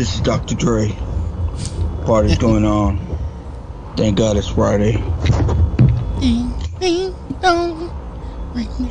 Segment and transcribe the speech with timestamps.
[0.00, 0.54] This is Dr.
[0.54, 0.96] Dre.
[2.06, 2.98] Party's going on.
[3.98, 4.92] Thank God it's Friday.
[6.18, 7.92] Ding, ding, dong.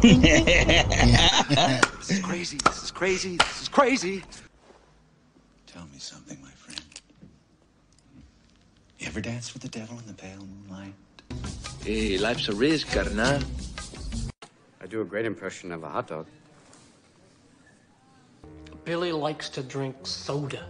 [0.03, 2.59] This is crazy.
[2.63, 3.37] This is crazy.
[3.37, 4.23] This is crazy.
[5.65, 6.79] Tell me something, my friend.
[8.99, 10.93] You ever dance with the devil in the pale moonlight?
[11.83, 13.41] Hey, life's a risk, carnal.
[14.79, 16.27] I do a great impression of a hot dog.
[18.85, 20.67] Billy likes to drink soda.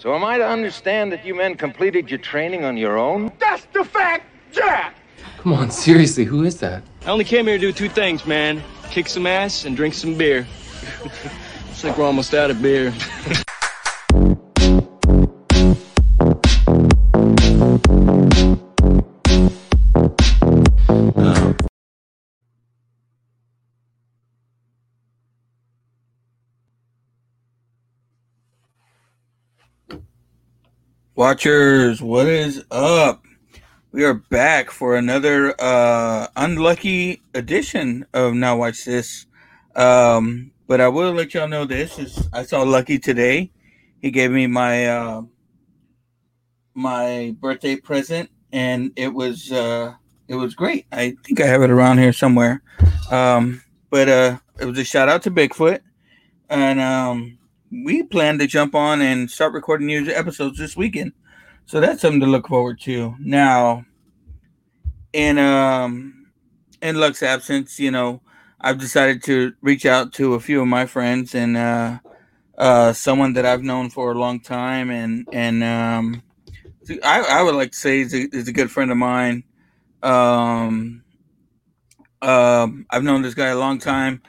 [0.00, 3.30] So am I to understand that you men completed your training on your own?
[3.38, 4.94] That's the fact, Jack.
[5.36, 6.82] Come on, seriously, who is that?
[7.04, 8.62] I only came here to do two things, man.
[8.90, 10.46] Kick some ass and drink some beer.
[11.04, 12.94] Looks like we're almost out of beer.
[31.20, 33.26] Watchers, what is up?
[33.92, 39.26] We are back for another uh unlucky edition of Now Watch This.
[39.76, 43.50] Um, but I will let y'all know this is I saw Lucky today.
[44.00, 45.22] He gave me my uh
[46.72, 49.92] my birthday present and it was uh
[50.26, 50.86] it was great.
[50.90, 52.62] I think I have it around here somewhere.
[53.10, 55.80] Um but uh it was a shout out to Bigfoot
[56.48, 57.36] and um
[57.70, 61.12] we plan to jump on and start recording new episodes this weekend.
[61.66, 63.14] So that's something to look forward to.
[63.20, 63.84] Now,
[65.12, 66.26] in um
[66.82, 68.22] in Luck's absence, you know,
[68.60, 71.98] I've decided to reach out to a few of my friends and uh
[72.58, 76.22] uh someone that I've known for a long time and and um
[77.04, 79.44] I, I would like to say is a, a good friend of mine.
[80.02, 81.04] Um
[82.20, 84.22] um I've known this guy a long time.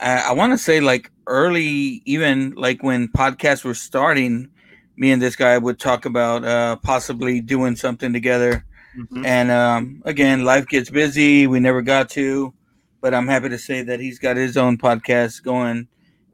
[0.00, 4.48] I, I want to say like early, even like when podcasts were starting,
[4.96, 8.64] me and this guy would talk about uh, possibly doing something together.
[8.98, 9.24] Mm-hmm.
[9.24, 11.46] And um, again, life gets busy.
[11.46, 12.52] We never got to,
[13.00, 15.86] but I'm happy to say that he's got his own podcast going,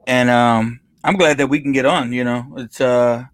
[0.07, 2.11] and um, I'm glad that we can get on.
[2.11, 3.25] You know, it's uh,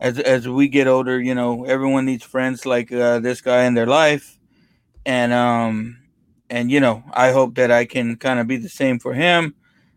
[0.00, 3.72] as as we get older, you know, everyone needs friends like uh, this guy in
[3.72, 4.38] their life,
[5.06, 5.96] and um,
[6.50, 9.54] and you know, I hope that I can kind of be the same for him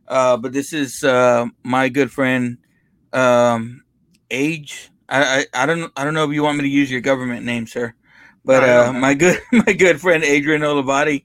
[0.07, 2.57] uh, but this is uh, my good friend
[3.13, 3.83] um,
[4.29, 4.89] Age.
[5.09, 7.45] I, I, I don't I don't know if you want me to use your government
[7.45, 7.93] name, sir,
[8.43, 11.23] but uh, my good my good friend Adrian Olivarri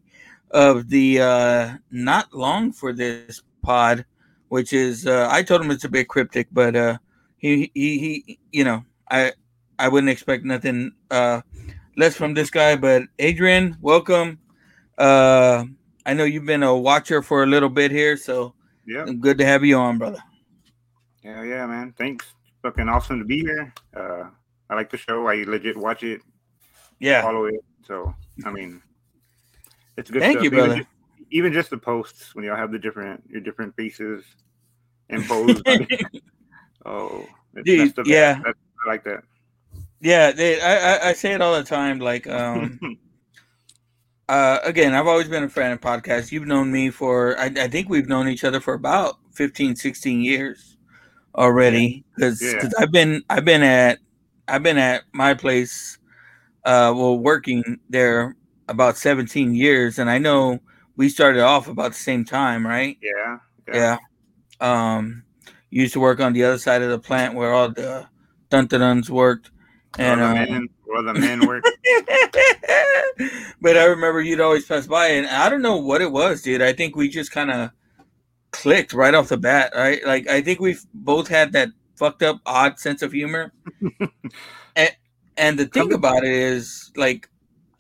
[0.52, 4.04] of the uh, not long for this pod,
[4.48, 6.98] which is uh, I told him it's a bit cryptic, but uh,
[7.38, 9.32] he, he he you know I
[9.78, 11.40] I wouldn't expect nothing uh,
[11.96, 12.76] less from this guy.
[12.76, 14.38] But Adrian, welcome.
[14.96, 15.64] Uh,
[16.06, 18.54] I know you've been a watcher for a little bit here, so
[18.92, 19.12] yeah.
[19.12, 20.22] Good to have you on, brother.
[21.22, 21.94] Yeah, yeah, man.
[21.96, 22.26] Thanks.
[22.62, 23.72] Fucking awesome to be here.
[23.96, 24.24] Uh,
[24.68, 25.26] I like the show.
[25.26, 26.20] I legit watch it.
[27.00, 27.22] Yeah.
[27.22, 27.64] Follow it.
[27.86, 28.14] So,
[28.44, 28.80] I mean,
[29.96, 30.20] it's good.
[30.20, 30.44] Thank stuff.
[30.44, 30.72] you, brother.
[30.72, 30.88] Even just,
[31.30, 34.24] even just, the posts when y'all have the different your different faces
[35.10, 35.66] and imposed.
[36.86, 37.26] oh,
[37.64, 38.40] Dude, yeah.
[38.46, 39.24] I like that.
[40.00, 41.98] Yeah, they, I, I I say it all the time.
[41.98, 42.78] Like, um,
[44.32, 46.32] uh, again, I've always been a fan of podcasts.
[46.32, 50.22] You've known me for, I, I, think we've known each other for about 15, 16
[50.22, 50.78] years
[51.34, 52.02] already.
[52.16, 52.70] Because yeah.
[52.78, 53.98] I've been, I've been at,
[54.48, 55.98] I've been at my place,
[56.64, 58.34] uh, well, working there
[58.68, 59.98] about 17 years.
[59.98, 60.60] And I know
[60.96, 62.96] we started off about the same time, right?
[63.02, 63.36] Yeah.
[63.68, 63.98] Yeah.
[64.62, 64.96] yeah.
[64.96, 65.24] Um,
[65.68, 68.08] used to work on the other side of the plant where all the
[68.48, 69.50] dun duns worked.
[69.98, 71.64] And, um, where the men work.
[73.60, 76.62] but I remember you'd always pass by, and I don't know what it was, dude.
[76.62, 77.70] I think we just kind of
[78.50, 80.04] clicked right off the bat, right?
[80.06, 83.52] Like I think we've both had that fucked up, odd sense of humor.
[84.76, 84.96] and
[85.36, 87.28] and the thing about it is, like,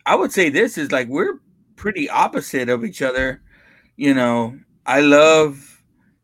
[0.06, 1.40] I would say this is like we're
[1.76, 3.42] pretty opposite of each other.
[3.96, 5.82] You know, I love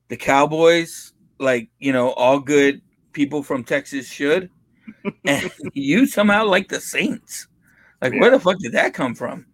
[0.09, 2.81] the Cowboys, like you know, all good
[3.13, 4.51] people from Texas should
[5.25, 7.49] and you somehow like the Saints.
[8.01, 8.21] Like, yeah.
[8.21, 9.47] where the fuck did that come from?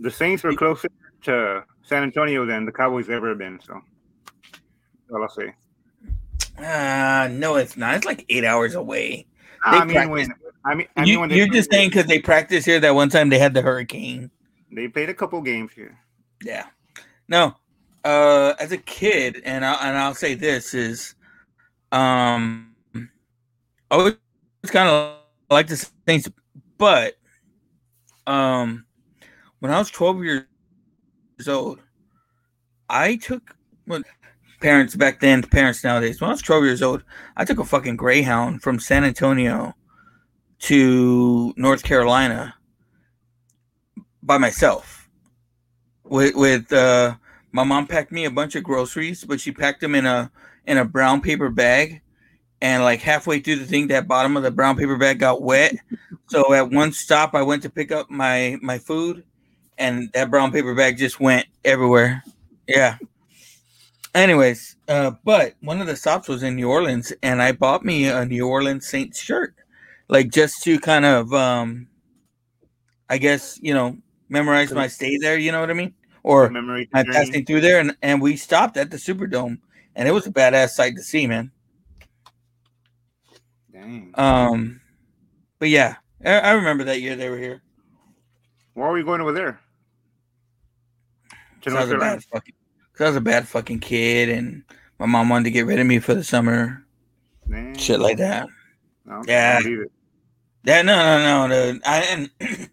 [0.00, 0.88] The Saints were closer
[1.22, 3.58] to San Antonio than the Cowboys ever been.
[3.60, 3.80] So,
[5.12, 5.54] all I'll say.
[6.58, 7.94] Uh, no, it's not.
[7.96, 9.26] It's like eight hours away.
[9.64, 10.10] I mean, practice.
[10.10, 10.34] when
[10.64, 13.28] I mean, I mean you, you're just saying because they practiced here that one time
[13.28, 14.30] they had the hurricane.
[14.72, 15.98] They played a couple games here.
[16.42, 16.66] Yeah.
[17.28, 17.54] No.
[18.04, 21.14] Uh, as a kid, and I and I'll say this is,
[21.92, 22.74] um,
[23.90, 24.14] I was
[24.70, 25.16] kind of
[25.50, 26.28] like the Saints,
[26.78, 27.14] but
[28.26, 28.84] um,
[29.60, 30.44] when I was 12 years
[31.46, 31.80] old,
[32.88, 34.02] I took well,
[34.60, 36.20] parents back then, parents nowadays.
[36.20, 37.02] When I was 12 years old,
[37.36, 39.74] I took a fucking Greyhound from San Antonio
[40.60, 42.54] to North Carolina
[44.22, 45.08] by myself.
[46.04, 47.16] With with uh,
[47.52, 50.30] my mom packed me a bunch of groceries, but she packed them in a
[50.66, 52.02] in a brown paper bag.
[52.62, 55.76] And like halfway through the thing, that bottom of the brown paper bag got wet.
[56.28, 59.24] So at one stop, I went to pick up my my food,
[59.78, 62.22] and that brown paper bag just went everywhere.
[62.66, 62.96] Yeah.
[64.14, 68.06] Anyways, uh, but one of the stops was in New Orleans, and I bought me
[68.06, 69.54] a New Orleans Saints shirt,
[70.08, 71.86] like just to kind of, um,
[73.10, 73.98] I guess you know,
[74.30, 75.36] memorize my stay there.
[75.36, 75.92] You know what I mean?
[76.22, 79.58] Or Memory my passing through there, and and we stopped at the Superdome,
[79.94, 81.52] and it was a badass sight to see, man.
[83.76, 84.10] Dang.
[84.14, 84.80] Um,
[85.58, 87.62] but yeah, I, I remember that year they were here.
[88.74, 89.60] Why are we going over there?
[91.62, 92.54] To 'Cause I was a bad fucking,
[92.94, 94.62] cause I was a bad fucking kid, and
[94.98, 96.84] my mom wanted to get rid of me for the summer,
[97.76, 98.46] shit like that.
[99.04, 99.60] No, Yeah.
[100.64, 101.82] Yeah, no, no, no, dude.
[101.86, 102.30] I and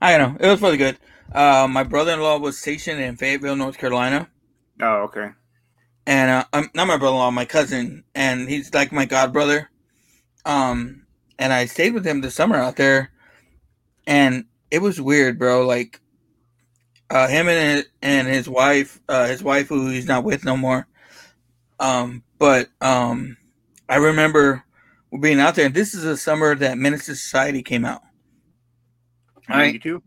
[0.00, 0.38] I don't know.
[0.46, 0.98] It was really good.
[1.32, 4.28] Uh, my brother-in-law was stationed in Fayetteville, North Carolina,
[4.80, 5.30] Oh, okay.
[6.06, 9.70] and uh, um, not my brother-in-law, my cousin, and he's like my god brother.
[10.48, 11.06] Um,
[11.38, 13.10] and I stayed with him this summer out there,
[14.06, 15.66] and it was weird, bro.
[15.66, 16.00] Like,
[17.10, 20.56] uh, him and his, and his wife, uh, his wife who he's not with no
[20.56, 20.88] more.
[21.78, 23.36] Um, but um,
[23.88, 24.64] I remember
[25.20, 28.02] being out there, and this is a summer that to Society came out.
[29.48, 29.66] All right.
[29.66, 30.02] 92?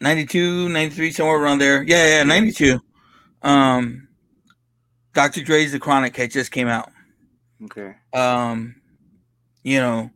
[0.00, 1.82] 92, 93, somewhere around there.
[1.82, 2.80] Yeah, yeah, 92.
[3.42, 4.08] Um,
[5.12, 5.42] Dr.
[5.42, 6.92] Dre's The Chronic had just came out.
[7.64, 7.94] Okay.
[8.14, 8.77] Um,
[9.62, 10.10] you know,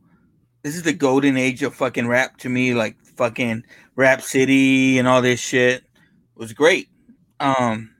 [0.63, 3.63] this is the golden age of fucking rap to me, like fucking
[3.95, 5.83] Rap City and all this shit It
[6.35, 6.89] was great.
[7.39, 7.93] Um,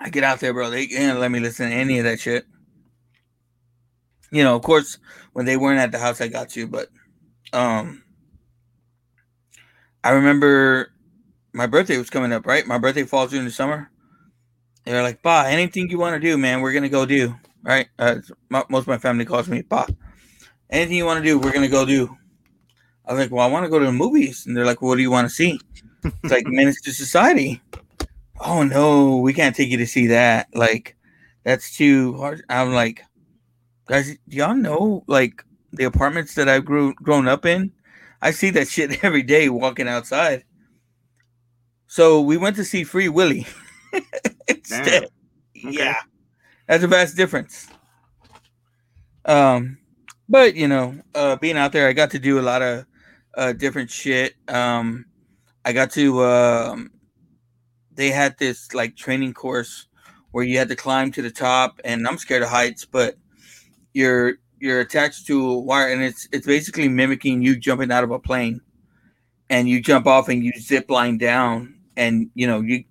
[0.00, 0.70] I get out there, bro.
[0.70, 2.46] They didn't let me listen to any of that shit.
[4.30, 4.98] You know, of course,
[5.32, 6.88] when they weren't at the house, I got you, but
[7.52, 8.04] um,
[10.04, 10.92] I remember
[11.52, 12.66] my birthday was coming up, right?
[12.66, 13.90] My birthday falls during the summer.
[14.84, 17.88] They're like, "Pa, anything you want to do, man, we're gonna go do." Right?
[17.98, 18.16] Uh,
[18.48, 19.86] mo- most of my family calls me Pa.
[20.70, 22.14] Anything you want to do, we're gonna go do.
[23.06, 24.96] I was like, "Well, I want to go to the movies," and they're like, "What
[24.96, 25.60] do you want to see?"
[26.04, 27.60] It's like Menace to Society.
[28.40, 30.48] Oh no, we can't take you to see that.
[30.54, 30.96] Like,
[31.44, 32.42] that's too hard.
[32.48, 33.02] I'm like,
[33.86, 37.72] guys, do y'all know like the apartments that I've grew grown up in?
[38.20, 40.44] I see that shit every day walking outside.
[41.86, 43.46] So we went to see Free Willy
[44.48, 45.08] instead.
[45.54, 45.96] Yeah,
[46.66, 47.68] that's a vast difference.
[49.24, 49.78] Um,
[50.28, 52.86] but you know, uh, being out there, I got to do a lot of
[53.36, 54.34] uh, different shit.
[54.48, 55.06] Um,
[55.64, 56.24] I got to.
[56.24, 56.90] Um,
[57.92, 59.86] they had this like training course
[60.30, 63.16] where you had to climb to the top, and I'm scared of heights, but
[63.92, 68.10] you're you're attached to a wire, and it's it's basically mimicking you jumping out of
[68.10, 68.60] a plane,
[69.50, 72.84] and you jump off and you zip line down, and you know you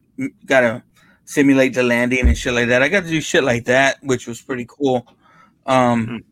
[0.45, 0.83] gotta
[1.25, 2.81] simulate the landing and shit like that.
[2.81, 5.05] I got to do shit like that, which was pretty cool.
[5.65, 6.23] Um,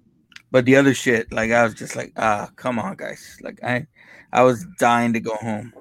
[0.55, 3.37] but the other shit, like I was just like, ah, come on, guys.
[3.41, 3.87] Like I,
[4.31, 5.73] I was dying to go home.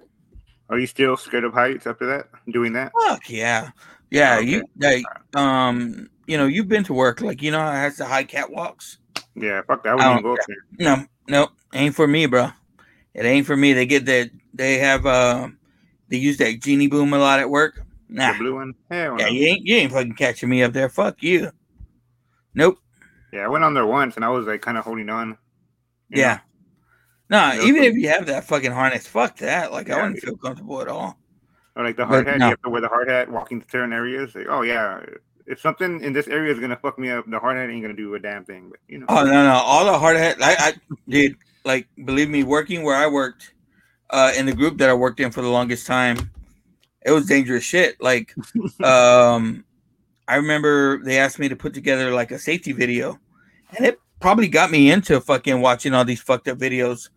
[0.69, 2.27] Are you still scared of heights after that?
[2.51, 2.91] Doing that?
[3.07, 3.71] Fuck yeah,
[4.11, 4.39] yeah.
[4.39, 4.49] Okay.
[4.49, 5.05] You like,
[5.37, 8.97] um, you know, you've been to work, like you know, how has the high catwalks.
[9.37, 9.91] Yeah, fuck that.
[9.91, 10.57] I I wouldn't even go up there.
[10.81, 12.49] No, no, ain't for me, bro.
[13.15, 13.75] It ain't for me.
[13.75, 14.31] They get that.
[14.55, 15.51] They have uh,
[16.09, 17.81] they use that genie boom a lot at work.
[18.09, 18.75] Nah, The blue one?
[18.91, 19.31] Hell yeah, no.
[19.31, 20.89] you ain't you ain't fucking catching me up there.
[20.89, 21.53] Fuck you.
[22.57, 22.79] Nope.
[23.35, 25.37] Yeah, I went on there once and I was like kind of holding on.
[26.09, 26.41] Yeah.
[27.31, 29.73] Nah, Yeah, even if you have that fucking harness, fuck that.
[29.73, 31.19] Like I wouldn't feel comfortable at all.
[31.77, 32.47] Or like the But hard hat, no.
[32.47, 34.35] you have to wear the hard hat walking to certain areas.
[34.35, 35.01] Like, oh yeah,
[35.47, 37.95] if something in this area is gonna fuck me up, the hard hat ain't gonna
[37.95, 38.69] do a damn thing.
[38.71, 40.37] But you know, Oh no, no, all the hard hat.
[40.41, 40.73] I, I
[41.09, 43.55] did like believe me, working where I worked,
[44.11, 46.31] uh, in the group that I worked in for the longest time,
[47.05, 48.01] it was dangerous shit.
[48.01, 48.35] Like,
[48.85, 49.65] um,
[50.29, 53.19] I remember they asked me to put together like a safety video,
[53.77, 57.11] and it probably got me into fucking watching all these fucked up videos.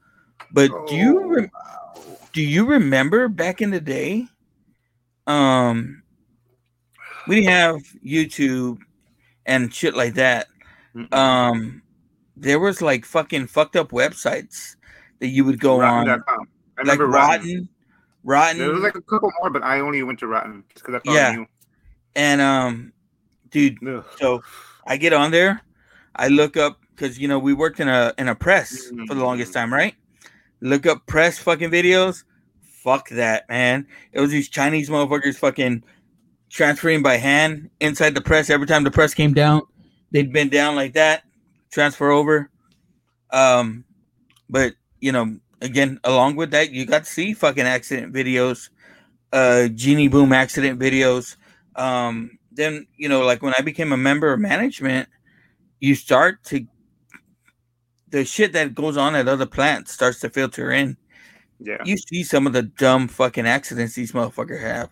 [0.52, 1.52] But do you rem-
[2.34, 4.28] do you remember back in the day?
[5.26, 6.04] Um,
[7.28, 8.80] we didn't have YouTube
[9.46, 10.48] and shit like that.
[11.12, 11.82] Um,
[12.36, 14.76] there was like fucking fucked up websites
[15.20, 16.48] that you would go on, Rotten.com.
[16.78, 17.70] I like remember Rotten,
[18.24, 18.58] Rotten.
[18.60, 21.14] There was like a couple more, but I only went to Rotten because I thought
[21.14, 21.44] Yeah.
[22.16, 22.94] And um,
[23.50, 23.78] dude,
[24.20, 24.42] so
[24.86, 25.62] I get on there,
[26.18, 29.24] I look up because you know we worked in a in a press for the
[29.24, 29.96] longest time, right?
[30.62, 32.24] Look up press fucking videos.
[32.62, 33.86] Fuck that, man.
[34.12, 35.84] It was these Chinese motherfuckers fucking
[36.50, 38.50] transferring by hand inside the press.
[38.50, 39.62] Every time the press came down,
[40.12, 41.24] they'd bend down like that,
[41.72, 42.50] transfer over.
[43.32, 43.84] Um,
[44.50, 48.70] but you know, again, along with that, you got to see fucking accident videos,
[49.34, 51.36] uh, genie boom accident videos.
[51.76, 55.10] Um, then you know, like when I became a member of management,
[55.80, 56.66] you start to
[58.10, 60.98] the shit that goes on at other plants starts to filter in.
[61.60, 61.78] Yeah.
[61.84, 64.90] You see some of the dumb fucking accidents these motherfuckers have.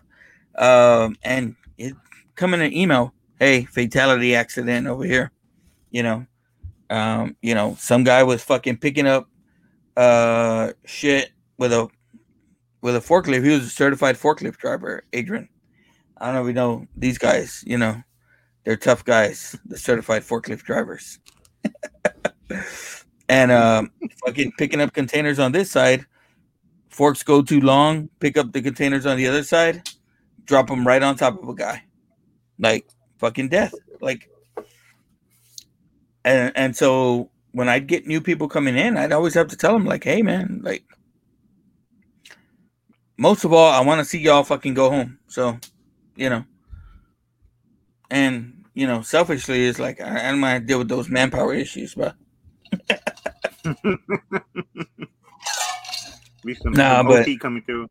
[0.56, 1.94] Um, and it
[2.34, 5.32] come in an email, hey, fatality accident over here.
[5.90, 6.26] You know.
[6.88, 9.28] Um, you know, some guy was fucking picking up
[9.96, 11.88] uh shit with a
[12.82, 13.44] with a forklift.
[13.44, 15.48] He was a certified forklift driver, Adrian.
[16.18, 18.00] I don't know if you know these guys, you know,
[18.66, 21.20] they're tough guys, the certified forklift drivers.
[23.28, 23.92] and um
[24.24, 26.04] fucking picking up containers on this side.
[26.88, 29.88] Forks go too long, pick up the containers on the other side,
[30.44, 31.84] drop them right on top of a guy.
[32.58, 33.72] Like fucking death.
[34.00, 34.28] Like
[36.24, 39.74] and and so when I'd get new people coming in, I'd always have to tell
[39.74, 40.84] them like, "Hey, man, like,
[43.16, 45.56] most of all, I want to see y'all fucking go home." So,
[46.16, 46.44] you know,
[48.10, 51.54] and you know, selfishly, is like I, I don't mind to deal with those manpower
[51.54, 52.14] issues, but
[56.44, 57.88] Be some, Nah, some but- coming through.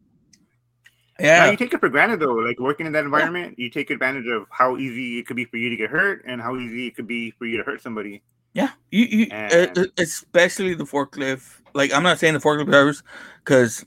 [1.20, 2.34] yeah, Now, you take it for granted though.
[2.36, 5.58] Like working in that environment, you take advantage of how easy it could be for
[5.58, 8.22] you to get hurt and how easy it could be for you to hurt somebody.
[8.54, 11.44] Yeah, you, you uh, And- uh, especially the forklift.
[11.74, 13.04] Like, I'm not saying the forklift drivers,
[13.44, 13.84] because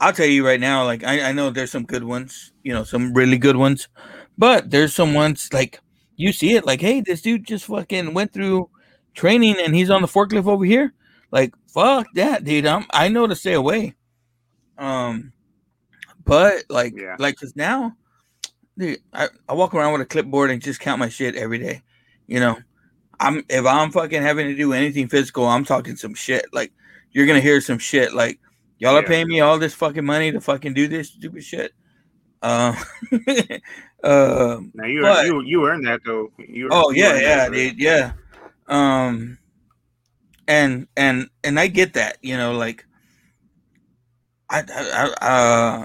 [0.00, 2.84] I'll tell you right now, like, I, I know there's some good ones, you know,
[2.84, 3.88] some really good ones,
[4.38, 5.80] but there's some ones like
[6.16, 8.70] you see it, like, hey, this dude just fucking went through
[9.14, 10.92] training and he's on the forklift over here.
[11.30, 12.66] Like, fuck that, dude.
[12.66, 13.94] I'm I know to stay away.
[14.78, 15.32] Um,
[16.24, 17.16] but like, Yeah.
[17.18, 17.96] like, cause now,
[18.78, 21.82] dude, I, I walk around with a clipboard and just count my shit every day.
[22.26, 22.58] You know,
[23.20, 26.46] I'm if I'm fucking having to do anything physical, I'm talking some shit.
[26.52, 26.72] Like
[27.12, 28.14] you're gonna hear some shit.
[28.14, 28.40] Like
[28.78, 29.08] y'all are Yeah.
[29.08, 31.72] paying me all this fucking money to fucking do this stupid shit.
[32.44, 32.76] Um,
[34.04, 36.30] um, Now you But- you you earned that though.
[36.38, 38.12] You, Oh you yeah, yeah, dude, yeah.
[38.68, 39.38] Um,
[40.46, 42.84] and and and I get that, you know, like
[44.50, 45.84] I, I, I uh,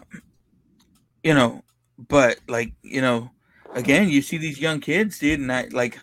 [1.23, 1.63] you know,
[2.09, 3.31] but like you know,
[3.73, 5.97] again, you see these young kids, dude, and I like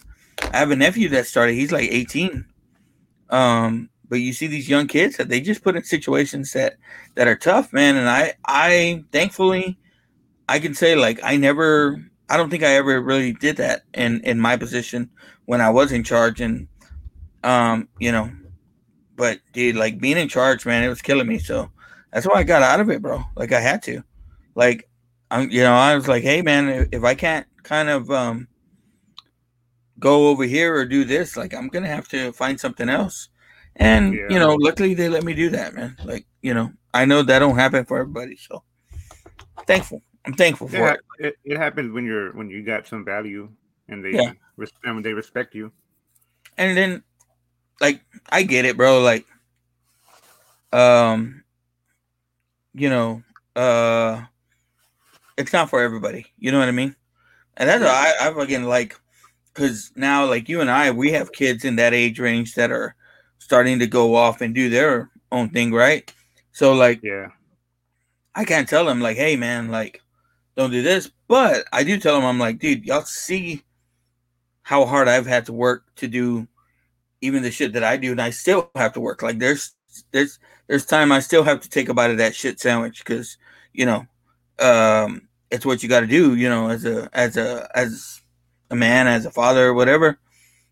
[0.52, 1.54] I have a nephew that started.
[1.54, 2.46] He's like eighteen.
[3.28, 6.76] Um, but you see these young kids that they just put in situations that
[7.14, 7.96] that are tough, man.
[7.96, 9.78] And I, I thankfully,
[10.48, 14.20] I can say like I never I don't think I ever really did that in
[14.22, 15.10] in my position
[15.44, 16.68] when I was in charge and
[17.44, 18.30] um you know
[19.16, 21.70] but dude like being in charge man it was killing me so
[22.12, 24.02] that's why I got out of it bro like I had to.
[24.54, 24.88] Like
[25.30, 28.48] I'm you know I was like hey man if, I can't kind of um
[29.98, 33.28] go over here or do this like I'm gonna have to find something else.
[33.76, 34.26] And Yeah.
[34.30, 37.40] you know luckily they let me do that man like you know I know that
[37.40, 38.62] don't happen for everybody so
[39.66, 43.04] thankful I'm thankful for Yeah, it it, it happens when you're when you got some
[43.04, 43.48] value
[43.88, 44.32] and they Yeah.
[44.84, 45.72] and they respect you.
[46.58, 47.02] and then
[47.80, 49.00] like I get it, bro.
[49.02, 49.26] Like,
[50.72, 51.44] um,
[52.74, 53.22] you know,
[53.54, 54.22] uh,
[55.36, 56.26] it's not for everybody.
[56.38, 56.96] You know what I mean?
[57.56, 58.98] And that's why I, I fucking like,
[59.54, 62.94] because now like you and I, we have kids in that age range that are
[63.38, 66.12] starting to go off and do their own thing, right?
[66.52, 67.28] So like, Yeah.
[68.34, 70.00] I can't tell them like, hey man, like,
[70.56, 71.10] don't do this.
[71.28, 73.62] But I do tell them, I'm like, dude, y'all see
[74.62, 76.48] how hard I've had to work to do
[77.20, 79.22] even the shit that I do, and I still have to work.
[79.22, 79.74] Like there's
[80.12, 83.36] there's there's time I still have to take a bite of that shit sandwich because
[83.72, 84.06] you know,
[84.58, 86.34] um, it's what you got to do.
[86.34, 88.20] You know, as a as a as
[88.70, 90.18] a man, as a father, or whatever.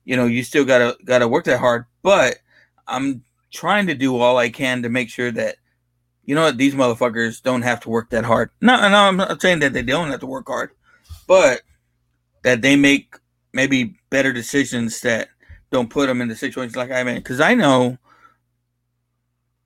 [0.04, 1.86] You know, you still gotta gotta work that hard.
[2.02, 2.36] But
[2.86, 5.56] I'm trying to do all I can to make sure that
[6.26, 8.50] you know what these motherfuckers don't have to work that hard.
[8.60, 10.70] No, no, I'm not saying that they don't have to work hard,
[11.26, 11.62] but
[12.42, 13.16] that they make
[13.52, 15.28] maybe better decisions that
[15.70, 17.16] don't put them in the situations like I'm in.
[17.16, 17.98] Because I know,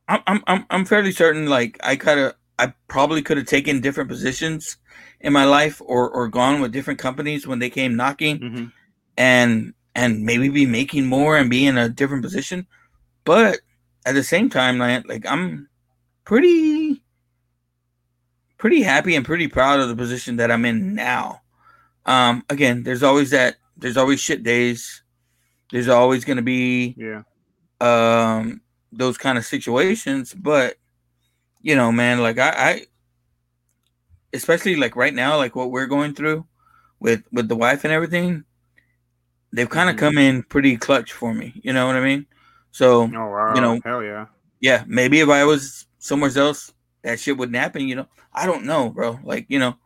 [0.09, 1.47] I'm, I'm, I'm, fairly certain.
[1.47, 4.79] Like I kind of, I probably could have taken different positions
[5.21, 8.65] in my life, or or gone with different companies when they came knocking, Mm-hmm.
[9.17, 12.67] and and maybe be making more and be in a different position.
[13.25, 13.61] But
[14.07, 15.69] at the same time, like, like I'm
[16.29, 17.03] pretty
[18.59, 21.41] pretty happy and pretty proud of the position that I'm in now.
[22.05, 25.03] Um, again, there's always that there's always shit days.
[25.73, 27.23] There's always gonna be Yeah.
[27.81, 28.61] um
[28.93, 30.77] those kind of situations, but
[31.63, 32.83] you know, man, like I, I
[34.33, 36.47] especially like right now, like what we're going through
[37.01, 38.45] with with the wife and everything,
[39.53, 40.07] they've kind of Mm-hmm.
[40.07, 41.61] come in pretty clutch for me.
[41.65, 42.27] You know what I mean?
[42.71, 43.55] So Oh wow.
[43.55, 44.27] you know, hell yeah.
[44.61, 46.73] yeah, maybe if I was somewhere else,
[47.03, 47.87] that shit wouldn't happen.
[47.87, 49.21] You know, I don't know, bro.
[49.23, 49.77] Like you know,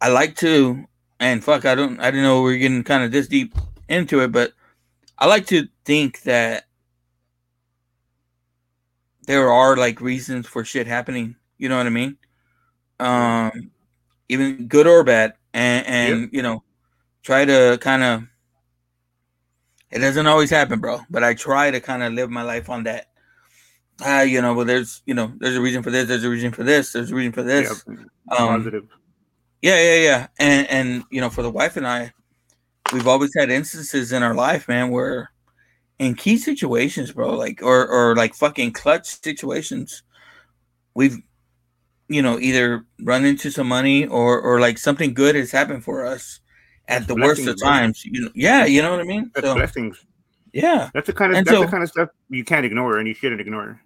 [0.00, 0.84] I like to,
[1.18, 3.54] and fuck, I don't, I didn't know we are getting kind of this deep
[3.88, 4.52] into it, but
[5.18, 6.64] I like to think that
[9.26, 11.36] there are like reasons for shit happening.
[11.58, 12.16] You know what I mean?
[13.00, 13.70] Um,
[14.28, 16.62] even good or bad, and and you know,
[17.22, 18.24] try to kind of.
[19.90, 22.82] It doesn't always happen, bro, but I try to kind of live my life on
[22.82, 23.06] that.
[24.00, 26.50] Ah, you know, well, there's you know, there's a reason for this, there's a reason
[26.52, 27.84] for this, there's a reason for this.
[27.86, 27.98] Yep.
[28.38, 28.84] Um, Positive.
[29.62, 30.26] yeah, yeah, yeah.
[30.38, 32.12] And and you know, for the wife and I,
[32.92, 35.30] we've always had instances in our life, man, where
[35.98, 40.02] in key situations, bro, like or or like fucking clutch situations,
[40.94, 41.18] we've
[42.08, 46.04] you know either run into some money or or like something good has happened for
[46.04, 46.40] us
[46.88, 48.04] at the worst of blessings, times.
[48.04, 49.30] You know, yeah, you know what I mean.
[49.36, 50.04] So blessings.
[50.54, 52.98] Yeah, That's the kind of And that's so- the kind of stuff you can't ignore
[52.98, 53.80] and you shouldn't ignore.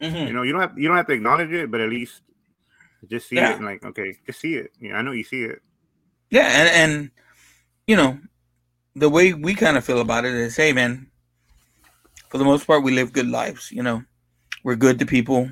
[0.00, 0.26] mhm.
[0.28, 2.20] You know, you don't have you don't have to acknowledge it, but at least
[3.08, 3.50] just see Yeah.
[3.52, 4.70] it and like, okay, just see it.
[4.80, 5.62] Yeah, I know you see it.
[6.30, 7.10] Yeah, and and
[7.86, 8.18] you know,
[8.94, 11.06] the way we kind of feel about it is, hey, man,
[12.30, 13.70] for the most part, we live good lives.
[13.72, 14.02] You know,
[14.62, 15.50] we're good to people.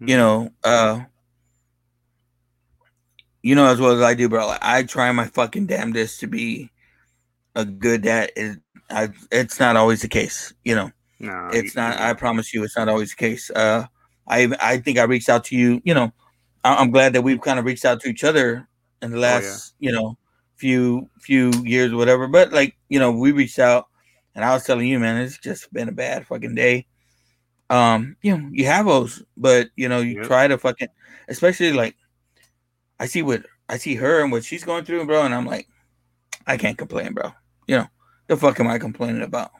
[0.00, 1.04] You know, uh,
[3.42, 4.46] you know as well as I do, bro.
[4.46, 6.70] Like, I try my fucking damnedest to be
[7.54, 8.30] a good dad.
[8.92, 10.52] I, it's not always the case.
[10.64, 11.98] You know, No, it's not.
[12.00, 13.50] I promise you, it's not always the case.
[13.50, 13.86] Uh,
[14.28, 15.80] I I think I reached out to you.
[15.84, 16.12] You know,
[16.64, 18.68] I, I'm glad that we've kind of reached out to each other
[19.02, 19.22] in the Oh, yeah.
[19.22, 20.18] last, you know,
[20.56, 22.28] few few years or whatever.
[22.28, 23.86] But like, you know, we reached out,
[24.34, 26.86] and I was telling you, man, it's just been a bad fucking day.
[27.70, 30.26] Um, you know, you have those, but you know, you Yep.
[30.26, 30.88] try to fucking,
[31.28, 31.96] especially like,
[32.98, 35.68] I see what I see her and what she's going through, bro, and I'm like,
[36.46, 37.32] I can't complain, bro.
[37.66, 37.86] You know,
[38.28, 39.50] the fuck am I complaining about?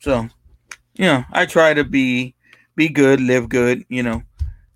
[0.00, 0.28] So,
[0.94, 2.34] you know, I try to be
[2.76, 4.22] be good, live good, you know,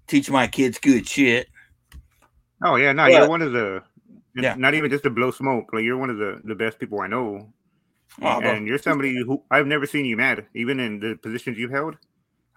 [0.06, 1.48] teach my kids good shit.
[2.64, 3.20] Oh yeah, no, Yeah.
[3.20, 3.82] you're one of the
[4.34, 4.54] Yeah.
[4.56, 5.70] not even just to blow smoke.
[5.72, 7.52] Like you're one of the the best people I know.
[8.22, 8.50] Oh, bro.
[8.50, 11.96] and you're somebody who I've never seen you mad, even in the positions you've held.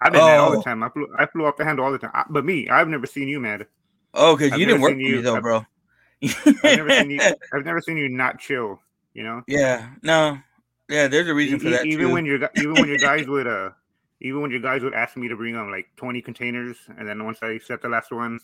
[0.00, 0.56] I've been mad all Oh.
[0.56, 0.82] the time.
[0.82, 2.12] I flew, I flew off the handle all the time.
[2.14, 3.66] I- but me, I've never seen you mad.
[4.14, 5.66] Oh, because you didn't work for me you- though, I've- bro.
[6.22, 7.20] I've never seen you.
[7.52, 8.80] I've never seen you not chill.
[9.20, 10.38] You know, Yeah, no,
[10.88, 11.06] yeah.
[11.06, 12.12] There's a reason E- for that even too.
[12.14, 13.68] when your gu- even when your guys would uh
[14.22, 17.22] even when your guys would ask me to bring them like 20 containers, and then
[17.22, 18.40] once I set the last one,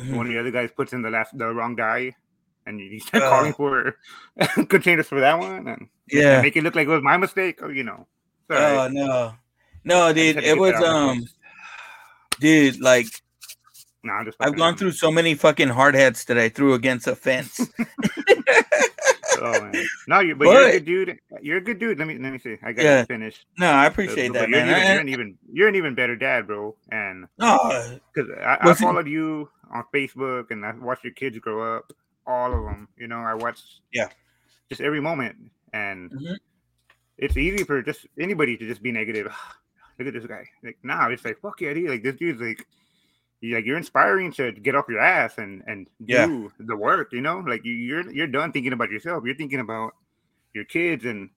[0.00, 0.16] Mhm.
[0.16, 2.16] one of the other guys puts in the last the wrong die,
[2.64, 3.28] and you start Uh.
[3.28, 3.96] calling for
[4.72, 6.34] containers for that one, and Yeah.
[6.40, 8.06] and make it look like it was my mistake, or you know.
[8.48, 8.90] Oh right.
[8.90, 9.34] no,
[9.84, 10.38] no, dude.
[10.38, 11.24] It was that off my um,
[12.40, 12.80] dude.
[12.80, 13.08] Like
[14.02, 17.06] No, I'm just I've gone through so many fucking hard heads that I threw against
[17.06, 17.60] a fence.
[19.42, 21.18] Oh man, no, you but, you're a good dude.
[21.42, 21.98] You're a good dude.
[21.98, 22.56] Let me let me see.
[22.62, 23.00] I got Yeah.
[23.02, 23.44] to finish.
[23.58, 24.68] no, I Uh, appreciate but that, you're man.
[24.68, 26.74] Even, you're an even you're an even better dad, bro.
[26.90, 31.38] And no, because I, I see- followed you on Facebook and I watched your kids
[31.38, 31.92] grow up,
[32.26, 32.88] all of them.
[32.96, 34.08] You know, I watched Yeah.
[34.68, 35.36] just every moment,
[35.72, 36.36] and Mhm.
[37.18, 39.26] it's easy for just anybody to just be negative.
[39.98, 40.44] Look at this guy.
[40.62, 41.90] Like, nah, it's like fuck yeah, dude.
[41.90, 42.66] Like this dude's like.
[43.40, 46.26] You, like you're inspiring to get off your ass and and Yeah.
[46.26, 47.38] do the work, you know.
[47.38, 49.22] Like you, you're you're done thinking about yourself.
[49.24, 49.92] You're thinking about
[50.54, 51.30] your kids and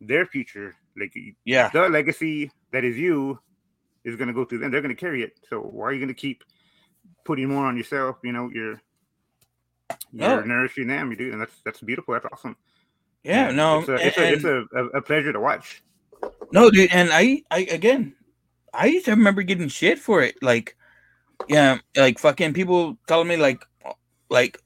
[0.00, 0.74] their future.
[0.98, 3.38] Like yeah, the legacy that is you
[4.04, 4.70] is going to go through them.
[4.72, 5.38] They're going to carry it.
[5.48, 6.42] So why are you going to keep
[7.24, 8.16] putting more on yourself?
[8.24, 8.80] You know, you're
[10.12, 10.44] you're Oh.
[10.44, 11.10] nourishing them.
[11.12, 12.14] You do, and that's that's beautiful.
[12.14, 12.56] That's awesome.
[13.22, 13.48] yeah.
[13.48, 15.82] And No, it's a it's, a, it's a, a, a pleasure to watch.
[16.52, 18.14] No, dude, and I, I again,
[18.74, 20.36] I used to remember getting shit for it.
[20.42, 20.76] Like,
[21.48, 23.64] yeah, like fucking people telling me like,
[24.30, 24.58] like,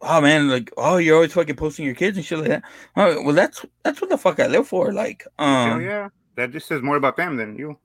[0.00, 2.62] oh man, like, oh, you're always fucking posting your kids and shit like that.
[2.96, 4.92] Oh, well, that's that's what the fuck I live for.
[4.92, 7.78] Like, Hell um, yeah, that just says more about them than you.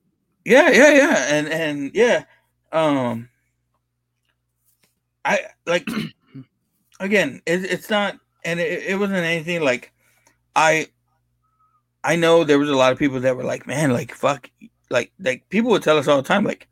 [0.44, 2.24] yeah, yeah, yeah, and and yeah,
[2.72, 3.28] um,
[5.24, 5.86] I like
[7.00, 9.92] again, it, it's not, and it, it wasn't anything like
[10.54, 10.88] I.
[12.04, 14.48] I know there was a lot of people that were like, man, like fuck,
[14.90, 16.68] like like people would tell us all the time, like,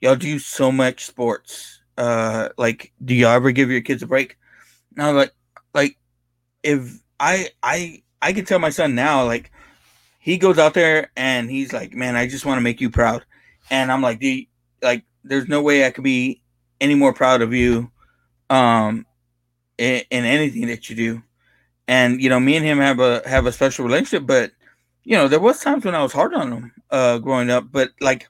[0.00, 1.80] y'all do so much sports.
[1.96, 4.36] Uh, like, do y'all ever give your kids a break?
[4.96, 5.32] Now, like,
[5.74, 5.98] like
[6.62, 9.50] if I I I can tell my son now, like,
[10.18, 13.24] he goes out there and he's like, man, I just want to make you proud,
[13.70, 14.48] and I'm like, the
[14.82, 16.40] like, there's no way I could be
[16.80, 17.90] any more proud of you,
[18.48, 19.04] um,
[19.78, 21.22] in, in anything that you do
[21.90, 24.52] and you know me and him have a have a special relationship but
[25.02, 27.90] you know there was times when i was hard on him uh growing up but
[28.00, 28.28] like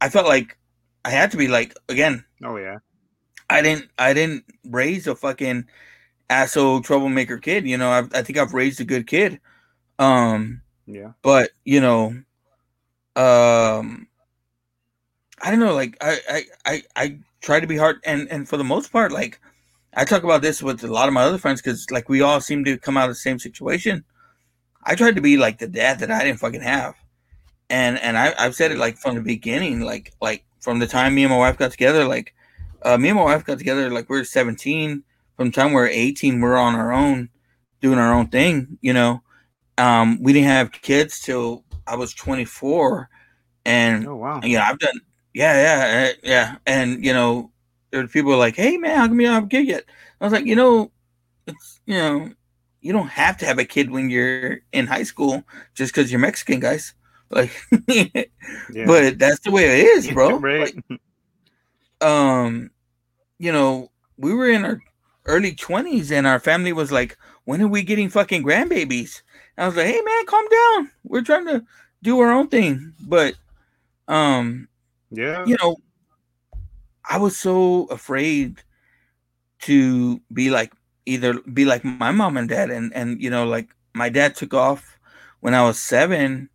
[0.00, 0.56] i felt like
[1.04, 2.78] i had to be like again Oh yeah,
[3.48, 5.66] I didn't I didn't raise a fucking
[6.30, 7.66] asshole troublemaker kid.
[7.66, 9.40] You know, I, I think I've raised a good kid.
[9.98, 11.12] Um, Yeah.
[11.22, 12.14] but you know,
[13.16, 14.08] um,
[15.42, 15.74] I don't know.
[15.74, 19.12] Like I I I, I try to be hard, and and for the most part,
[19.12, 19.40] like
[19.94, 22.40] I talk about this with a lot of my other friends because like we all
[22.40, 24.04] seem to come out of the same situation.
[24.84, 26.94] I tried to be like the dad that I didn't fucking have,
[27.70, 31.14] and and I I've said it like from the beginning, like like from the time
[31.14, 32.34] me and my wife got together, like
[32.82, 35.04] uh, me and my wife got together like we are seventeen.
[35.36, 37.28] From the time we were eighteen, we we're on our own,
[37.82, 38.78] doing our own thing.
[38.82, 39.22] You know,
[39.78, 43.10] um, we didn't have kids till I was twenty four,
[43.64, 44.40] and Oh wow.
[44.44, 45.00] yeah, I've done.
[45.34, 46.56] Yeah, yeah, yeah.
[46.66, 47.50] And you know,
[47.90, 49.84] there's people like, "Hey, man, how come you don't have a kid yet?"
[50.20, 50.92] I was like, you know,
[51.46, 52.30] it's you know,
[52.80, 55.44] you don't have to have a kid when you're in high school
[55.74, 56.94] just because you're Mexican, guys.
[57.32, 57.50] Like,
[58.72, 58.86] Yeah.
[58.86, 60.38] but that's the way it is, bro.
[60.38, 60.74] right.
[60.90, 61.00] Like,
[62.00, 62.70] um,
[63.38, 64.80] you know, we were in our
[65.24, 69.22] early twenties, and our family was like, "When are we getting fucking grandbabies?"
[69.56, 70.90] And I was like, "Hey, man, calm down.
[71.04, 71.64] We're trying to
[72.02, 73.34] do our own thing." But,
[74.08, 74.68] um,
[75.10, 75.44] yeah.
[75.46, 75.76] you know,
[77.08, 78.62] I was so afraid
[79.60, 80.72] to be like
[81.06, 84.54] either be like my mom and dad, and and you know, like my dad took
[84.54, 84.98] off
[85.40, 86.48] when I was seven.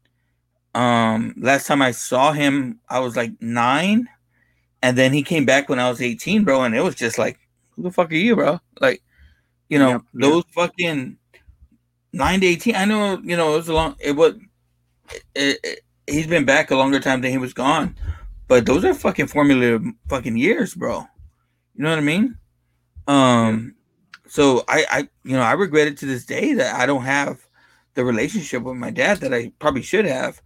[0.78, 4.08] Um, last time I saw him, I was like nine,
[4.84, 7.40] and then he came back when I was eighteen, bro, and it was just like,
[7.72, 8.60] who the fuck are you, bro?
[8.80, 9.02] Like,
[9.70, 10.02] you know, yep.
[10.14, 11.18] those fucking
[12.14, 12.76] nine to eighteen.
[12.76, 13.96] I know, you know, it was a long.
[14.00, 14.36] It was.
[15.34, 17.96] It, it, he's been back a longer time than he was gone,
[18.48, 21.08] but those are fucking formula fucking years, bro.
[21.74, 22.38] You know what I mean?
[23.08, 23.76] Um,
[24.28, 27.48] so I, I, you know, I regret it to this day that I don't have
[27.96, 30.40] the relationship with my dad that I probably should have.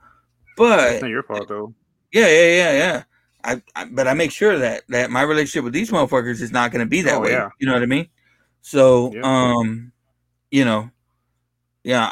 [0.58, 1.74] But It's not your fault though.
[2.12, 3.04] yeah, yeah, yeah, yeah.
[3.44, 6.72] I, I but I make sure that that my relationship with these motherfuckers is not
[6.72, 7.32] going to be that Oh, way.
[7.32, 7.50] yeah.
[7.60, 8.08] You know what I mean?
[8.62, 9.22] So, Yeah.
[9.24, 9.92] um,
[10.52, 10.92] you know,
[11.84, 12.12] yeah,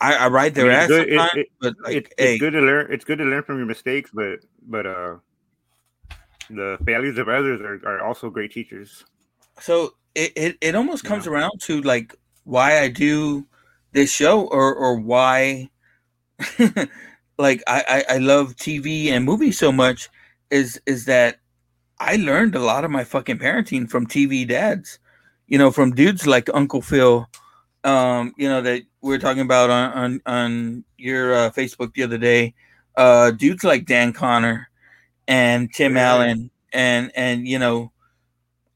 [0.00, 2.34] I, I ride their I mean, ass good- it- sometimes, it- but like, it's, hey,
[2.34, 2.92] it's good to learn.
[2.92, 5.16] It's good to learn from your mistakes, but but uh,
[6.50, 9.04] the failures of others are, are also great teachers.
[9.60, 13.46] so it, it, it almost comes around to like why I do
[13.92, 15.68] this show or or why
[17.38, 20.08] like I, I I love TV and movies so much
[20.50, 21.38] is is that
[22.00, 24.98] I learned a lot of my fucking parenting from TV dads,
[25.48, 27.28] you know, from dudes like Uncle Phil,
[27.84, 32.02] um, you know that we are talking about on on, on your uh, Facebook the
[32.04, 32.54] other day,
[32.96, 34.68] uh, dudes like Dan Conner
[35.28, 36.10] and Tim Yeah.
[36.12, 37.92] Allen and and you know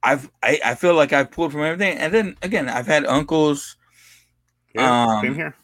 [0.03, 1.99] I've I, I feel like I've pulled from everything.
[1.99, 3.77] And then again, I've had uncles.
[4.75, 5.55] Yeah, Um, same here.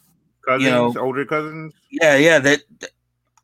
[0.49, 1.73] Cousins, you know- older cousins.
[1.91, 2.39] Yeah, yeah.
[2.39, 2.91] That, that-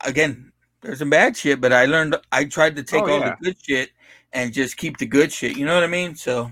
[0.01, 3.35] again, there's some bad shit, but I learned I tried to take Oh, all yeah.
[3.39, 3.89] the good shit
[4.33, 5.57] and just keep the good shit.
[5.57, 6.15] You know what I mean?
[6.15, 6.51] So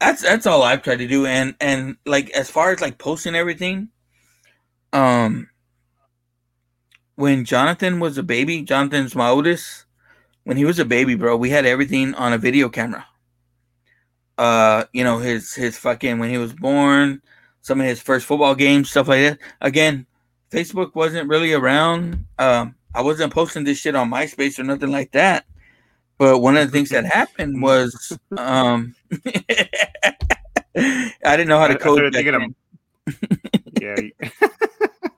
[0.00, 1.26] that's that's all I've tried to do.
[1.26, 3.88] And and like as far as like posting everything,
[4.92, 5.48] um
[7.14, 9.86] when Jonathan was a baby, Jonathan's my oldest,
[10.44, 13.06] when he was a baby, bro, we had everything on a video camera.
[14.36, 17.22] Uh, you know, his his fucking when he was born,
[17.66, 19.38] some of his first football games, stuff like that.
[19.60, 20.06] Again,
[20.52, 22.24] Facebook wasn't really around.
[22.38, 25.46] Um, I wasn't posting this shit on MySpace or nothing like that.
[26.16, 28.94] But one of the things that happened was um,
[30.76, 31.96] I didn't know how to code.
[31.96, 32.54] started back thinking
[33.02, 33.40] then.
[33.82, 34.28] Yeah.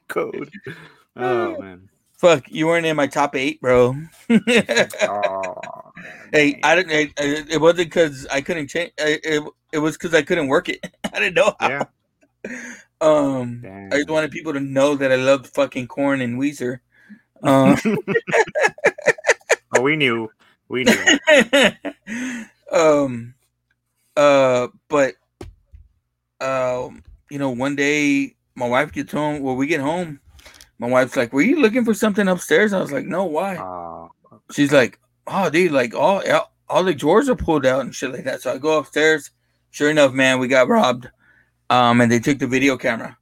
[0.08, 0.50] Code.
[1.16, 1.90] Oh man.
[2.14, 3.94] Fuck, you weren't in my top eight, bro.
[4.30, 5.60] Oh,
[6.32, 7.12] hey, I didn't.
[7.18, 8.92] It, it wasn't because I couldn't change.
[8.98, 10.84] It, it was because I couldn't work it.
[11.12, 11.68] I didn't know how.
[11.68, 11.84] yeah.
[13.00, 13.92] Um, Damn.
[13.92, 16.80] I just wanted people to know that I loved fucking Korn and Weezer.
[17.44, 17.76] Uh,
[19.76, 20.30] Oh, we knew.
[20.68, 21.04] We knew.
[22.72, 23.34] um,
[24.16, 25.14] uh, but,
[26.40, 29.42] um, you know, one day my wife gets home.
[29.42, 30.20] Well, we get home.
[30.78, 34.10] My wife's like, "Were you looking for something upstairs?" I was like, "No, why?" Oh,
[34.52, 36.22] She's like, "Oh, dude, like all
[36.68, 39.30] all the drawers are pulled out and shit like that." So I go upstairs.
[39.70, 41.08] Sure enough, man, we got robbed.
[41.70, 43.16] Um, and they took the video camera.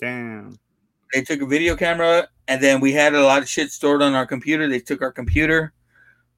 [0.00, 0.58] damn.
[1.12, 4.14] They took a video camera, and then we had a lot of shit stored on
[4.14, 4.68] our computer.
[4.68, 5.72] They took our computer.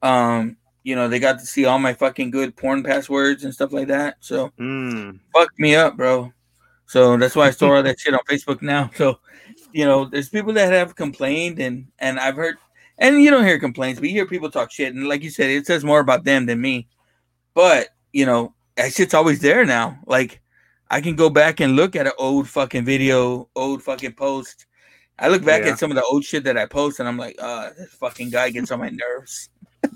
[0.01, 3.71] Um, you know, they got to see all my fucking good porn passwords and stuff
[3.71, 4.15] like that.
[4.19, 5.19] So Mm.
[5.31, 6.33] fucked me up, bro.
[6.87, 8.89] So that's why I store all that shit on Facebook now.
[8.95, 9.19] So,
[9.73, 12.57] you know, there's people that have complained, and and I've heard,
[12.97, 15.49] and you don't hear complaints, but you hear people talk shit, and like you said,
[15.51, 16.87] it says more about them than me.
[17.53, 19.99] But you know, that shit's always there now.
[20.07, 20.41] Like,
[20.93, 24.67] I can go back and look at an old fucking video, old fucking post.
[25.17, 25.71] I look back Yeah.
[25.71, 28.29] at some of the old shit that I post, and I'm like, uh, this fucking
[28.29, 29.49] guy gets on my nerves.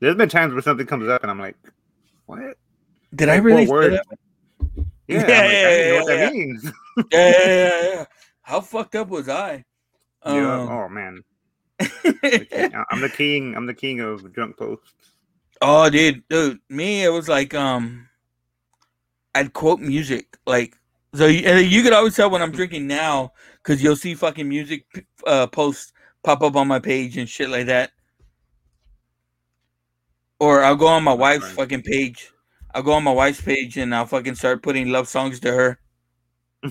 [0.00, 1.56] There's been times where something comes up and I'm like,
[2.26, 2.58] what?
[3.14, 4.04] Did I really that?
[5.08, 6.30] Yeah, Yeah, yeah, yeah, that yeah.
[6.30, 6.64] means.
[7.10, 8.04] yeah, yeah, yeah.
[8.42, 9.64] How fucked up was I?
[10.26, 10.60] yeah.
[10.60, 11.22] Um, Oh man.
[11.80, 13.54] I'm the king.
[13.56, 14.92] I'm the king of drunk posts.
[15.62, 18.08] Oh, dude, dude, me, it was like, um,
[19.34, 20.76] I'd quote music, like,
[21.14, 24.48] so you, and you could always tell when I'm drinking now, because you'll see fucking
[24.48, 24.84] music
[25.26, 25.92] uh, posts
[26.22, 27.92] pop up on my page and shit like that.
[30.40, 31.54] Or I'll go on my wife's right.
[31.54, 32.32] fucking page.
[32.74, 35.78] I'll go on my wife's page and I'll fucking start putting love songs to her.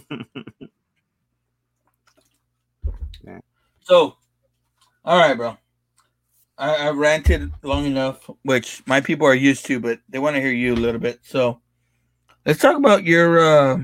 [3.24, 3.40] Yeah.
[3.82, 4.16] So,
[5.06, 5.58] all right, bro.
[6.58, 10.42] I, I ranted long enough, which my people are used to, but they want to
[10.42, 11.20] hear you a little bit.
[11.24, 11.62] So,
[12.46, 13.80] let's talk about your uh,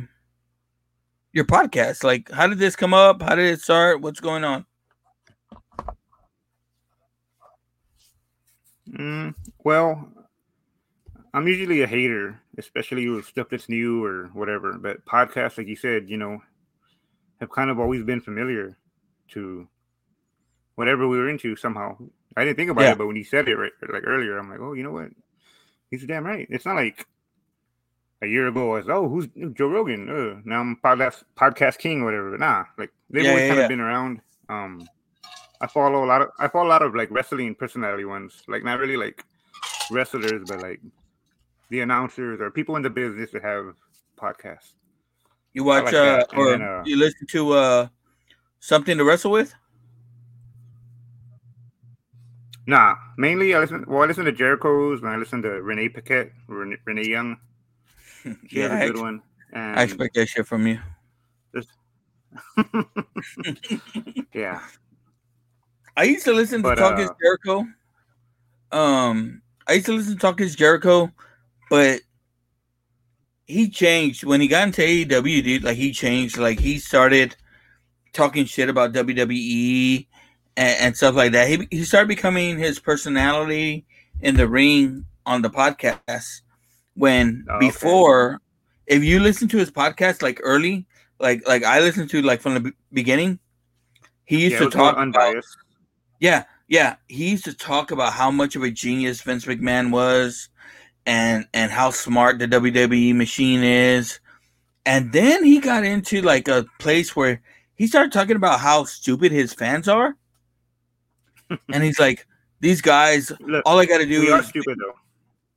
[1.33, 2.03] your podcast.
[2.03, 3.21] Like, how did this come up?
[3.21, 4.01] How did it start?
[4.01, 4.65] What's going on?
[8.89, 10.09] Mm, well,
[11.33, 14.73] I'm usually a hater, especially with stuff that's new or whatever.
[14.73, 16.41] But podcasts, like you said, you know,
[17.39, 18.77] have kind of always been familiar
[19.29, 19.67] to
[20.75, 21.97] whatever we were into somehow.
[22.35, 22.91] I didn't think about Yeah.
[22.93, 25.09] it, but when you said it right, like earlier, I'm like, oh, you know what?
[25.91, 26.47] He's damn right.
[26.49, 27.05] It's not like
[28.21, 30.09] a year ago was, oh, who's Joe Rogan?
[30.09, 32.31] Uh, now I'm podcast podcast king, or whatever.
[32.31, 33.65] But nah, like they've Yeah, always yeah, kind yeah.
[33.65, 34.21] of been around.
[34.49, 34.87] Um,
[35.61, 38.63] I follow a lot of I follow a lot of like wrestling personality ones, like
[38.63, 39.23] not really like
[39.91, 40.81] wrestlers, but like
[41.69, 43.75] the announcers or people in the business that have
[44.17, 44.73] podcasts.
[45.53, 46.25] You watch like uh.
[46.35, 47.87] Or then, uh, you listen to uh,
[48.59, 49.53] something to wrestle with?
[52.67, 53.85] Nah, mainly I listen.
[53.87, 57.37] Well, I listen to Jericho's, and I listen to Renee Paquette, Renee, Renee Young.
[58.47, 59.21] She yeah, I, a good ex- one.
[59.53, 60.79] And I expect that shit from you.
[64.33, 64.61] yeah,
[65.95, 67.67] I used to listen to But, Talk is uh, Jericho.
[68.71, 71.11] Um, I used to listen to Talk is Jericho,
[71.69, 72.01] but
[73.45, 75.63] he changed when he got into AEW, dude.
[75.63, 76.37] Like he changed.
[76.37, 77.35] Like he started
[78.13, 80.05] talking shit about WWE
[80.57, 81.47] and, and stuff like that.
[81.47, 83.85] He he started becoming his personality
[84.21, 86.41] in the ring on the podcast.
[86.97, 87.67] When Oh, okay.
[87.67, 88.41] before,
[88.87, 90.85] if you listen to his podcast like early,
[91.19, 93.39] like like I listened to like from the beginning,
[94.25, 95.57] he used yeah, to talk about unbiased.
[96.19, 96.95] yeah, yeah.
[97.07, 100.49] He used to talk about how much of a genius Vince McMahon was
[101.05, 104.19] and and how smart the WWE machine is.
[104.85, 107.41] And then he got into like a place where
[107.75, 110.15] he started talking about how stupid his fans are.
[111.73, 112.25] and he's like,
[112.59, 114.95] these guys, Look, all I got to do we are stupid though.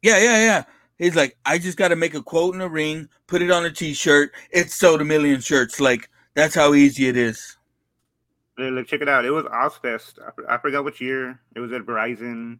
[0.02, 0.64] yeah, yeah, yeah.
[1.00, 3.64] He's like, I just got to make a quote in a ring, put it on
[3.64, 4.32] a T-shirt.
[4.50, 5.80] It's sold a million shirts.
[5.80, 7.56] Like that's how easy it is.
[8.58, 9.24] Look, check it out.
[9.24, 10.18] It was Ozzfest.
[10.20, 11.40] I, I forgot which year.
[11.56, 12.58] It was at Verizon.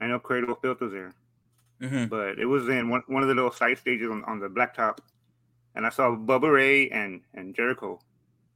[0.00, 1.12] I know Cradle Filth was there,
[1.80, 4.48] hmm but it was in one, one of the little side stages on, on the
[4.48, 4.98] blacktop,
[5.74, 8.00] and I saw Bubba Ray and and Jericho,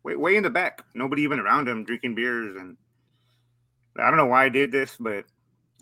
[0.05, 0.85] way way in the back.
[0.95, 2.77] Nobody even around him drinking beers, and
[3.99, 5.25] I don't know why I did this, but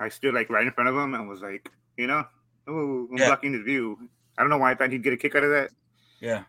[0.00, 2.24] I stood like right in front of him and was like, you know,
[2.68, 3.26] oh, I'm Yeah.
[3.26, 3.98] blocking his view.
[4.36, 5.70] I don't know why I thought he'd get a kick out of that.
[6.20, 6.44] Yeah.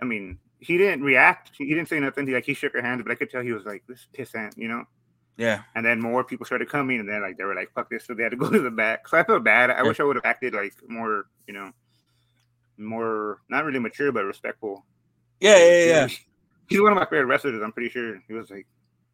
[0.00, 1.52] I mean, he didn't react.
[1.56, 2.26] He didn't say nothing.
[2.26, 4.06] He like he shook her hand, but I could tell he was like this is
[4.12, 4.84] pissant, you know.
[5.36, 5.62] Yeah.
[5.74, 8.12] And then more people started coming, and then like they were like, "Fuck this!" So
[8.14, 9.08] they had to go to the back.
[9.08, 9.70] So I felt bad.
[9.70, 9.82] I Yeah.
[9.84, 11.70] wish I would have acted like more, you know,
[12.78, 14.84] more not really mature but respectful.
[15.40, 16.08] Yeah, yeah, yeah.
[16.68, 17.60] He's one of my favorite wrestlers.
[17.62, 18.66] I'm pretty sure he was like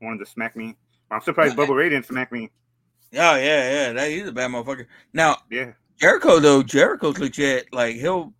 [0.02, 0.76] wanted to smack me.
[1.10, 2.50] I'm surprised Bubba Ray didn't smack me.
[3.14, 3.92] Oh yeah, yeah.
[3.92, 4.86] That he's a bad motherfucker.
[5.12, 7.72] Now Yeah, Jericho though, Jericho's legit.
[7.72, 8.32] Like he'll,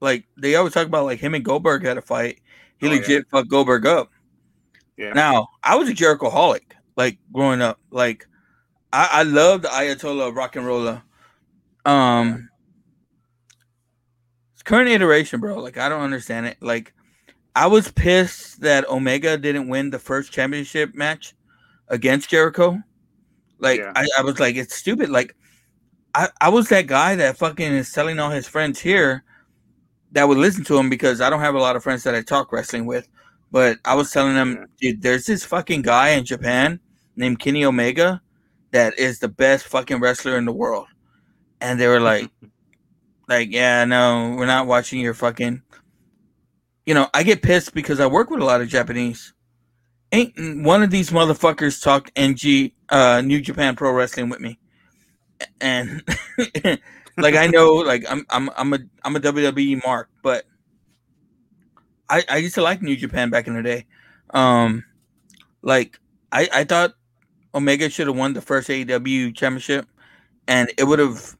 [0.00, 2.40] like they always talk about like him and Goldberg had a fight.
[2.78, 2.96] He Oh, yeah.
[2.98, 4.10] legit fucked Goldberg up.
[4.96, 5.12] yeah.
[5.12, 7.78] Now I was a Jericho holic, like growing up.
[7.90, 8.26] Like
[8.92, 11.02] I, I loved Ayatollah Rock and Roller.
[11.84, 12.48] Um,
[14.54, 15.58] it's current iteration, bro.
[15.60, 16.56] Like I don't understand it.
[16.60, 16.92] Like
[17.56, 21.34] I was pissed that Omega didn't win the first championship match
[21.88, 22.80] against Jericho.
[23.58, 23.92] Like Yeah.
[23.94, 25.08] I, I was like, it's stupid.
[25.10, 25.34] Like
[26.14, 29.24] I, I was that guy that fucking is telling all his friends here
[30.12, 32.22] that would listen to him because I don't have a lot of friends that I
[32.22, 33.08] talk wrestling with.
[33.50, 36.80] But I was telling them, dude, there's this fucking guy in Japan
[37.16, 38.22] named Kenny Omega
[38.70, 40.86] that is the best fucking wrestler in the world.
[41.60, 42.30] And they were like,
[43.28, 45.62] like, yeah, no, we're not watching your fucking.
[46.86, 49.34] You know, I get pissed because I work with a lot of Japanese.
[50.10, 54.58] Ain't one of these motherfuckers talked NG, uh, New Japan Pro Wrestling with me,
[55.60, 56.02] and
[57.18, 60.44] like I know, like I'm, I'm, I'm a, I'm a WWE mark, but
[62.08, 63.86] I, I used to like New Japan back in the day.
[64.30, 64.84] Um,
[65.62, 65.98] like
[66.30, 66.94] I, I thought
[67.54, 69.86] Omega should have won the first AEW championship,
[70.46, 71.36] and it would have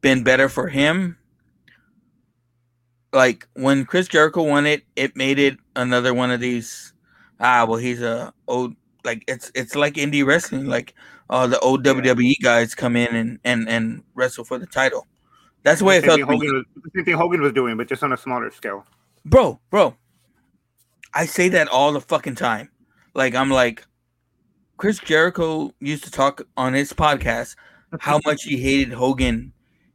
[0.00, 1.16] been better for him.
[3.12, 6.92] Like when Chris Jericho won it, it made it another one of these.
[7.40, 10.66] Ah, well, he's a old like it's it's like indie wrestling.
[10.66, 10.94] Like
[11.30, 15.06] uh, the old WWE guys come in and and and wrestle for the title.
[15.62, 16.20] That's the way it felt.
[16.20, 18.84] Hogan was, the same thing Hogan was doing, but just on a smaller scale.
[19.24, 19.96] bro, bro.
[21.14, 22.70] I say that all the fucking time.
[23.14, 23.86] Like I'm like,
[24.76, 27.54] Chris Jericho used to talk on his podcast
[28.00, 29.52] how much he hated Hogan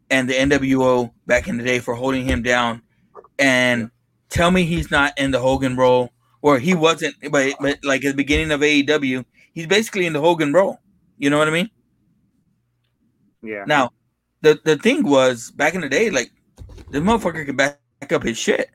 [0.10, 2.82] and the NWO back in the day for holding him down,
[3.38, 3.92] and
[4.30, 7.16] tell me he's not in the Hogan role, or he wasn't.
[7.32, 10.80] But, but like at the beginning of AEW, he's basically in the Hogan role.
[11.18, 11.70] You know what I mean?
[13.42, 13.64] Yeah.
[13.68, 13.92] Now,
[14.42, 16.32] the the thing was back in the day, like
[16.92, 17.80] the motherfucker could back
[18.12, 18.70] up his shit.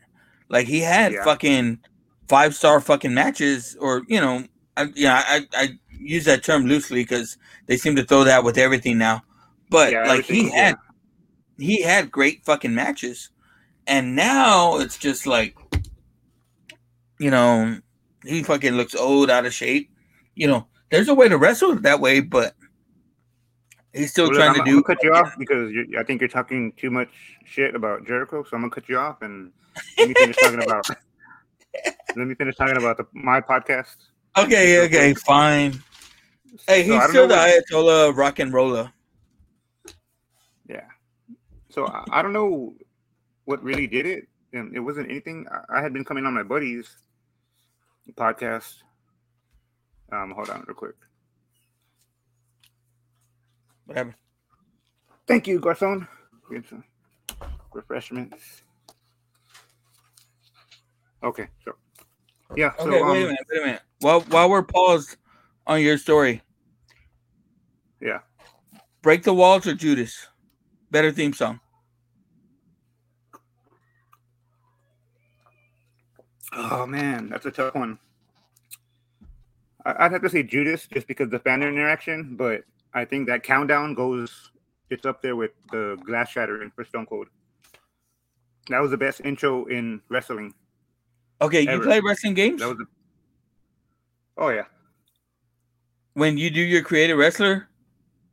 [0.48, 1.24] Like he had Yeah.
[1.24, 1.79] fucking
[2.29, 4.44] five star fucking matches, or you know,
[4.77, 8.59] I, yeah, I I use that term loosely because they seem to throw that with
[8.59, 9.22] everything now.
[9.70, 10.77] But Yeah, like he had
[11.59, 13.31] he had great fucking matches,
[13.87, 15.57] and now it's just like,
[17.18, 17.79] you know,
[18.24, 19.90] he fucking looks old, out of shape.
[20.35, 22.55] You know, there's a way to wrestle that way, but
[23.92, 24.83] he's still Well, trying I'm, to I'm do.
[24.83, 27.11] cut you off because I think you're talking too much
[27.44, 28.42] shit about Jericho.
[28.42, 29.53] So I'm gonna cut you off and
[29.98, 30.87] let me finish talking about.
[32.16, 33.96] Let me finish talking about the, my podcast.
[34.38, 35.83] Okay, okay, fine.
[36.68, 38.92] Hey, he's don't still the Ayatollah rock and roller.
[40.68, 40.85] Yeah.
[41.70, 42.74] So I, I don't know
[43.46, 44.29] what really did it.
[44.55, 45.47] And it wasn't anything.
[45.51, 46.88] I, I had been coming on my buddy's
[48.12, 48.77] podcast.
[50.12, 50.95] Um, hold on real quick.
[53.87, 54.14] What happened?
[55.27, 56.07] Thank you, Garcon.
[56.51, 56.85] Get some
[57.73, 58.62] refreshments.
[61.23, 61.75] Okay, so
[62.55, 62.73] yeah.
[62.79, 63.83] So, Okay, wait a um, minute, wait a minute.
[64.01, 65.17] While while we're paused
[65.67, 66.43] on your story,
[68.01, 68.21] Yeah.
[69.03, 70.29] break the walls or Judas,
[70.90, 71.61] better theme song.
[76.57, 77.99] Oh man, that's a tough one.
[79.85, 82.62] I'd have to say Judas just because the fan interaction, but
[82.95, 84.51] I think that countdown goes.
[84.90, 87.29] It's up there with the glass shattering for Stone Cold.
[88.69, 90.55] That was the best intro in wrestling.
[91.40, 92.81] Okay, you play wrestling games That was.
[92.81, 92.85] A,
[94.38, 94.64] oh yeah,
[96.14, 97.69] when you do your creative wrestler.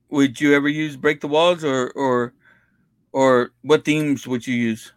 [0.09, 2.33] Would you ever use break the walls or or
[3.13, 4.91] or what themes would you use?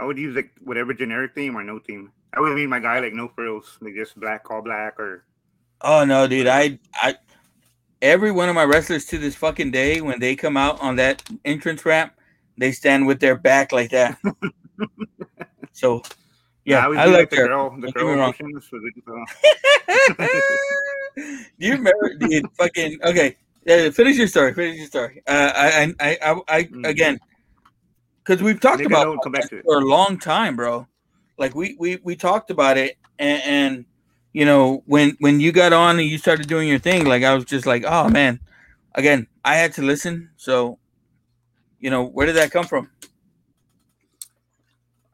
[0.00, 2.10] I would use like whatever generic theme or no theme.
[2.32, 5.24] I would mean my guy like no frills, like just black, all black, or
[5.82, 6.46] Oh no, dude!
[6.46, 7.16] I I
[8.00, 11.22] every one of my wrestlers to this fucking day when they come out on that
[11.44, 12.14] entrance ramp,
[12.56, 14.18] they stand with their back like that.
[15.72, 16.02] so
[16.64, 18.34] yeah, I would I like like the girl, the don't get me girl wrong.
[18.40, 18.68] motions.
[18.70, 20.26] So they, uh,
[21.16, 23.36] Do you remember the fucking okay?
[23.66, 24.54] Yeah, finish your story.
[24.54, 25.22] Finish your story.
[25.26, 27.20] Uh, I, I, I, I, I again,
[28.30, 29.64] because we've talked about come back to it.
[29.64, 30.86] for a long time, bro.
[31.36, 33.84] Like we, we, we talked about it, and, and
[34.32, 37.34] you know when when you got on and you started doing your thing, like I
[37.34, 38.38] was just like, oh man.
[38.96, 40.30] Again, I had to listen.
[40.36, 40.78] So,
[41.78, 42.90] you know, where did that come from?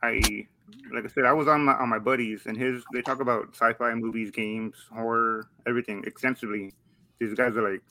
[0.02, 0.46] I
[0.92, 2.82] like I said, I was on my on my buddies and his.
[2.92, 6.74] They talk about sci-fi movies, games, horror, everything extensively.
[7.18, 7.82] These guys are like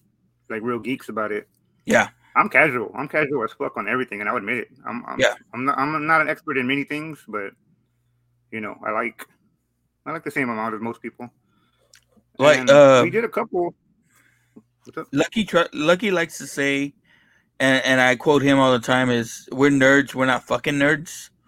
[0.50, 1.48] like real geeks about it.
[1.86, 2.10] Yeah.
[2.36, 2.92] I'm casual.
[2.96, 4.68] I'm casual as fuck on everything, and I admit it.
[4.86, 5.36] I'm, I'm Yeah.
[5.54, 7.52] I'm not I'm not an expert in many things, but
[8.52, 9.26] you know, I like
[10.06, 11.30] I like the same amount as most people.
[12.38, 13.74] Like, uh, we did a couple.
[15.12, 16.94] Lucky tr- Lucky likes to say,
[17.60, 21.30] and, and I quote him all the time: "Is we're nerds, we're not fucking nerds."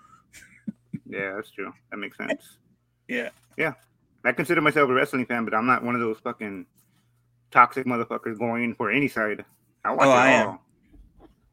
[1.10, 1.72] Yeah, that's true.
[1.90, 2.58] That makes sense.
[3.08, 3.30] Yeah.
[3.58, 3.74] Yeah.
[4.26, 6.66] I consider myself a wrestling fan, but I'm not one of those fucking
[7.50, 9.46] toxic motherfuckers going for any side.
[9.86, 10.50] I watch Oh, it I all.
[10.52, 10.60] am.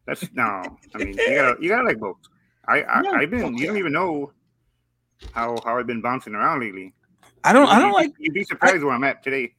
[0.06, 0.62] That's no.
[0.94, 2.18] I mean, you gotta you gotta like both.
[2.66, 3.56] I, I Yeah, I've been.
[3.56, 4.32] You don't even know
[5.32, 6.92] how how I've been bouncing around lately.
[7.42, 7.68] I don't.
[7.68, 8.12] I You'd don't be- like.
[8.18, 9.55] You'd be surprised where I'm at today.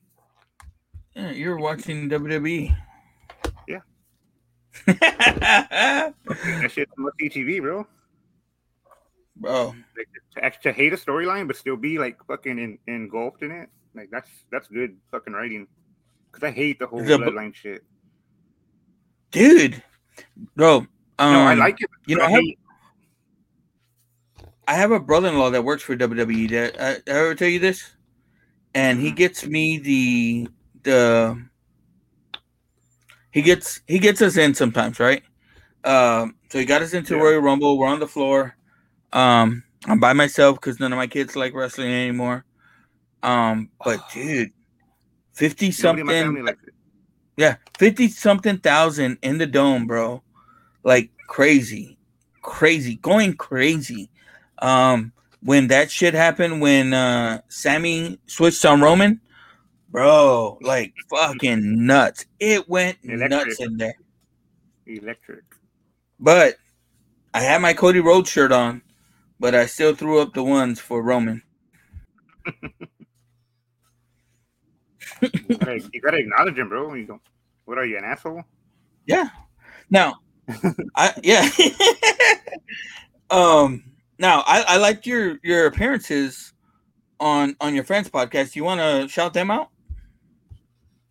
[1.16, 2.76] Yeah, you're watching WWE.
[3.68, 3.80] Yeah.
[5.06, 6.14] That
[6.72, 7.88] shit's must TV, bro.
[9.38, 9.76] Bro,
[10.38, 13.70] Like to, to hate a storyline but still be like fucking in, engulfed in it.
[13.94, 15.68] Like that's that's good fucking writing.
[16.32, 17.84] Cause I hate the whole The- bloodline shit.
[19.32, 19.82] dude,
[20.56, 20.78] bro.
[20.78, 20.88] Um,
[21.30, 21.90] no, I like it.
[22.06, 22.44] You know, I have,
[24.68, 26.48] I have a brother-in-law that works for WWE.
[26.48, 27.96] Did I, I ever tell you this?
[28.74, 29.02] And Mm-hmm.
[29.02, 30.50] he gets me the
[30.84, 31.46] the.
[33.32, 35.24] He gets he gets us in sometimes, right?
[35.84, 37.18] Um, so he got us into Yeah.
[37.18, 37.78] Royal Rumble.
[37.78, 38.56] We're on the floor.
[39.14, 42.46] Um, I'm by myself because none of my kids like wrestling anymore.
[43.24, 44.52] Um, but dude,
[45.34, 46.74] fifty Nobody in my family something.
[47.38, 50.24] Yeah, fifty something thousand in the dome, bro.
[50.84, 51.98] like crazy,
[52.42, 54.10] crazy, going crazy.
[54.60, 55.12] Um,
[55.42, 59.20] when that shit happened, when uh Sami switched on Roman,
[59.90, 62.26] bro, like fucking nuts.
[62.40, 63.30] It went Electric.
[63.30, 63.96] nuts in there.
[64.86, 65.44] Electric.
[66.20, 66.56] But
[67.34, 68.82] I had my Cody Rhodes shirt on,
[69.40, 71.42] but I still threw up the ones for Roman.
[75.34, 76.94] You gotta, you gotta acknowledge him, bro.
[76.94, 77.20] You.
[77.66, 78.44] What are you, an asshole?
[79.06, 79.30] Yeah.
[79.90, 80.16] Now,
[80.96, 81.50] I yeah.
[83.30, 83.84] um.
[84.18, 86.54] Now, I I liked your your appearances
[87.20, 88.56] on on your friends podcast.
[88.56, 89.70] You want to shout them out?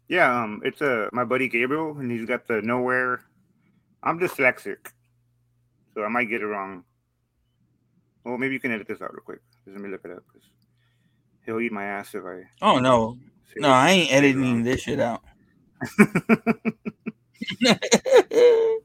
[0.09, 3.23] Yeah, um, it's uh my buddy Gabriel, and he's got the nowhere.
[4.03, 4.77] I'm dyslexic,
[5.95, 6.85] so I might get it wrong.
[8.25, 9.41] Well, maybe you can edit this out real quick.
[9.65, 10.23] Just let me look it up.
[10.33, 10.43] 'cause
[11.45, 12.43] he'll eat my ass if I.
[12.63, 13.19] Oh no,
[13.57, 15.23] no, I ain't editing this shit out.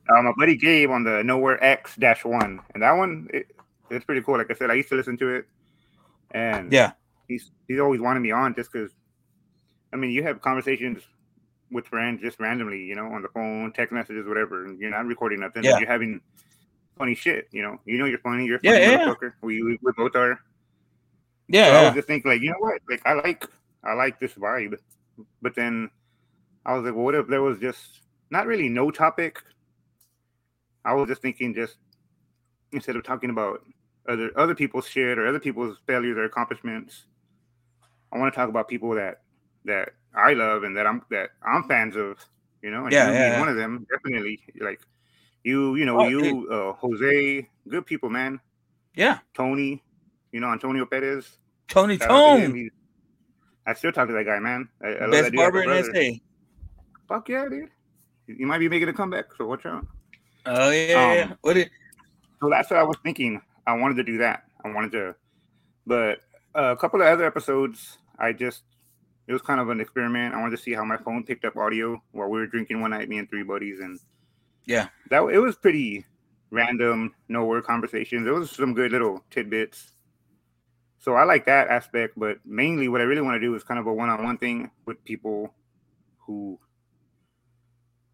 [0.09, 3.47] Uh, my buddy Gabe on the Nowhere X dash one, and that one it,
[3.89, 4.37] it's pretty cool.
[4.37, 5.45] Like I said, I used to listen to it,
[6.31, 6.93] and yeah,
[7.27, 8.91] he's he's always wanted me on just because.
[9.91, 11.01] I mean, you have conversations
[11.71, 15.05] with friends just randomly, you know, on the phone, text messages, whatever, and you're not
[15.05, 15.63] recording nothing.
[15.63, 15.79] Yeah.
[15.79, 16.21] You're having
[16.97, 17.79] funny shit, you know.
[17.85, 18.45] You know you're funny.
[18.45, 19.07] You're a funny yeah, yeah.
[19.07, 19.33] motherfucker.
[19.41, 20.39] We, we we both are.
[21.47, 22.81] yeah, So I was just thinking, like, you know what?
[22.87, 23.47] Like, I like
[23.83, 24.77] I like this vibe,
[25.41, 25.89] but then
[26.65, 29.41] I was like, well, what if there was just not really no topic?
[30.85, 31.77] I was just thinking, just
[32.71, 33.61] instead of talking about
[34.07, 37.05] other other people's shit or other people's failures or accomplishments,
[38.11, 39.21] I want to talk about people that
[39.65, 42.17] that I love and that I'm that I'm fans of.
[42.61, 43.39] You know, and Yeah, you yeah, yeah.
[43.39, 44.41] one of them, definitely.
[44.59, 44.81] Like
[45.43, 48.41] you, you know, Oh, you, uh, Jose, good people, man.
[48.95, 49.19] yeah.
[49.33, 49.81] Tony,
[50.33, 51.37] you know, Antonio Perez.
[51.69, 51.97] Tony.
[51.97, 52.69] Tone,
[53.69, 54.67] I still talk to that guy, man.
[54.83, 55.83] I, I love that best dude barber in.
[55.83, 56.19] SA.
[57.07, 57.69] Fuck yeah, dude.
[58.27, 59.85] You might be making a comeback, so watch out.
[60.45, 61.27] Oh yeah.
[61.29, 61.69] Um, What it?
[62.41, 63.41] So that's what I was thinking.
[63.67, 64.43] I wanted to do that.
[64.63, 65.15] I wanted to,
[65.85, 66.19] but
[66.55, 68.63] uh, a couple of other episodes, I just
[69.27, 70.33] it was kind of an experiment.
[70.33, 72.91] I wanted to see how my phone picked up audio while we were drinking one
[72.91, 73.99] night, me and three buddies, and
[74.65, 74.87] Yeah.
[75.11, 76.05] that it was pretty
[76.49, 78.25] random, no word conversations.
[78.25, 79.91] There was some good little tidbits.
[80.99, 83.79] So I like that aspect, but mainly what I really want to do is kind
[83.79, 85.53] of a one-on-one thing with people
[86.25, 86.59] who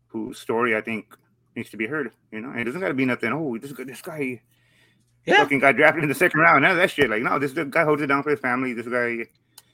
[0.08, 1.16] whose story I think
[1.56, 2.12] needs to be heard.
[2.32, 3.32] You know, and it doesn't got to be nothing.
[3.34, 4.42] Oh, this guy, this guy,
[5.26, 5.38] Yeah.
[5.38, 6.62] fucking got drafted in the second round.
[6.62, 7.10] None of that shit.
[7.10, 8.74] Like, no, this guy holds it down for his family.
[8.74, 9.26] This guy,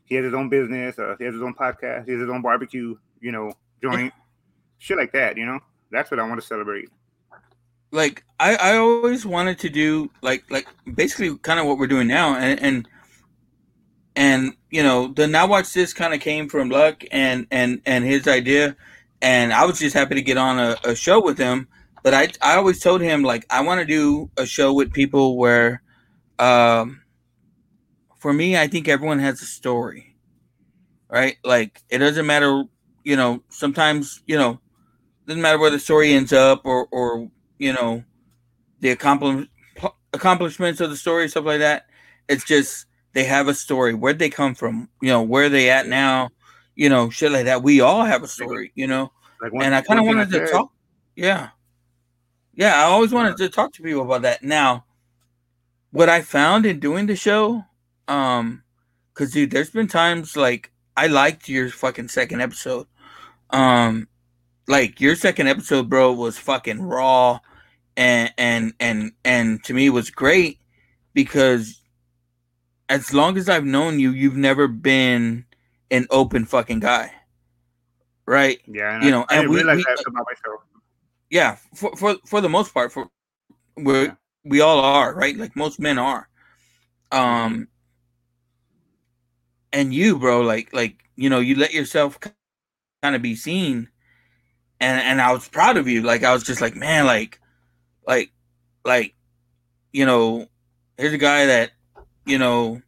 [0.05, 0.97] he has his own business.
[0.97, 2.05] Uh, he has his own podcast.
[2.05, 2.95] He has his own barbecue.
[3.19, 3.51] You know,
[3.83, 4.13] joint,
[4.79, 5.37] shit like that.
[5.37, 5.59] You know,
[5.91, 6.89] that's what I want to celebrate.
[7.91, 12.07] like I, I always wanted to do like like basically kind of what we're doing
[12.07, 12.87] now and and
[14.15, 18.05] and you know the now watch this kind of came from luck and and and
[18.05, 18.75] his idea.
[19.23, 21.67] And i was just happy to get on a, a show with him.
[22.03, 25.37] But i i always told him like i want to do a show with people
[25.37, 25.81] where
[26.39, 27.01] um
[28.17, 30.11] for me i think everyone has a story
[31.11, 31.37] right?
[31.43, 32.63] Like it doesn't matter
[33.03, 34.59] you know sometimes you know
[35.27, 38.03] doesn't matter where the story ends up or or you know
[38.79, 39.49] the accompli-
[40.13, 41.85] accomplishments of the story stuff like that.
[42.27, 45.69] It's just they have a story where'd they come from you know where are they
[45.69, 46.29] at now
[46.75, 47.63] you know shit like that.
[47.63, 49.11] We all have a story you know?
[49.41, 50.71] Like one, and i kind of wanted to talk
[51.15, 51.49] yeah.
[52.53, 54.43] Yeah i always wanted to talk to people about that.
[54.43, 54.85] Now
[55.91, 57.63] what i found in doing the show
[58.07, 58.63] um
[59.13, 62.87] because dude there's been times like i liked your fucking second episode.
[63.49, 64.07] Um
[64.67, 67.39] like your second episode bro was fucking raw
[67.97, 70.59] and and and and to me was great
[71.13, 71.80] because
[72.91, 75.45] as long as i've known you you've never been
[75.91, 77.11] an open fucking guy.
[78.25, 78.59] Right?
[78.67, 80.61] Yeah, you know I, and didn't we, realize we that about myself.
[81.29, 83.09] yeah for for for the most part for
[83.77, 84.15] we Yeah.
[84.45, 85.35] we all are right?
[85.35, 86.27] Like most men are.
[87.11, 87.67] Um
[89.73, 93.89] and you bro like like you know you let yourself kind of be seen.
[94.79, 96.01] And and i was proud of you.
[96.03, 97.39] Like i was just like man like
[98.07, 98.31] like
[98.85, 99.13] like
[99.91, 100.47] you know
[100.97, 101.71] here's a guy that
[102.25, 102.81] you know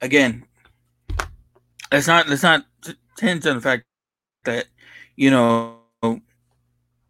[0.00, 0.44] again
[1.92, 2.64] let's not let's not
[3.16, 3.84] tense on the fact
[4.44, 4.66] that
[5.16, 5.78] you know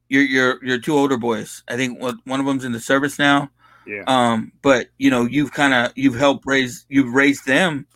[0.09, 1.63] you're you're you're two older boys.
[1.69, 3.51] I think one one of them's in the service now.
[3.87, 4.05] Yeah.
[4.07, 7.87] Um, but you know you've kind of you've helped raise you've raised them,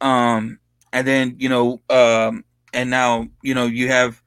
[0.00, 0.58] um,
[0.92, 4.22] and then you know um, and now you know you have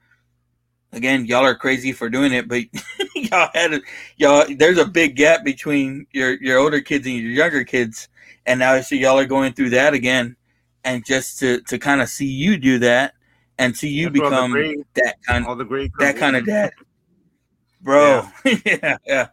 [0.91, 2.63] again y'all are crazy for doing it, but
[3.15, 3.81] y'all had a,
[4.17, 8.07] y'all there's a big gap between your your older kids and your younger kids,
[8.49, 10.35] and now I see y'all are going through that again,
[10.83, 13.13] and just to to kind of see you do that
[13.57, 16.17] and see you That's where all the become great- that kind all the great that
[16.17, 16.71] kind of dad,
[17.81, 18.27] bro.
[18.65, 18.97] Yeah.
[19.05, 19.27] yeah,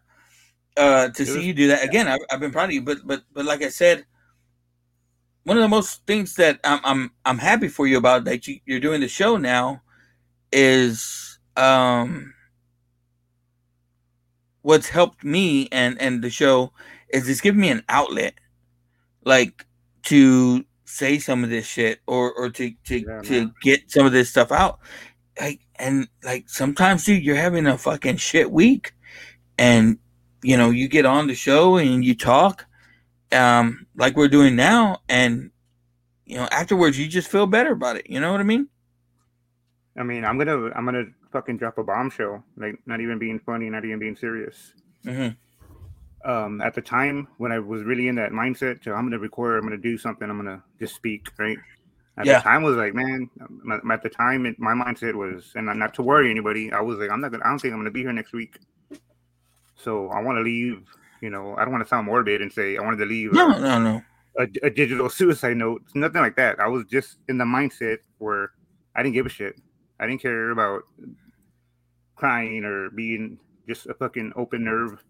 [0.76, 2.06] uh, to It see was- you do that again.
[2.06, 4.04] I've, I've been proud of you, but but but like I said,
[5.44, 8.60] one of the most things that I'm I'm I'm happy for you about that you,
[8.66, 9.82] you're doing the show now
[10.52, 12.34] is um
[14.62, 16.72] what's helped me and and the show
[17.10, 18.34] is it's given me an outlet
[19.26, 19.66] like
[20.04, 24.12] to say some of this shit or or to to, Yeah, to get some of
[24.12, 24.78] this stuff out
[25.38, 28.94] like and like sometimes dude you're having a fucking shit week
[29.58, 29.98] and
[30.42, 32.66] you know you get on the show and you talk
[33.32, 35.50] um like we're doing now and
[36.24, 38.68] you know afterwards you just feel better about it you know what i mean
[39.98, 42.44] I mean, I'm gonna I'm gonna fucking drop a bombshell.
[42.56, 44.72] Like, not even being funny, not even being serious.
[45.04, 45.28] hmm
[46.26, 49.58] Um, at the time when I was really in that mindset, to I'm gonna record,
[49.58, 51.56] I'm gonna do something, I'm gonna just speak, right?
[52.18, 52.38] At Yeah.
[52.38, 53.30] the time was like, man.
[53.40, 56.72] um, At the time, it, my mindset was, and not to worry anybody.
[56.72, 57.44] I was like, I'm not gonna.
[57.44, 58.58] I don't think I'm gonna be here next week.
[59.76, 60.82] So I want to leave.
[61.20, 63.32] You know, I don't want to sound morbid and say I wanted to leave.
[63.32, 64.02] no a- no no
[64.38, 65.82] a, a digital suicide note.
[65.94, 66.58] Nothing like that.
[66.58, 68.50] I was just in the mindset where
[68.96, 69.54] I didn't give a shit.
[70.00, 70.82] I didn't care about
[72.16, 75.02] crying or being just a fucking open nerve.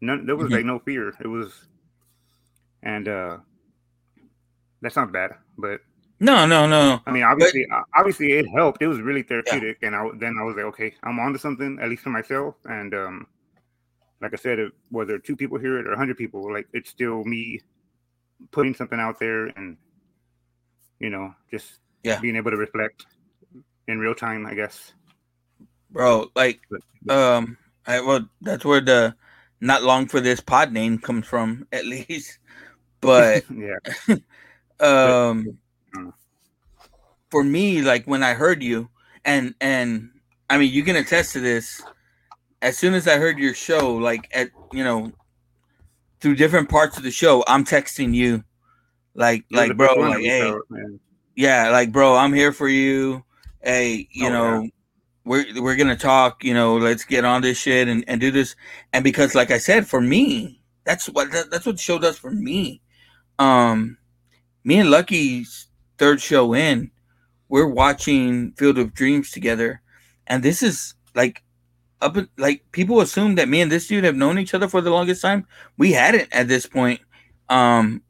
[0.00, 0.26] None.
[0.26, 0.54] There was Mhm.
[0.56, 1.12] like no fear.
[1.20, 1.68] It was,
[2.82, 3.38] and uh
[4.82, 5.80] that sounds bad, but
[6.20, 8.80] no no no I mean, obviously, uh, obviously, it helped.
[8.82, 11.88] It was really therapeutic, and I then I was like, okay, I'm onto something at
[11.88, 12.54] least for myself.
[12.64, 13.26] And um,
[14.22, 17.24] like I said, it, whether two people hear it or hundred people, like it's still
[17.24, 17.60] me
[18.52, 19.76] putting something out there, and
[20.98, 22.20] you know, just Yeah.
[22.20, 23.06] being able to reflect
[23.88, 24.92] in real time, I guess.
[25.92, 29.12] bro like But- um I, well that's where the
[29.60, 32.38] not long for this pod name comes from at least.
[33.00, 34.16] But yeah,
[34.80, 35.58] um
[37.30, 38.88] for me like when i heard you
[39.24, 40.10] and and
[40.48, 41.80] i mean you can attest to this
[42.60, 45.12] as soon as i heard your show like at you know
[46.20, 48.42] through different parts of the show i'm texting you.
[49.14, 50.52] Like like bro like hey.
[51.36, 53.24] yeah like bro i'm here for you.
[53.62, 54.68] Hey you Oh, know
[55.24, 58.56] we're we're gonna talk you know let's get on this shit and, and do this.
[58.92, 62.18] And because like i said for me that's what that, that's what the show does
[62.18, 62.80] for me.
[63.38, 63.98] Um
[64.64, 65.68] me and lucky's
[65.98, 66.90] third show in
[67.48, 69.82] we're watching field of dreams together.
[70.26, 71.42] And this is like
[72.00, 74.90] up like people assume that me and this dude have known each other for the
[74.90, 75.46] longest time.
[75.76, 77.00] We hadn't at this point.
[77.48, 78.02] Um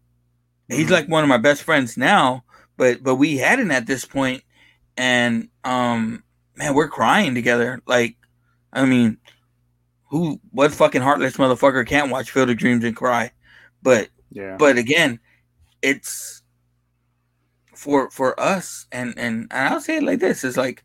[0.69, 0.91] he's Mhm.
[0.91, 2.45] like one of my best friends now
[2.77, 4.43] but but we hadn't at this point.
[4.97, 6.23] And um
[6.61, 7.81] man we're crying together.
[7.87, 8.17] Like
[8.73, 9.19] i mean
[10.11, 13.33] who what fucking heartless motherfucker can't watch field of dreams and cry?
[13.83, 15.19] But Yeah, but again
[15.83, 16.43] it's
[17.75, 20.85] for for us and and, and i'll say it like this it's like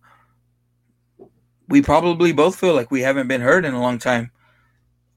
[1.68, 4.32] we probably both feel like we haven't been heard in a long time.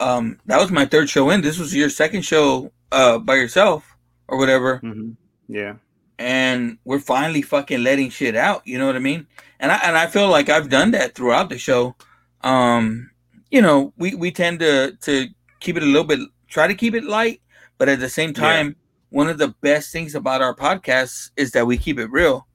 [0.00, 1.42] Um that was my third show in.
[1.42, 3.96] This was your second show uh by yourself
[4.26, 4.78] or whatever.
[4.78, 5.12] Hmm
[5.48, 5.74] yeah,
[6.18, 8.62] and we're finally fucking letting shit out.
[8.66, 9.26] You know what I mean?
[9.60, 11.94] And I and I feel like I've done that throughout the show.
[12.42, 13.10] Um,
[13.50, 15.26] you know, we we tend to to
[15.60, 17.40] keep it a little bit, try to keep it light,
[17.78, 18.42] but at the same Yeah.
[18.42, 18.76] time,
[19.10, 22.46] one of the best things about our podcasts is that we keep it real,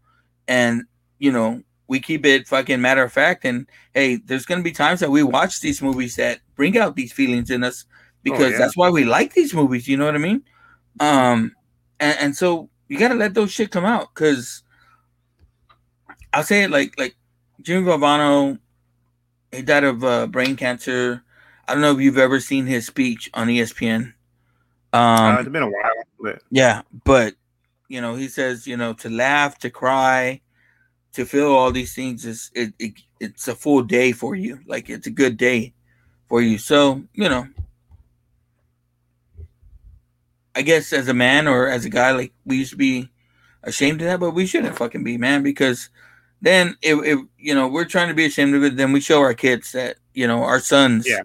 [0.48, 0.84] and
[1.20, 3.46] you know, we keep it fucking matter of fact.
[3.46, 7.14] And hey, there's gonna be times that we watch these movies that bring out these
[7.14, 7.86] feelings in us
[8.24, 8.58] because yeah.
[8.58, 9.88] that's why we like these movies.
[9.88, 10.44] You know what I mean?
[11.00, 11.54] Um,
[12.00, 14.64] and, and so you gotta let those shit come out because
[16.32, 17.16] I'll say it like like
[17.62, 18.60] Jimmy Valvano,
[19.52, 21.24] he died of uh, brain cancer.
[21.68, 24.14] I don't know if you've ever seen his speech on ESPN.
[24.92, 27.36] Um, uh, it's been a while, but yeah, but
[27.88, 30.42] you know, he says, you know, to laugh, to cry,
[31.14, 34.60] to feel all these things is it, it it's a full day for you.
[34.66, 35.74] Like it's a good day
[36.28, 36.58] for you.
[36.58, 37.48] So, you know,
[40.56, 43.10] I guess as a man or as a guy, like we used to be
[43.64, 45.90] ashamed of that, but we shouldn't fucking be, man, because
[46.42, 49.22] then if, if you know we're trying to be ashamed of it, then we show
[49.22, 51.22] our kids that you know our sons Yeah.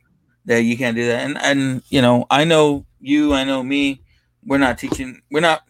[0.47, 1.25] that you can't do that.
[1.25, 4.01] And and you know, I know you, I know me.
[4.47, 5.21] We're not teaching.
[5.31, 5.63] We're not.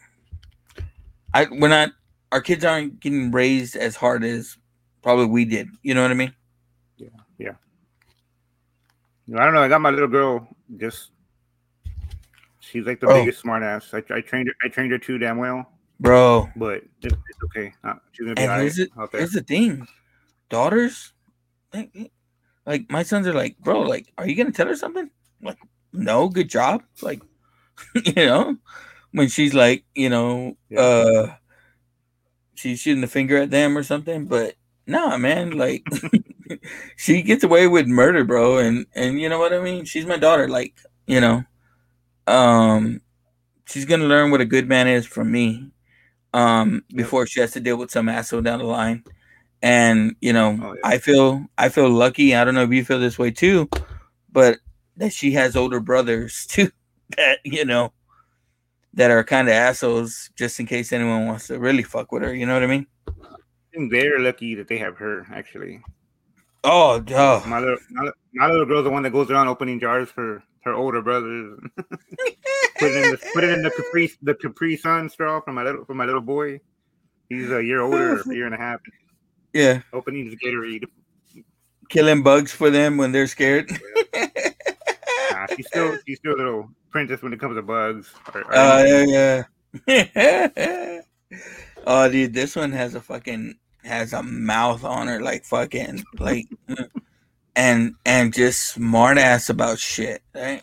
[1.34, 1.90] I we're not.
[2.30, 4.56] Our kids aren't getting raised as hard as
[5.02, 5.68] probably we did.
[5.82, 6.34] You know what I mean?
[6.98, 7.52] Yeah, yeah.
[9.34, 9.62] I don't know.
[9.62, 10.46] I got my little girl.
[10.76, 11.10] Just
[12.70, 13.14] she's like the Oh.
[13.14, 13.92] biggest smartass.
[13.94, 14.54] I, I trained her.
[14.62, 17.72] I trained her too damn well, Bro, but it's, it's okay.
[17.84, 19.20] Uh, she's gonna be and all here's, right it, out there.
[19.20, 19.86] here's the thing
[20.48, 21.12] daughters
[21.74, 21.90] like,
[22.64, 25.10] like my sons are like bro like are you gonna tell her something
[25.42, 25.58] like
[25.92, 27.20] no good job like
[27.94, 28.56] you know
[29.12, 30.80] when she's like you know Yeah.
[30.80, 31.34] uh
[32.54, 34.54] she's shooting the finger at them or something but
[34.86, 35.84] nah man like
[36.96, 40.16] she gets away with murder bro and and you know what i mean she's my
[40.16, 40.74] daughter like
[41.06, 41.44] you know.
[42.28, 43.00] Um,
[43.66, 45.70] she's gonna learn what a good man is from me.
[46.34, 49.02] Um, before she has to deal with some asshole down the line.
[49.62, 50.80] And you know, Oh, yeah.
[50.84, 52.34] I feel I feel lucky.
[52.34, 53.68] I don't know if you feel this way too,
[54.30, 54.58] but
[54.98, 56.70] that she has older brothers too
[57.16, 57.92] that you know
[58.94, 62.34] that are kind of assholes just in case anyone wants to really fuck with her.
[62.34, 62.86] You know what I mean?
[63.08, 63.12] I
[63.72, 65.26] think they're lucky that they have her.
[65.32, 65.80] Actually,
[66.64, 67.44] Oh, oh.
[67.46, 70.74] my little my, my little girl's the one that goes around opening jars for her
[70.74, 71.58] older brothers.
[71.76, 75.62] put it in the put it in the Capri the Capri Sun straw for my
[75.64, 76.60] little for my little boy.
[77.28, 78.80] He's a year older, a year and a half.
[79.52, 80.84] yeah, Opening his Gatorade.
[81.90, 83.70] killing bugs for them when they're scared.
[85.30, 88.12] Nah, she's still she's still a little princess when it comes to bugs.
[88.34, 89.10] Oh anything.
[89.10, 89.44] yeah,
[89.86, 91.00] yeah.
[91.86, 93.54] oh, dude, this one has a fucking
[93.84, 96.88] has a mouth on her, like fucking like, mm.
[97.58, 100.62] And and just smart ass about shit, right?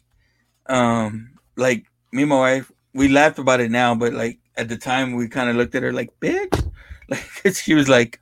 [0.67, 4.77] Um, like me and my wife, we laughed about it now, but like at the
[4.77, 6.71] time, we kind of looked at her like, bitch,
[7.09, 8.21] Like she was like,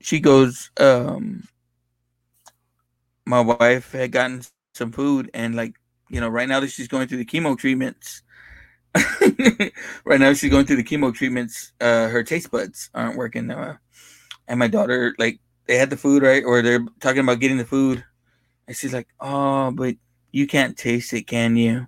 [0.00, 1.48] she goes, um,
[3.26, 4.42] my wife had gotten
[4.74, 5.74] some food and like
[6.08, 8.22] you know, right now that she's going through the chemo treatments,
[10.04, 13.50] right now she's going through the chemo treatments, uh, her taste buds aren't working.
[13.50, 13.76] Uh,
[14.46, 16.44] and my daughter, like, they had the food, right?
[16.44, 18.04] Or they're talking about getting the food.
[18.66, 19.96] And she's like, oh, but
[20.30, 21.86] you can't taste it, can you?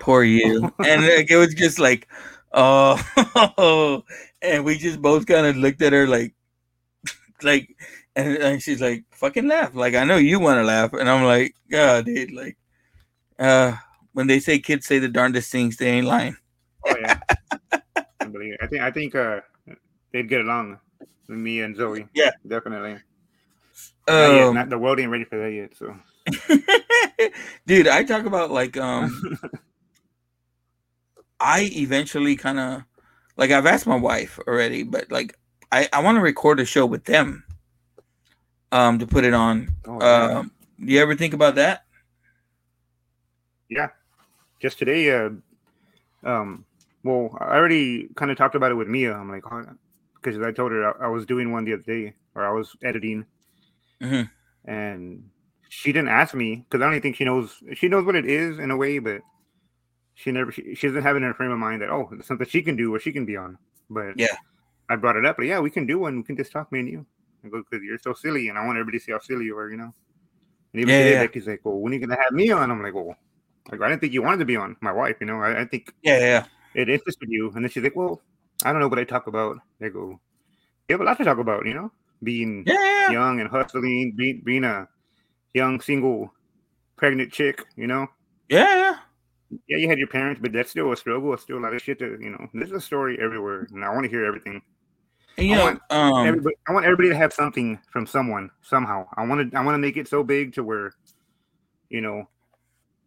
[0.00, 0.72] Poor you.
[0.86, 2.08] and like, it was just like,
[2.52, 3.00] oh,
[4.42, 6.34] and we just both kind of looked at her like,
[7.42, 7.76] like,
[8.16, 9.74] and, and she's like, fucking laugh.
[9.74, 10.92] Like, I know you want to laugh.
[10.92, 12.56] And I'm like, yeah, dude, like,
[13.38, 13.76] uh,
[14.12, 16.36] when they say kids say the darndest things, they ain't lying.
[16.86, 17.18] Oh yeah.
[18.20, 19.40] I think I think uh
[20.12, 20.78] they'd get along
[21.36, 22.06] me and Zoe.
[22.14, 22.30] Yeah.
[22.46, 22.98] definitely.
[24.08, 25.76] Yet, Um, not, the world ain't ready for that yet.
[25.76, 25.96] So
[27.66, 29.38] dude, I talk about like um,
[31.40, 32.82] I eventually kind of
[33.36, 35.36] like I've asked my wife already, but like
[35.72, 37.44] I I want to record a show with them,
[38.72, 39.74] um, to put it on.
[39.86, 40.38] Oh, yeah.
[40.38, 40.52] Um,
[40.84, 41.84] do you ever think about that?
[43.68, 43.88] yeah,
[44.60, 45.10] just today.
[45.10, 45.30] Uh,
[46.24, 46.64] um,
[47.04, 49.14] well, I already kind of talked about it with Mia.
[49.14, 49.44] I'm like,
[50.22, 52.76] because I told her I, I was doing one the other day, or I was
[52.82, 53.24] editing,
[54.00, 54.30] Mhm.
[54.64, 55.30] and
[55.68, 57.62] she didn't ask me because I don't think she knows.
[57.74, 59.22] She knows what it is in a way, but
[60.14, 60.52] she never.
[60.52, 62.62] She, she doesn't have it in her frame of mind that oh, it's something she
[62.62, 63.58] can do or she can be on.
[63.88, 64.36] But Yeah.
[64.88, 65.36] I brought it up.
[65.36, 66.16] But yeah, we can do one.
[66.18, 67.06] We can just talk, me and you.
[67.44, 69.56] I go because you're so silly, and I want everybody to see how silly you
[69.56, 69.70] are.
[69.70, 69.94] You know.
[70.72, 71.20] And even Yeah, today, yeah.
[71.20, 73.16] Becky's like, "Well, when are you gonna have me on?" I'm like, "Well,
[73.70, 75.16] like I didn't think you wanted to be on my wife.
[75.20, 76.44] You know, I, I think Yeah, yeah,
[76.74, 78.20] it interested you." And then she's like, "Well,
[78.64, 80.20] I don't know what I talk about." I go,
[80.88, 81.66] "You have a lot to talk about.
[81.66, 81.92] You know,
[82.22, 84.88] being yeah, young and hustling, being being a
[85.54, 86.32] young single
[86.96, 87.64] pregnant chick.
[87.76, 88.06] You know,
[88.48, 89.58] yeah, yeah.
[89.68, 91.32] yeah, you had your parents, but that's still a struggle.
[91.32, 92.48] It's still a lot of shit to you know.
[92.54, 94.62] There's a story everywhere, and I want to hear everything.
[95.36, 98.50] And, you I know, want um, everybody, I want everybody to have something from someone
[98.62, 99.06] somehow.
[99.16, 100.92] I want to I want to make it so big to where,
[101.88, 102.28] you know,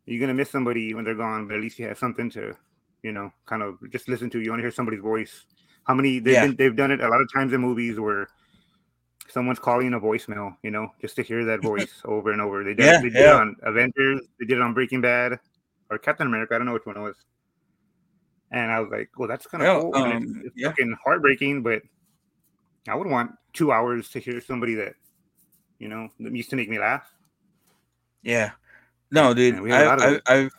[0.05, 2.55] you're gonna miss somebody when they're gone, but at least you have something to,
[3.03, 4.39] you know, kind of just listen to.
[4.41, 5.45] You want to hear somebody's voice.
[5.85, 6.47] How many they've Yeah.
[6.47, 8.27] been, they've done it a lot of times in movies where
[9.29, 12.63] someone's calling a voicemail, you know, just to hear that voice over and over.
[12.63, 13.35] They did, Yeah, they did yeah.
[13.35, 15.39] it on Avengers, they did it on Breaking Bad,
[15.89, 16.55] or Captain America.
[16.55, 17.17] I don't know which one it was.
[18.51, 19.95] And I was like, well, that's kind of cool.
[19.95, 20.67] and um, it's, it's yeah.
[20.69, 21.81] fucking heartbreaking, but
[22.87, 24.93] I would want two hours to hear somebody that,
[25.79, 27.03] you know, that used to make me laugh.
[28.21, 28.51] Yeah.
[29.11, 29.55] No, dude.
[29.55, 30.33] Yeah, we have a I, lot of I.
[30.35, 30.51] I've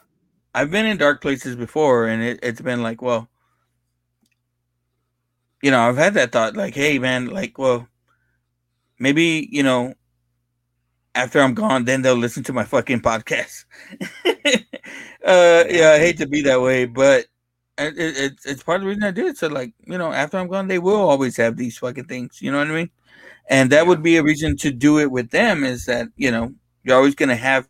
[0.55, 3.29] I've been in dark places before, and it, it's been like, well,
[5.63, 7.89] you know, I've had that thought, like, hey, man, like, well,
[8.99, 9.95] maybe you know,
[11.15, 13.65] after I'm gone, then they'll listen to my fucking podcast.
[14.27, 17.27] uh, yeah, I hate to be that way, but
[17.79, 19.39] it, it, it's part of the reason I do it.
[19.39, 22.43] So, like, you know, after I'm gone, they will always have these fucking things.
[22.43, 22.91] You know what I mean?
[23.49, 25.65] And that would be a reason to do it with them.
[25.65, 27.69] Is that you know you're always gonna have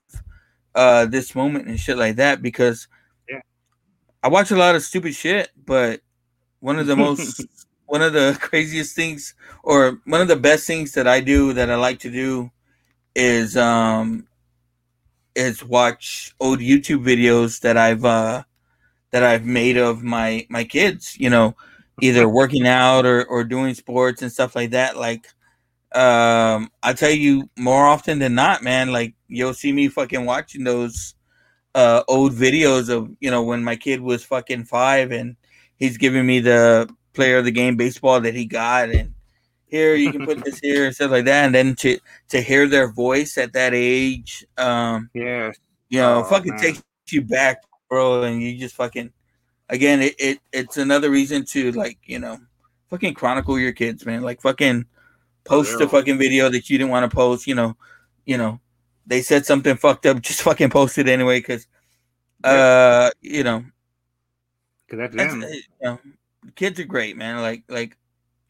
[0.74, 2.88] uh this moment and shit like that because
[3.28, 3.40] Yeah.
[4.22, 6.00] I watch a lot of stupid shit, but
[6.60, 7.46] one of the most
[7.86, 11.70] one of the craziest things or one of the best things that I do that
[11.70, 12.50] I like to do
[13.14, 14.26] is um
[15.34, 18.44] is watch old YouTube videos that I've uh
[19.12, 21.56] that I've made of my my kids, you know,
[22.00, 25.28] either working out or or doing sports and stuff like that like
[25.94, 30.64] um I tell you more often than not, man, like you'll see me fucking watching
[30.64, 31.14] those
[31.74, 35.36] uh old videos of, you know, when my kid was fucking 5 and
[35.76, 39.12] he's giving me the player of the game baseball that he got and
[39.66, 42.66] here you can put this here and stuff like that and then to to hear
[42.68, 45.48] their voice at that age um Yeah.
[45.48, 45.52] you
[45.90, 46.60] you know, Oh, fucking man.
[46.60, 49.12] takes you back, bro, and you just fucking
[49.68, 52.38] again, it, it it's another reason to like, you know,
[52.90, 54.22] fucking chronicle your kids, man.
[54.22, 54.86] Like fucking
[55.44, 55.88] post a real.
[55.88, 57.76] fucking video that you didn't want to post, you know,
[58.26, 58.60] you know,
[59.06, 61.66] they said something fucked up, just fucking post it anyway, because
[62.42, 63.64] uh, you know,
[64.86, 65.42] Because that's that's, them.
[65.42, 65.98] uh, you know,
[66.54, 67.40] kids are great, man.
[67.40, 67.96] Like like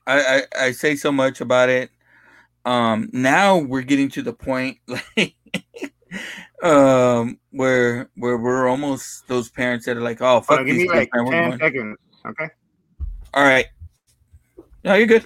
[0.06, 1.90] I, I I say so much about it.
[2.64, 5.36] Um, now we're getting to the point like
[6.62, 10.88] um where where we're almost those parents that are like, oh fuck on, give these
[10.88, 11.98] me like man, 10 seconds.
[12.26, 12.48] Okay.
[13.34, 13.66] All right.
[14.82, 15.24] No, you're good.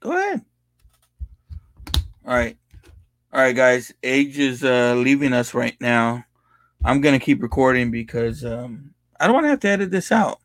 [0.00, 0.44] Go ahead.
[2.26, 2.56] All right.
[3.32, 3.92] All right, guys.
[4.02, 6.24] Age is uh leaving us right now.
[6.84, 10.40] I'm gonna keep recording because um I don't want to have to edit this out.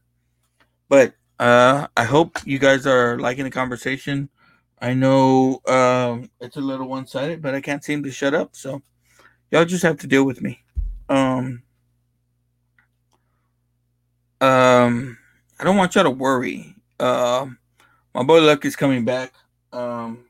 [0.89, 4.30] But uh I hope you guys are liking the conversation.
[4.82, 8.82] I know um it's a little one-sided, but I can't seem to shut up, so
[9.51, 10.64] y'all just have to deal with me.
[11.08, 11.64] Um
[14.41, 15.18] um
[15.60, 16.76] I don't want y'all to worry.
[16.99, 17.60] Um,
[18.14, 19.34] my boy Luck is coming back.
[19.76, 20.26] Um,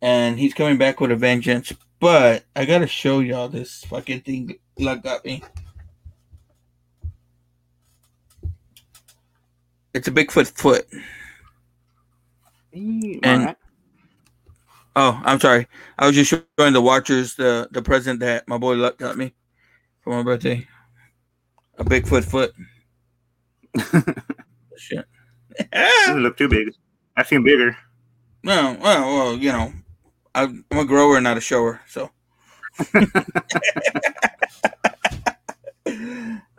[0.00, 1.72] and he's coming back with a vengeance.
[2.00, 5.42] But I gotta show y'all this fucking thing Luck got me.
[9.92, 10.86] It's a Bigfoot foot.
[12.72, 13.56] And Alright.
[14.96, 15.68] oh, I'm sorry.
[15.98, 19.32] I was just showing the watchers the the present that my boy Luck got me
[20.02, 20.66] for my birthday.
[21.78, 22.52] A Bigfoot foot.
[24.76, 25.06] Shit.
[25.72, 26.72] doesn't look too big.
[27.16, 27.76] I've seen bigger.
[28.44, 29.72] Well, well, well, you know,
[30.34, 31.80] I'm I'm a grower, not a shower.
[31.88, 32.10] So,
[32.94, 33.14] Uh,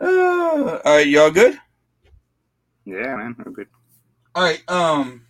[0.00, 1.58] all right, y'all good?
[2.84, 3.36] Yeah, man.
[3.44, 3.68] I'm good.
[4.34, 4.62] All right.
[4.68, 5.26] Um.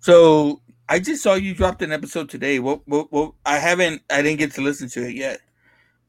[0.00, 2.58] So I just saw you dropped an episode today.
[2.58, 2.86] What?
[2.86, 3.12] What?
[3.12, 4.02] what I haven't.
[4.10, 5.40] I didn't get to listen to it yet.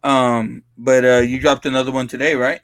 [0.03, 0.63] Um.
[0.77, 2.61] But uh, you dropped another one today, right?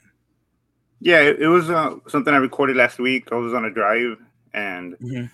[1.00, 3.28] Yeah, it, it was uh, something I recorded last week.
[3.30, 4.16] I was on a drive,
[4.54, 5.30] and Mhm.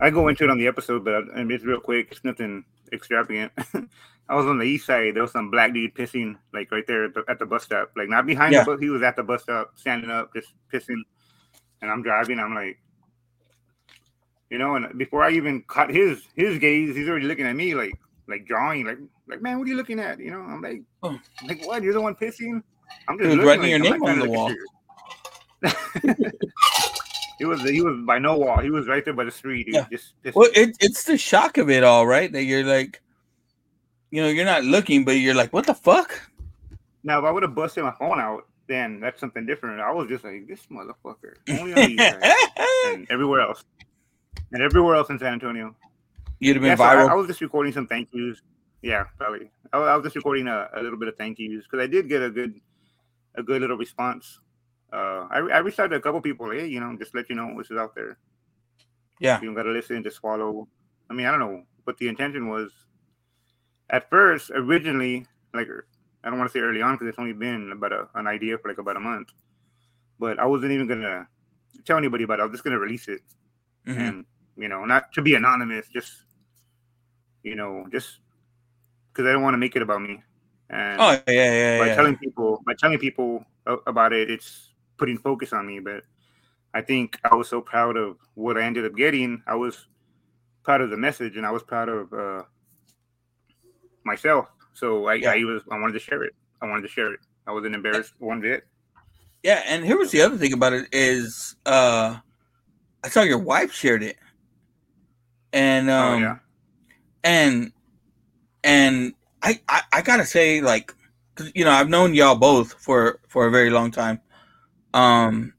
[0.00, 2.08] I go into it on the episode, but I mean, it's real quick.
[2.10, 3.52] It's nothing extravagant.
[4.28, 5.14] I was on the east side.
[5.14, 7.92] There was some black dude pissing, like right there at the, at the bus stop,
[7.96, 8.64] like not behind Yeah.
[8.64, 8.80] the bus.
[8.80, 11.00] He was at the bus stop, standing up, just pissing.
[11.80, 12.38] And I'm driving.
[12.40, 12.78] I'm like,
[14.50, 17.74] you know, and before I even caught his his gaze, he's already looking at me,
[17.74, 17.92] like
[18.28, 20.18] like drawing, like like man, what are you looking at?
[20.18, 21.18] You know, I'm like, Oh.
[21.46, 21.82] like what?
[21.82, 22.62] You're the one pissing.
[23.08, 24.52] I'm just writing like, your I'm name on the wall.
[27.38, 28.58] He was he was by no wall.
[28.58, 29.66] He was right there by the street.
[29.68, 29.86] Yeah.
[29.90, 30.36] was just.
[30.36, 32.32] Well, it, it's the shock of it all, right?
[32.32, 33.02] That you're like,
[34.10, 36.20] you know, you're not looking, but you're like, what the fuck?
[37.04, 39.80] Now, if I would have busted my phone out, then that's something different.
[39.80, 41.34] I was just like, this motherfucker.
[41.60, 42.22] Only on
[42.86, 43.64] and everywhere else.
[44.52, 45.74] And everywhere else in San Antonio.
[46.40, 47.08] You'd have been Yeah, so I, viral.
[47.10, 48.42] I was just recording some thank yous.
[48.82, 49.50] Yeah, probably.
[49.72, 51.86] I, was- I was just recording a, a little bit of thank yous because I
[51.86, 52.60] did get a good,
[53.34, 54.40] a good little response.
[54.92, 56.50] Uh, I, I reached out to a couple people.
[56.50, 58.18] Hey, you know, just let you know what's out there.
[59.18, 59.40] Yeah.
[59.40, 60.68] You don't gotta listen, just follow.
[61.10, 62.70] I mean, I don't know what the intention was.
[63.90, 65.68] At first, originally, like
[66.24, 68.58] I don't want to say early on because it's only been about a, an idea
[68.58, 69.28] for like about a month.
[70.18, 71.28] But I wasn't even gonna
[71.84, 72.42] tell anybody about it.
[72.42, 73.20] I was just gonna release it,
[73.86, 73.98] Mhm.
[73.98, 74.26] and
[74.56, 76.24] you know, not to be anonymous, just
[77.42, 78.18] you know, just
[79.12, 80.22] because I don't want to make it about me.
[80.68, 81.94] And Oh yeah, yeah, by yeah.
[81.94, 83.44] telling people by telling people
[83.86, 85.80] about it, it's putting focus on me.
[85.80, 86.04] But
[86.74, 89.42] I think I was so proud of what I ended up getting.
[89.46, 89.86] I was
[90.62, 92.42] proud of the message, and I was proud of uh,
[94.04, 94.48] myself.
[94.74, 95.30] So I, Yeah.
[95.30, 96.34] I was I wanted to share it.
[96.60, 97.20] I wanted to share it.
[97.46, 98.66] I wasn't embarrassed one bit.
[99.42, 102.16] Yeah, and here was the other thing about it is uh
[103.04, 104.16] I saw your wife shared it.
[105.52, 106.36] And um oh yeah,
[107.22, 107.72] and
[108.64, 110.92] and I, I I gotta say like
[111.36, 114.20] 'cause, you know I've known y'all both for for a very long time.
[114.96, 115.54] Um,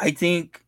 [0.00, 0.64] I think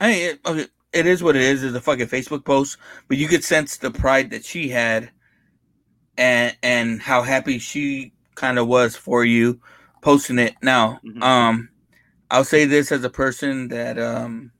[0.00, 1.62] I mean, it, okay, it is what it is.
[1.62, 5.10] It's a fucking Facebook post, but you could sense the pride that she had,
[6.16, 9.60] and and how happy she kind of was for you
[10.02, 10.54] posting it.
[10.62, 11.22] Now, Mhm.
[11.22, 11.70] um,
[12.30, 14.52] I'll say this as a person that um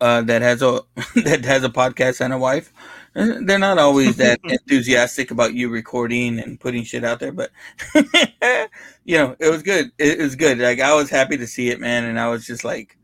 [0.00, 0.80] uh, that has a
[1.24, 2.72] that has a podcast and a wife.
[3.44, 7.50] They're not always that enthusiastic about you recording and putting shit out there, but
[9.04, 9.90] you know, it was good.
[9.98, 10.58] It, was good.
[10.58, 12.96] Like I was happy to see it, man, and I was just like,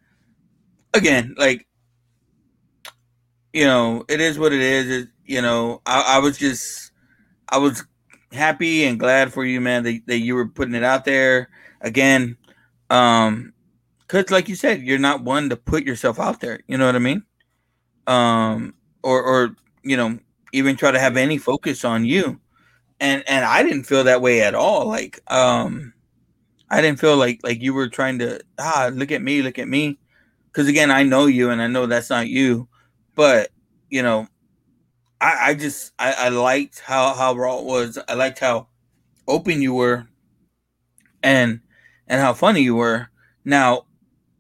[0.95, 1.67] again, like,
[3.53, 4.89] you know, it is what it is.
[4.89, 6.93] It, you know, I, I was just,
[7.49, 7.85] I was
[8.33, 11.51] happy and glad for you, man, that, that you were putting it out there
[11.83, 12.39] again.
[12.89, 13.53] Um,
[14.09, 16.97] because like you said you're not one to put yourself out there you know what
[16.97, 17.23] i mean
[18.07, 20.19] um or or you know
[20.53, 22.41] even try to have any focus on you.
[23.01, 24.87] And and I didn't feel that way at all.
[24.87, 25.93] Like um
[26.71, 29.69] I didn't feel like like you were trying to ah look at me, look at
[29.69, 29.99] me.
[30.53, 32.69] Cause again, I know you and I know that's not you.
[33.15, 33.51] But
[33.91, 34.27] you know,
[35.21, 37.99] I, I just I, I liked how how raw it was.
[38.09, 38.69] I liked how
[39.27, 40.07] open you were,
[41.23, 41.61] and
[42.07, 43.09] and how funny you were.
[43.45, 43.87] Now,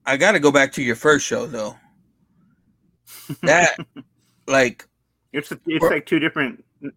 [0.06, 1.76] I got to go back to your first show though.
[3.42, 3.76] That
[4.46, 4.87] like
[5.32, 6.64] it's it's like two different.
[6.82, 6.90] Yeah,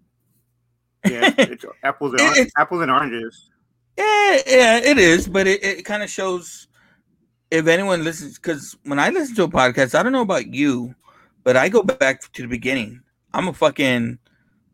[1.37, 3.49] it's apples and apples and oranges.
[3.97, 6.67] Yeah, yeah, it is, but it, it kind of shows
[7.49, 10.95] if anyone listens because when I listen to a podcast, I don't know about you,
[11.43, 13.01] but I go back to the beginning.
[13.33, 14.17] I'm a fucking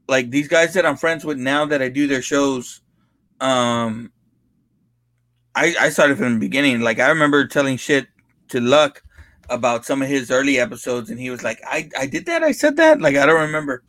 [0.07, 2.81] like these guys that I'm friends with now that I do their shows.
[3.41, 4.11] Um,
[5.55, 6.81] I I started from the beginning.
[6.81, 8.07] Like I remember telling shit
[8.49, 9.03] to Luck
[9.49, 12.43] about some of his early episodes, and he was like, "I I did that.
[12.43, 13.01] I said that.
[13.01, 13.83] Like I don't remember."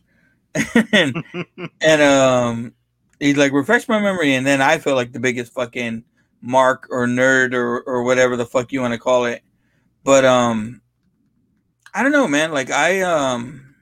[0.93, 1.15] and
[1.81, 2.73] and um
[3.19, 6.03] he's like refresh my memory and then i feel like the biggest fucking
[6.41, 9.43] mark or nerd or or whatever the fuck you want to call it
[10.03, 10.81] but um
[11.93, 13.75] i don't know man like i um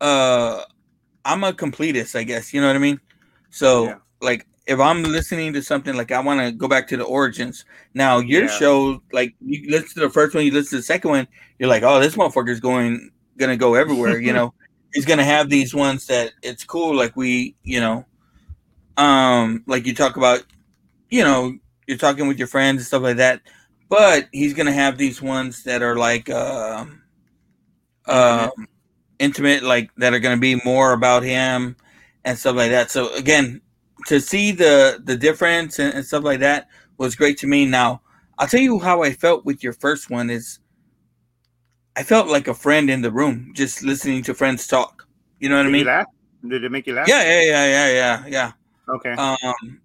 [0.00, 0.62] uh
[1.24, 3.00] i'm a completist i guess you know what i mean
[3.50, 3.98] so Yeah.
[4.20, 7.64] like if i'm listening to something like i want to go back to the origins.
[7.94, 8.48] Now your Yeah.
[8.48, 11.68] show like you listen to the first one you listen to the second one you're
[11.68, 14.52] like oh this motherfucker's going gonna go everywhere you know?
[14.92, 18.04] He's gonna have these ones that it's cool like we you know
[18.96, 20.42] um like you talk about
[21.10, 21.54] you know
[21.86, 23.42] you're talking with your friends and stuff like that
[23.88, 27.02] but he's gonna have these ones that are like um
[28.06, 28.50] um
[29.18, 31.76] intimate like that are gonna be more about him
[32.24, 32.90] and stuff like that.
[32.90, 33.60] So again
[34.06, 38.00] to see the the difference and, and stuff like that was great to me now
[38.38, 40.58] i'll tell you how i felt with your first one is
[41.96, 45.06] i felt like a friend in the room just listening to friends talk
[45.40, 46.06] you know what Did i mean laugh?
[46.48, 47.08] Did it make you laugh?
[47.08, 48.52] yeah yeah yeah yeah yeah yeah
[48.88, 49.12] Okay.
[49.14, 49.80] um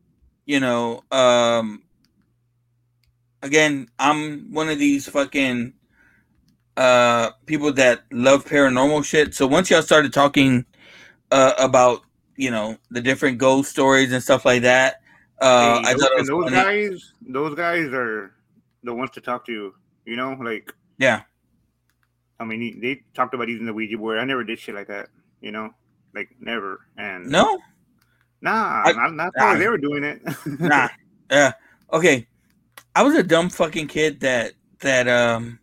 [0.46, 1.82] you know um
[3.42, 5.74] again i'm one of these fucking
[6.78, 10.66] uh people that love paranormal shit so once y'all started talking
[11.32, 12.02] uh about
[12.36, 15.02] you know the different ghost stories and stuff like that
[15.40, 18.34] uh Hey, i those, thought it was those guys, those guys are
[18.84, 19.74] the ones to talk to.
[20.06, 21.24] You know, like yeah
[22.40, 24.18] I mean, they talked about using the Ouija board.
[24.18, 25.10] I never did shit like that.
[25.42, 25.70] You know,
[26.16, 26.80] like never.
[26.98, 27.60] And no
[28.42, 29.56] nah, I- not, not nah.
[29.56, 30.22] they were doing it.
[30.60, 30.90] nah
[31.32, 31.54] yeah
[31.94, 32.28] okay
[32.96, 35.58] i was a dumb fucking kid that that um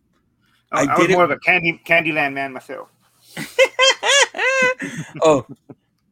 [0.71, 2.89] I, I I was more of a candy Candyland man myself.
[5.23, 5.45] oh,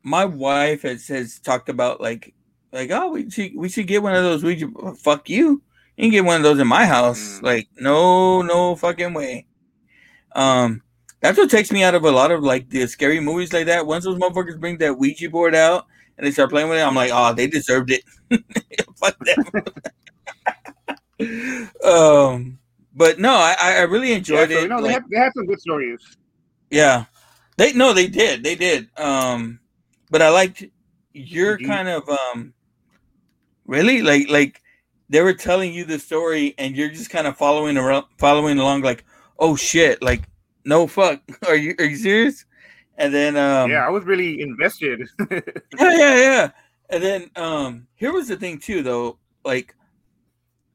[0.08, 2.34] my wife has, has talked about like
[2.72, 4.43] like oh we should we should get one of those.
[4.43, 4.66] We
[4.97, 5.62] fuck you.
[5.97, 7.39] You can get one of those in my house.
[7.39, 7.43] Mm.
[7.43, 9.45] Like no no fucking way.
[10.34, 10.82] Um,
[11.20, 13.86] that's what takes me out of a lot of like the scary movies like that.
[13.86, 15.86] Once those motherfuckers bring that Ouija board out
[16.18, 18.03] and they start playing with it, I'm like, oh, they deserved it.
[18.97, 19.43] fuck them.
[21.84, 22.60] um,
[22.95, 24.62] but no, I I really Yeah, enjoyed so, it.
[24.64, 25.99] you know, they like- had, they had some good stories.
[26.70, 27.05] yeah.
[27.58, 28.43] They no, they did.
[28.43, 28.88] They did.
[28.97, 29.60] Um
[30.10, 30.64] but I liked
[31.14, 32.53] your you- kind of um
[33.66, 34.62] really like like
[35.10, 38.82] they were telling you the story and you're just kind of following around following along
[38.82, 39.05] like,
[39.39, 40.24] "Oh shit, like
[40.66, 41.22] no fuck.
[41.47, 42.45] Are you are you serious?"
[42.97, 45.08] And then um yeah, I was really invested.
[45.32, 45.41] yeah,
[45.80, 46.49] yeah, yeah.
[46.89, 49.76] And then um here was the thing too though, like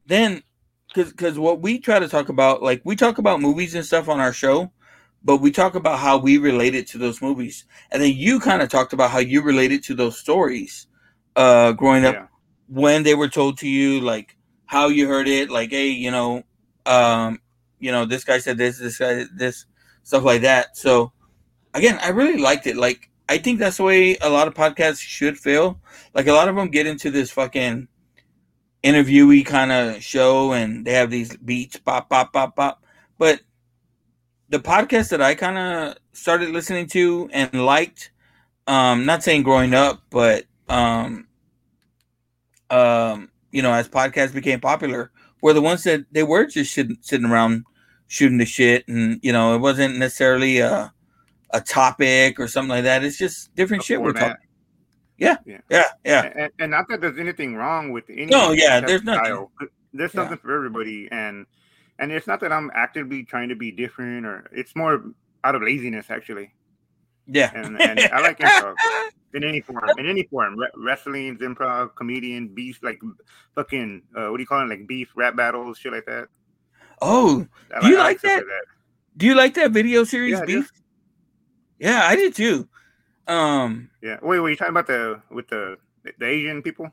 [0.05, 0.43] then
[0.93, 4.09] cuz cuz what we try to talk about like we talk about movies and stuff
[4.09, 4.71] on our show,
[5.23, 7.65] but we talk about how we related to those movies.
[7.91, 10.87] And then you kind of talked about how you related to those stories
[11.35, 12.27] uh growing up yeah.
[12.67, 16.43] when they were told to you like how you heard it like hey, you know,
[16.85, 17.39] um
[17.79, 19.65] you know, this guy said this, this guy this
[20.03, 20.77] stuff like that.
[20.77, 21.11] So
[21.73, 22.77] again, I really liked it.
[22.77, 25.79] Like, I think that's the way a lot of podcasts should feel.
[26.13, 27.87] Like, a lot of them get into this fucking
[28.83, 32.83] interviewee kind of show, and they have these beats, pop, pop, pop, pop.
[33.17, 33.41] But
[34.53, 38.11] the podcast that I kind of started listening to and liked,
[38.67, 41.27] um, not saying growing up, but um,
[42.69, 46.97] um, you know, as podcasts became popular, were the ones that they were just sitting,
[47.01, 47.65] sitting around
[48.07, 50.93] shooting the shit, and you know, it wasn't necessarily a
[51.49, 53.03] a topic or something like that.
[53.03, 54.37] It's just different A shit we're talking.
[55.17, 55.61] Yeah, Yeah.
[55.71, 56.31] yeah, yeah.
[56.35, 58.27] And, and not that there's anything wrong with any.
[58.27, 59.25] No, yeah, there's nothing.
[59.25, 59.51] style.
[59.93, 60.35] There's Yeah.
[60.35, 61.47] for everybody, and
[62.03, 65.03] and it's not that I'm actively trying to be different, or it's more
[65.43, 66.53] out of laziness actually.
[67.27, 67.51] Yeah.
[67.55, 68.75] And and I like improv
[69.33, 72.99] in any form, in any form, Re- wrestling, improv, comedian, beef, like
[73.55, 76.27] fucking uh, what do you call it, like beef, rap battles, shit like that.
[77.01, 78.65] Oh, I Do you like stuff that?
[79.15, 80.45] Do you like that video series, Yeah.
[80.45, 80.71] Beef?
[81.79, 82.67] Yeah, I did too.
[83.27, 84.17] Um, Yeah.
[84.21, 85.77] Wait, were you talking about the with the
[86.19, 86.91] the Asian people?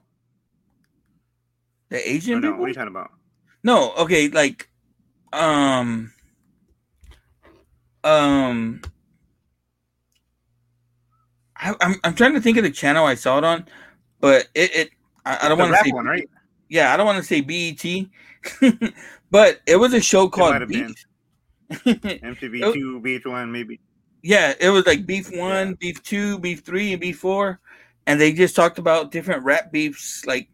[1.88, 2.60] the Asian no, people.
[2.60, 3.10] what are you talking about?
[3.64, 4.69] No, okay, like,
[5.32, 6.12] um,
[8.04, 8.82] um,
[11.56, 13.66] I, I'm I'm trying to think of the channel I saw it on,
[14.20, 14.90] but it, it
[15.24, 16.28] I, I don't want to say one, right?
[16.68, 18.92] yeah, I don't want to say BET,
[19.30, 20.66] but it was a show called.
[20.68, 21.04] Beef.
[21.70, 23.78] MTV two, VH1, maybe.
[24.22, 25.74] yeah, it was like Beef One, Yeah.
[25.78, 27.60] Beef Two, Beef Three, and Beef Four,
[28.06, 30.48] and they just talked about different rap beefs like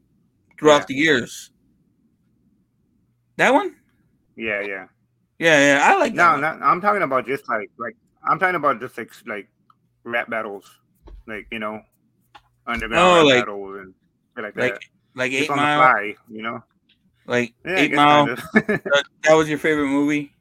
[0.58, 0.86] throughout Yeah.
[0.88, 1.50] the years.
[3.38, 3.74] That one,
[4.36, 4.86] Yeah, yeah.
[5.38, 6.40] yeah, yeah, I like that.
[6.40, 7.96] No, I'm talking about just like like
[8.28, 9.48] I'm talking about just like like
[10.04, 10.64] rap battles,
[11.26, 11.80] like you know,
[12.66, 13.94] underground Oh, rap like- battles and
[14.36, 14.80] like like that.
[15.14, 16.62] like Just Eight on Mile, the fly, you know.
[17.26, 18.26] like Yeah, Eight Mile.
[18.54, 20.32] that, that was your favorite movie.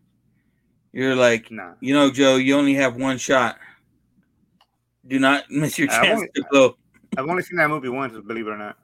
[0.91, 3.57] You're like, nah, you know, Joe, you only have one shot.
[5.07, 6.77] Do not miss your I've chance only- to blow.
[7.17, 8.77] I've only seen that movie once, believe it or not.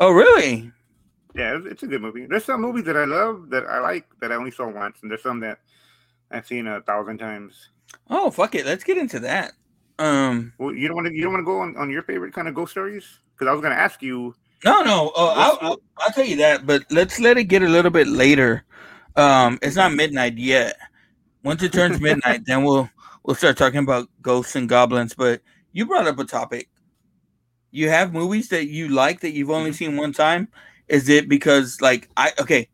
[0.00, 0.70] Oh, really?
[1.34, 2.26] Yeah, it's, a good movie.
[2.26, 5.10] There's some movies that I love that I like that I only saw once, and
[5.10, 5.58] there's some that
[6.30, 7.70] I've seen a thousand times.
[8.10, 8.66] Oh, fuck it.
[8.66, 9.52] Let's get into that.
[9.98, 12.34] Um, Well, you don't want to you don't want to go on, on your favorite
[12.34, 14.34] kind of ghost stories because I was gonna ask you.
[14.64, 15.12] no, no.
[15.16, 18.08] Uh, I'll, I'll, I'll tell you that, but let's let it get a little bit
[18.08, 18.64] later.
[19.16, 20.76] Um, it's not midnight yet.
[21.44, 22.90] Once it turns midnight, then we'll
[23.24, 25.14] we'll start talking about ghosts and goblins.
[25.14, 25.40] But
[25.72, 26.68] you brought up a topic.
[27.70, 30.48] You have movies that you like that you've only seen one time.
[30.88, 32.68] Is it because like I okay,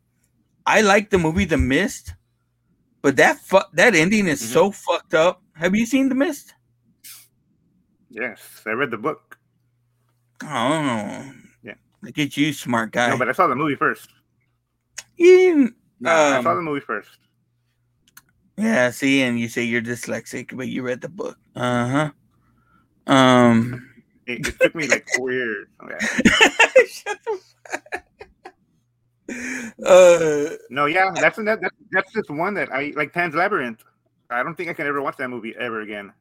[0.65, 2.13] I like the movie The Mist,
[3.01, 5.41] but that fu- that ending is so fucked up.
[5.53, 6.53] Have you seen The Mist?
[8.09, 9.37] Yes, I read the book.
[10.43, 11.31] Oh,
[11.63, 11.75] Yeah.
[12.01, 13.09] Look at you, smart guy.
[13.09, 14.09] No, but I saw the movie first.
[15.17, 17.09] You, No, I um, saw the movie first.
[18.57, 21.37] Yeah, see, and you say you're dyslexic, but you read the book.
[21.55, 23.13] Uh huh.
[23.13, 23.89] Um.
[24.27, 25.67] It, it took me like four years.
[25.89, 27.15] Yeah.
[29.85, 30.45] Uh.
[30.69, 33.13] No, yeah, that's that, that that's just one that I like.
[33.13, 33.83] Pan's Labyrinth.
[34.29, 36.13] I don't think I can ever watch that movie ever again.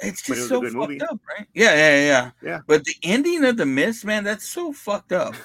[0.00, 1.00] It's it just a so good fucked movie.
[1.02, 1.46] up, right?
[1.54, 2.30] Yeah, yeah, yeah.
[2.42, 2.58] Yeah.
[2.66, 5.34] But the ending of the mist, man, that's so fucked up.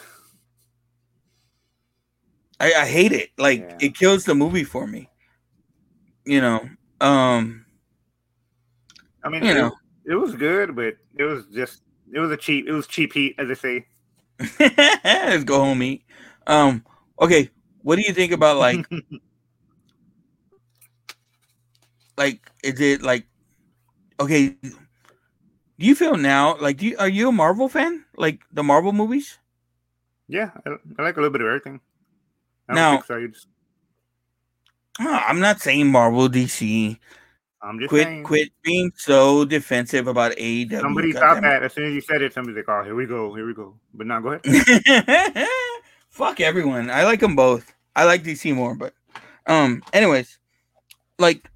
[2.59, 3.29] I, I hate it.
[3.37, 3.77] Like Yeah.
[3.87, 5.09] it kills the movie for me.
[6.25, 6.67] You know.
[7.01, 7.65] Um.
[9.23, 9.71] I mean, You it, know.
[10.05, 11.81] it was good, but it was just
[12.11, 13.85] it was a cheap it was cheap heat, as they say.
[14.59, 16.03] Let's go home eat.
[16.45, 16.83] Um.
[17.19, 17.49] Okay.
[17.81, 18.85] What do you think about like?
[22.17, 23.25] like, is it like?
[24.19, 24.49] Okay.
[24.59, 26.77] Do you feel now like?
[26.77, 28.05] Do you, are you a Marvel fan?
[28.17, 29.39] Like the Marvel movies?
[30.27, 31.79] Yeah, I, I like a little bit of everything.
[32.67, 32.97] I Now-
[34.99, 36.97] I'm not saying Marvel, DC.
[37.61, 38.23] I'm just Quit, saying.
[38.23, 40.79] quit being so defensive about AEW.
[40.79, 43.33] Somebody thought that as soon as you said it, somebody's like, "Oh, here we go,
[43.33, 45.47] here we go." But now go ahead.
[46.09, 46.89] Fuck everyone.
[46.89, 47.73] I like them both.
[47.95, 48.93] I like DC more, but
[49.47, 49.81] um.
[49.91, 50.37] Anyways,
[51.17, 51.49] like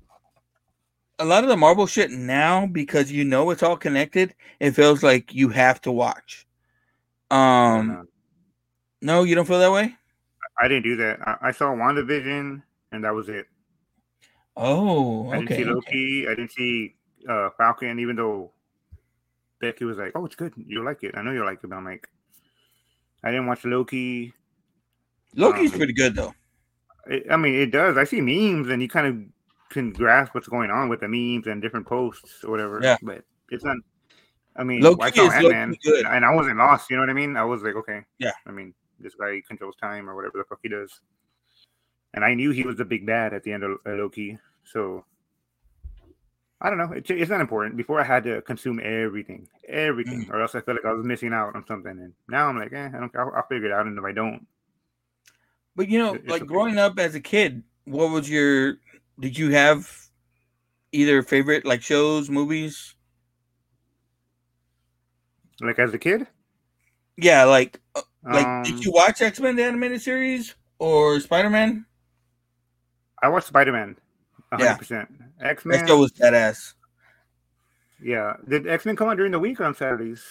[1.19, 4.33] a lot of the Marvel shit now, because you know it's all connected.
[4.59, 6.47] It feels like you have to watch.
[7.29, 7.87] Um.
[7.87, 8.05] No,
[9.01, 9.95] No, you don't feel that way.
[10.59, 11.19] I didn't do that.
[11.27, 13.47] I, I saw WandaVision, and that was it.
[14.57, 15.55] Oh, I didn't okay.
[15.55, 15.71] see okay.
[15.73, 16.27] Loki.
[16.27, 16.95] I didn't see
[17.27, 18.51] uh, Falcon, even though
[19.59, 20.53] Becky was like, "Oh, it's good.
[20.57, 21.15] You'll like it.
[21.15, 22.07] I know you'll like it." But I'm like,
[23.23, 24.33] I didn't watch Loki.
[25.35, 26.33] Loki's Um, pretty good though.
[27.07, 27.97] It, I mean, it does.
[27.97, 29.17] I see memes, and you kind of
[29.73, 32.79] can grasp what's going on with the memes and different posts or whatever.
[32.83, 32.97] Yeah.
[33.01, 33.77] But it's not.
[34.57, 36.05] I mean, Loki I saw is Ant-Man, good.
[36.05, 36.89] and I wasn't lost.
[36.89, 37.37] You know what I mean?
[37.37, 38.01] I was like, okay.
[38.19, 38.33] Yeah.
[38.45, 40.99] I mean, this guy controls time or whatever the fuck he does.
[42.13, 44.37] And I knew he was the big bad at the end of Loki.
[44.63, 45.05] So
[46.59, 46.91] I don't know.
[46.91, 47.77] It, it's not important.
[47.77, 50.29] Before I had to consume everything, everything, Mm.
[50.29, 51.91] or else I felt like I was missing out on something.
[51.91, 53.15] And now I'm like, eh, I don't.
[53.15, 53.87] I'll, I'll figure it out.
[53.87, 54.45] And if I don't,
[55.75, 56.45] But you know, like okay.
[56.45, 58.75] growing up as a kid, what was your?
[59.19, 59.89] Did you have
[60.91, 62.95] either favorite like shows, movies?
[65.61, 66.27] like as a kid,
[67.17, 71.49] Yeah, like uh, like Um, did you watch X Men the animated series or Spider
[71.49, 71.85] Man?
[73.21, 73.95] I watched Spider Man.
[74.53, 74.75] Yeah.
[74.75, 74.77] 100.
[74.77, 75.09] percent
[75.41, 75.87] X That Men.
[75.87, 76.73] show was badass.
[78.03, 78.33] Yeah.
[78.47, 80.23] Did X Men come on during the week on Saturdays?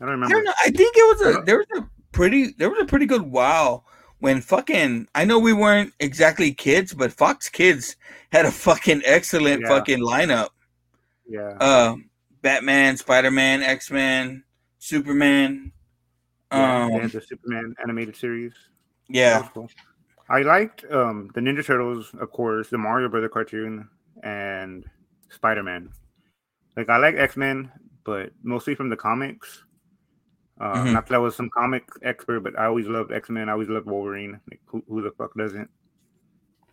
[0.00, 0.34] I don't I remember.
[0.36, 0.52] don't know.
[0.64, 3.22] I think it was I a there was a pretty there was a pretty good
[3.22, 3.84] wow
[4.18, 7.96] when fucking I know we weren't exactly kids, but Fox Kids
[8.30, 9.68] had a fucking excellent Yeah.
[9.68, 10.48] fucking lineup.
[11.26, 11.56] Yeah.
[11.60, 11.96] Uh,
[12.42, 14.44] Batman, Spider Man, X Men,
[14.78, 15.72] Superman.
[16.52, 18.52] yeah, Um, the Superman animated series.
[19.08, 19.70] Yeah, cool.
[20.28, 23.88] I liked um, the Ninja Turtles, of course, the Mario Brother cartoon,
[24.22, 24.84] and
[25.30, 25.90] Spider Man.
[26.76, 27.70] like I like X Men,
[28.04, 29.64] but mostly from the comics.
[30.60, 30.92] Uh, Mhm.
[30.92, 33.48] Not that I was some comic expert, but I always loved X Men.
[33.48, 34.40] I always loved Wolverine.
[34.50, 35.68] Like who, who the fuck doesn't?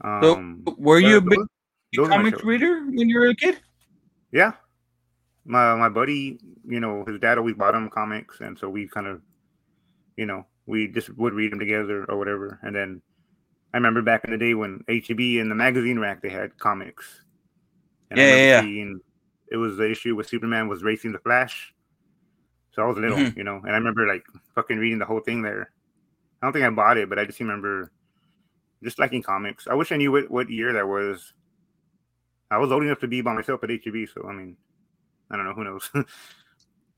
[0.02, 1.40] So, Um, were you a big
[1.96, 3.60] those comic reader when you were a kid?
[4.32, 4.54] Yeah.
[5.46, 9.08] My my buddy, you know, his dad always bought him comics, and so we kind
[9.08, 9.22] of,
[10.16, 12.60] you know, we just would read them together or whatever.
[12.62, 13.02] And then
[13.74, 17.22] I remember back in the day when HEB in the magazine rack they had comics.
[18.10, 18.94] And I Yeah, yeah, yeah.
[19.52, 21.74] it was the issue where Superman was racing the Flash.
[22.72, 23.36] So I was little, Mhm.
[23.38, 24.24] you know, and I remember like
[24.56, 25.72] fucking reading the whole thing there.
[26.42, 27.92] I don't think I bought it, but I just remember
[28.84, 29.68] just liking comics.
[29.68, 31.34] I wish I knew what, what year that was.
[32.50, 34.56] I was old enough to be by myself at HEB, so I mean,
[35.30, 35.54] I don't know.
[35.54, 35.90] Who knows?
[35.94, 36.08] That's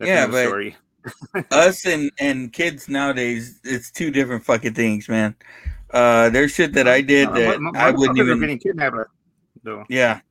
[0.08, 0.78] Yeah, but- story.
[1.52, 5.36] Us and and kids nowadays, it's two different fucking things, man.
[5.94, 8.40] Uh, there's shit that I did Uh, that my- my- I wouldn't even.
[8.40, 8.96] getting kidnapped,
[9.64, 9.84] though.
[9.90, 10.22] Yeah.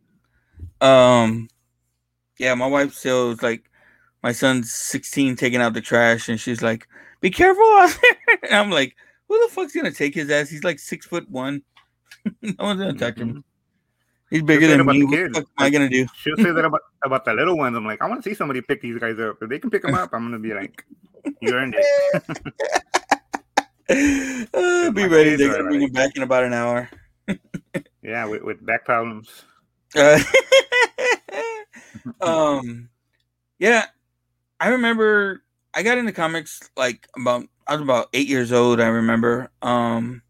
[0.81, 1.49] Um.
[2.39, 3.71] Yeah, my wife still was like,
[4.23, 6.89] my son's 16 taking out the trash, and she's like,
[7.21, 8.97] "Be careful out there." And I'm like,
[9.29, 10.49] "Who the fuck's gonna take his ass?
[10.49, 11.63] He's like six foot one.
[12.43, 13.45] no one's gonna touch him.
[14.31, 14.91] He's bigger than Mm-hmm.
[14.91, 15.05] me.
[15.05, 17.77] What the fuck am I gonna do?" She'll say that about, about the little ones.
[17.77, 19.37] I'm like, I want to see somebody pick these guys up.
[19.43, 20.85] If they can pick them up, I'm gonna be like,
[21.43, 23.00] you earned it.
[23.91, 25.37] Uh, be ready.
[25.37, 26.89] They're gonna bring him back in about an hour.
[28.03, 29.29] yeah, with, with back problems.
[29.97, 30.21] Uh,
[32.21, 32.89] um,
[33.59, 33.87] yeah,
[34.61, 35.43] I remember
[35.75, 38.81] I got into comics like about I was about eight years old.
[38.81, 39.51] I remember.
[39.63, 40.23] Um,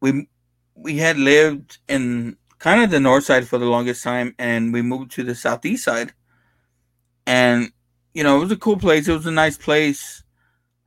[0.00, 0.28] we
[0.74, 4.82] we had lived in kind of the north side for the longest time, and we
[4.82, 6.12] moved to the southeast side.
[7.26, 7.72] And
[8.14, 9.08] you know, it was a cool place.
[9.08, 10.22] It was a nice place.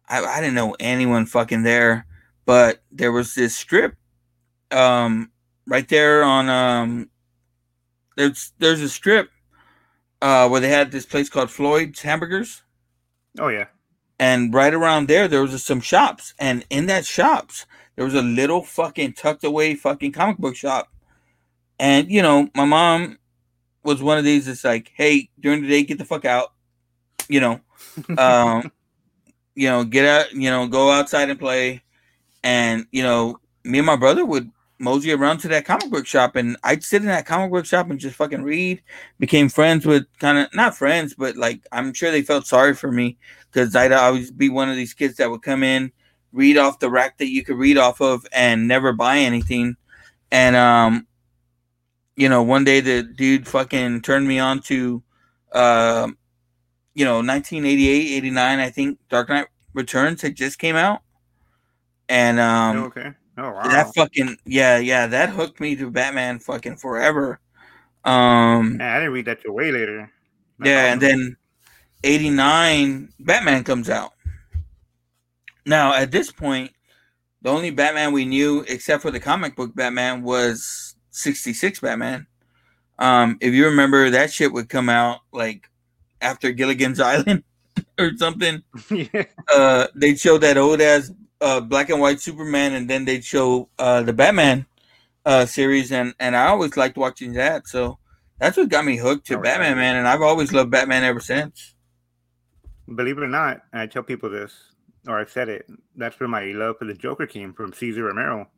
[0.09, 2.05] I, I didn't know anyone fucking there,
[2.45, 3.95] but there was this strip,
[4.71, 5.31] um,
[5.67, 7.09] right there on um
[8.17, 9.29] there's there's a strip
[10.21, 12.63] uh where they had this place called Floyd's Hamburgers,
[13.39, 13.65] Oh yeah.
[14.19, 18.21] and right around there there was some shops, and in that shops there was a
[18.21, 20.89] little fucking tucked away fucking comic book shop,
[21.79, 23.17] and you know my mom
[23.83, 26.51] was one of these that's like, hey, during the day get the fuck out,
[27.29, 27.61] you know,
[28.17, 28.71] um,
[29.59, 31.83] you know, get out, you know, go outside and play,
[32.45, 36.37] and you know, me and my brother would mosey around to that comic book shop
[36.37, 38.81] and I'd sit in that comic book shop and just fucking read.
[39.19, 42.89] Became friends with kind of not friends, but like I'm sure they felt sorry for
[42.89, 43.17] me
[43.51, 45.91] because I'd always be one of these kids that would come in,
[46.31, 49.75] read off the rack that you could read off of and never buy anything.
[50.31, 51.05] And um,
[52.15, 55.03] you know, one day the dude fucking turned me on to
[55.51, 56.17] um,
[56.99, 61.01] you know, 1988, 89, I think Dark Knight Returns had just came out.
[62.09, 63.13] And um Oh, okay.
[63.37, 63.69] Oh wow.
[63.69, 67.39] that fucking yeah, yeah, that hooked me to Batman fucking forever.
[68.03, 70.11] Um Man, I didn't read that till way later.
[70.57, 71.37] That's yeah, and then
[72.03, 74.11] 89 Batman comes out.
[75.65, 76.71] Now, at this point,
[77.41, 82.27] the only Batman we knew except for the comic book Batman was 66 Batman.
[82.97, 85.69] Um if you remember that shit would come out like
[86.21, 87.43] after Gilligan's Island
[87.99, 88.63] or something.
[88.91, 89.23] yeah.
[89.53, 93.69] uh they'd show that old ass uh black and white Superman and then they'd show
[93.79, 94.65] uh the Batman
[95.25, 97.97] uh series and and I always liked watching that so
[98.39, 99.75] that's what got me hooked to Oh, Batman yeah.
[99.75, 101.75] man and I've always loved Batman ever since.
[102.95, 104.51] Believe it or not, and I tell people this,
[105.07, 105.67] or I've said it.
[105.95, 108.49] That's where my love for the Joker came from, Cesar Romero.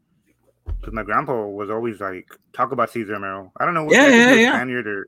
[0.65, 3.51] Because my grandpa was always like, talk about Cesar Romero.
[3.57, 4.51] I don't know what Yeah, yeah, yeah.
[4.53, 5.07] Spaniard or,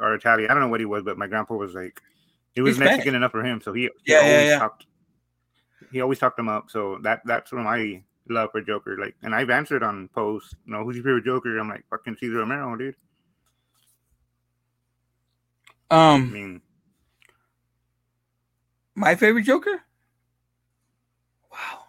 [0.00, 0.50] or Italian.
[0.50, 2.00] I don't know what he was, but my grandpa was like,
[2.54, 2.96] he was He's Spanish.
[2.96, 3.60] Mexican enough for him.
[3.60, 4.58] So he, he Yeah, yeah, always yeah.
[4.58, 4.86] talked.
[5.92, 6.70] He always talked him up.
[6.70, 8.96] So that that's where my love for Joker.
[8.98, 10.54] Like, and I've answered on posts.
[10.66, 11.58] You know, who's your favorite Joker?
[11.58, 12.96] I'm like, fucking Cesar Romero, dude.
[15.90, 16.60] I Um mean,
[18.94, 19.82] my favorite Joker?
[21.52, 21.80] Wow.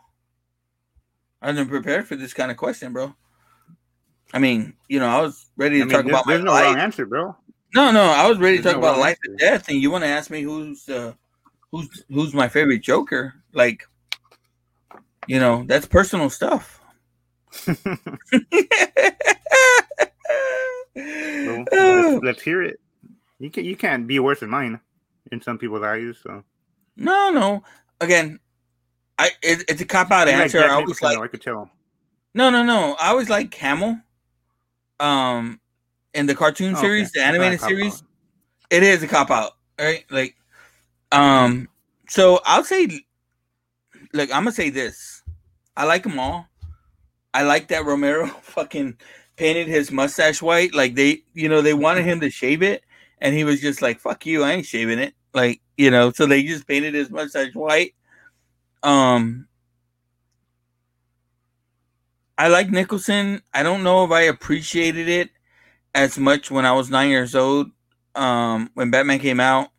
[1.42, 3.16] I wasn't prepared for this kind of question, bro.
[4.34, 6.44] I mean, you know, I was ready to I mean, talk there's, about my there's
[6.44, 6.64] no life.
[6.64, 7.36] wrong answer, bro.
[7.76, 10.10] No, no, I was ready to talk about life and death, and you want to
[10.10, 11.14] ask me who's uh,
[11.72, 13.34] who's who's my favorite Joker?
[13.54, 13.84] Like,
[15.28, 16.82] you know, that's personal stuff.
[20.96, 22.80] Well, let's, let's hear it.
[23.40, 24.80] You can you can't be worse than mine
[25.32, 26.18] in some people's eyes.
[26.24, 26.44] So
[26.96, 27.64] no, no.
[28.00, 28.40] Again,
[29.18, 30.64] I it, it's a cop out answer.
[30.64, 31.70] I always like though, I could tell.
[32.34, 32.96] no, no, no.
[33.00, 34.00] I always like Hamill.
[35.00, 35.60] Um,
[36.16, 36.88] in the cartoon Oh, okay.
[36.88, 38.04] series, the not a animated series,
[38.70, 40.06] it is a cop out, right?
[40.10, 40.36] Like,
[41.12, 41.68] um,
[42.08, 42.86] so I'll say,
[44.14, 45.22] look, I'm gonna say this.
[45.78, 46.48] I like them all.
[47.34, 48.98] I like that Romero fucking
[49.36, 50.74] painted his mustache white.
[50.74, 52.84] Like they, you know, they wanted him to shave it,
[53.20, 56.26] and he was just like, "Fuck you, I ain't shaving it." Like you know, so
[56.26, 57.94] they just painted his mustache white.
[58.84, 59.48] Um,
[62.38, 63.42] I like Nicholson.
[63.54, 65.30] I don't know if I appreciated it
[65.96, 67.72] as much when I was nine years old,
[68.14, 69.70] um, when Batman came out,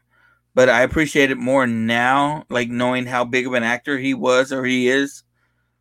[0.54, 4.52] but I appreciate it more now, like knowing how big of an actor he was
[4.52, 5.22] or he is.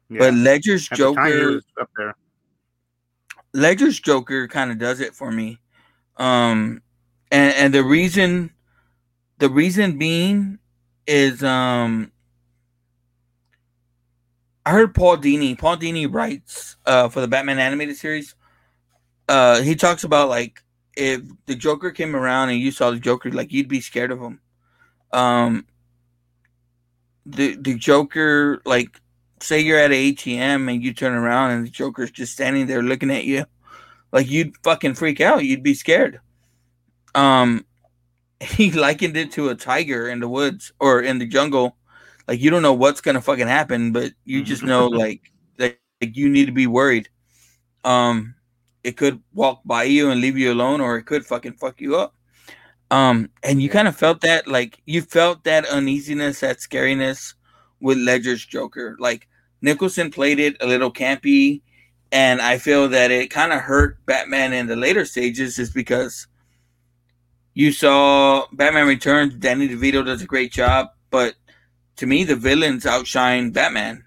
[0.09, 0.19] Yeah.
[0.19, 2.15] But Ledger's At the time, he Joker, up there.
[3.53, 5.59] Ledger's Joker kind of does it for me.
[6.17, 6.81] Um
[7.31, 8.51] and and the reason
[9.39, 10.59] the reason being
[11.07, 12.11] is um
[14.65, 15.57] I heard Paul Dini.
[15.57, 18.35] Paul Dini writes uh for the Batman animated series.
[19.27, 20.63] Uh he talks about like
[20.95, 24.19] if the Joker came around and you saw the Joker, like you'd be scared of
[24.19, 24.39] him.
[25.11, 25.65] Um
[27.25, 28.99] the the Joker, like
[29.41, 32.81] say you're at an ATM and you turn around and the Joker's just standing there
[32.81, 33.45] looking at you,
[34.11, 35.43] like you'd fucking freak out.
[35.43, 36.19] You'd be scared.
[37.13, 37.65] Um,
[38.39, 41.77] he likened it to a tiger in the woods or in the jungle.
[42.27, 45.21] Like you don't know what's gonna fucking happen, but you just know like
[45.57, 47.09] that like, you need to be worried.
[47.83, 48.34] Um,
[48.85, 51.95] it could walk by you and leave you alone, or it could fucking fuck you
[51.95, 52.13] up.
[52.91, 57.33] Um, and you kind of felt that, like you felt that uneasiness, that scariness
[57.79, 58.95] with Ledger's Joker.
[58.99, 59.27] Like
[59.61, 61.61] Nicholson played it a little campy,
[62.11, 66.27] and I feel that it kind of hurt Batman in the later stages, is because
[67.55, 69.33] you saw Batman Returns.
[69.35, 71.33] Danny DeVito does a great job, but
[71.95, 74.03] to me, the villains outshine Batman.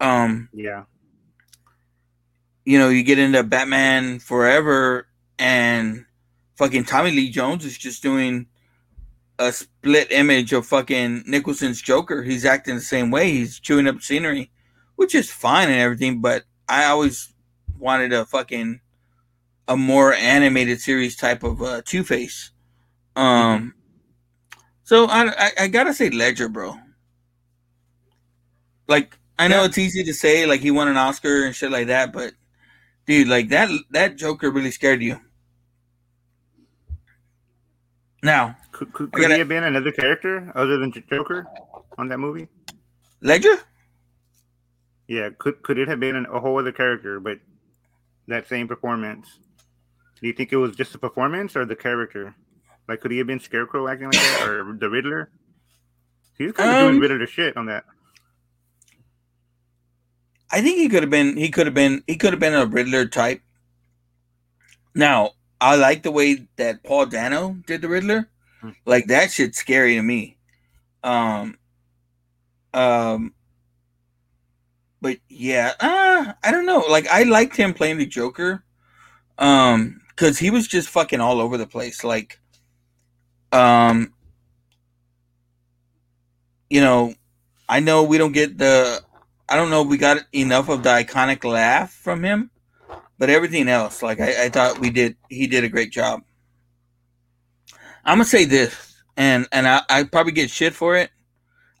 [0.00, 0.84] Um, Yeah.
[2.68, 5.08] You know, you get into Batman Forever,
[5.38, 6.04] and
[6.56, 8.46] fucking Tommy Lee Jones is just doing
[9.38, 12.22] a split image of fucking Nicholson's Joker.
[12.22, 13.30] He's acting the same way.
[13.30, 14.50] He's chewing up scenery,
[14.96, 16.20] which is fine and everything.
[16.20, 17.32] But I always
[17.78, 18.80] wanted a fucking
[19.66, 22.50] a more animated series type of uh, Two Face.
[23.16, 23.72] Um,
[24.82, 26.76] so I, I I gotta say Ledger, bro.
[28.88, 31.86] Like I know it's easy to say, like he won an Oscar and shit like
[31.86, 32.34] that, but
[33.08, 35.18] dude, like that that Joker really scared you.
[38.22, 41.46] Now, Could, could, could gotta- he have been another character other than Joker
[41.96, 42.48] on that movie?
[43.20, 43.56] Ledger?
[45.08, 47.38] Yeah, could could it have been an, a whole other character, but
[48.26, 49.38] that same performance?
[50.20, 52.34] Do you think it was just a performance or the character?
[52.88, 55.30] Like, could he have been Scarecrow acting like that, or the Riddler?
[56.36, 57.84] He was kind of Um, doing Riddler shit on that.
[60.50, 62.66] I think he could have been he could have been he could have been a
[62.66, 63.42] Riddler type.
[64.94, 68.28] Now, I like the way that Paul Dano did the Riddler.
[68.60, 68.70] Hmm.
[68.86, 70.36] Like that shit's scary to me.
[71.04, 71.58] Um
[72.74, 73.34] um
[75.00, 76.84] but yeah, uh, I don't know.
[76.88, 78.64] Like I liked him playing the Joker.
[79.38, 82.40] Um cuz he was just fucking all over the place like
[83.52, 84.12] um
[86.70, 87.14] you know,
[87.68, 89.02] I know we don't get the
[89.48, 92.50] I don't know if we got enough of the iconic laugh from him,
[93.18, 96.22] but everything else, like I, I thought we did, he did a great job.
[98.04, 101.10] I'm gonna say this, and and I, I probably get shit for it.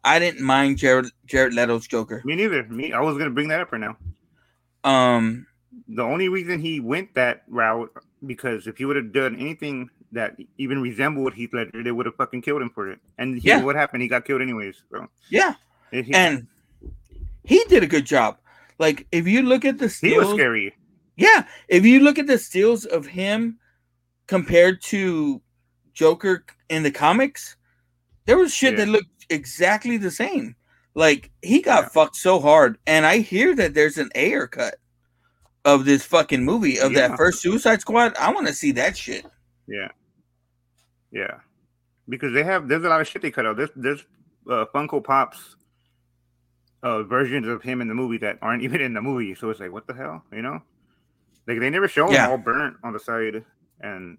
[0.04, 2.22] I didn't mind Jared Jared Leto's Joker.
[2.24, 2.64] Me neither.
[2.64, 3.96] Me, I was gonna bring that up right now.
[4.84, 5.46] Um,
[5.88, 7.90] The only reason he went that route
[8.26, 12.14] because if he would have done anything that even resembled Heath Ledger, they would have
[12.16, 12.98] fucking killed him for it.
[13.18, 13.62] And he, Yeah.
[13.62, 14.02] what happened?
[14.02, 14.82] He got killed anyways.
[14.90, 15.54] So yeah,
[15.90, 16.46] he, and
[17.48, 18.36] he did a good job.
[18.78, 20.74] Like if you look at the he was scary.
[21.16, 23.58] Yeah, if you look at the steals of him
[24.28, 25.40] compared to
[25.94, 27.56] Joker in the comics,
[28.26, 30.54] there was shit that looked exactly the same.
[30.94, 34.76] Like he got fucked so hard, and I hear that there's an Ayer cut
[35.64, 37.08] of this fucking movie of Yeah.
[37.08, 38.14] that first Suicide Squad.
[38.16, 39.24] I want to see that shit.
[39.66, 39.88] Yeah,
[41.10, 41.38] yeah,
[42.08, 43.56] because they have there's a lot of shit they cut out.
[43.56, 44.04] There's there's
[44.50, 45.56] uh, Funko Pops
[46.82, 49.34] uh, versions of him in the movie that aren't even in the movie.
[49.34, 50.60] So it's like, what the hell, you know?
[51.46, 52.28] Like they never show him Yeah.
[52.28, 53.44] all burnt on the side,
[53.80, 54.18] and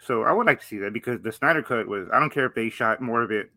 [0.00, 2.08] so I would like to see that because the Snyder cut was.
[2.12, 3.50] I don't care if they shot more of it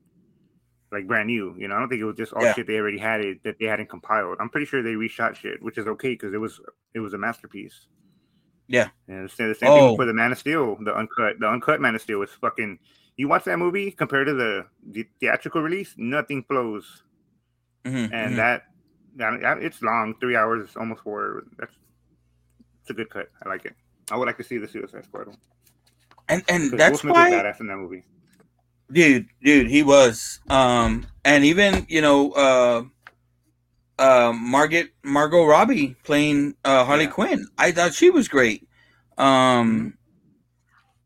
[0.92, 1.56] like brand new.
[1.58, 2.54] You know, I don't think it was just all Yeah.
[2.54, 4.38] shit they already had it that they hadn't compiled.
[4.42, 6.60] I'm pretty sure they reshot shit, which is okay because it was
[6.94, 7.88] it was a masterpiece.
[8.68, 8.90] Yeah.
[9.08, 9.76] And the same, the same Oh.
[9.90, 12.80] thing for the Man of Steel, the uncut, the uncut Man of Steel was fucking.
[13.18, 17.04] You watch that movie compared to the, the theatrical release, nothing flows,
[17.86, 18.36] Mhm, and mhm.
[18.38, 18.64] that,
[19.16, 21.44] that it's long, three hours, is almost four.
[21.58, 21.74] That's
[22.82, 23.30] it's a good cut.
[23.46, 23.76] I like it.
[24.12, 25.28] I would like to see the Suicide Squad.
[25.28, 25.38] one.
[26.28, 28.04] and and that's Will Smith why was badass in that movie.
[28.92, 32.84] dude dude he was um and even you know uh
[34.00, 37.12] uh margaret margot robbie playing uh harley Yeah.
[37.12, 38.68] quinn i thought she was great
[39.18, 39.98] um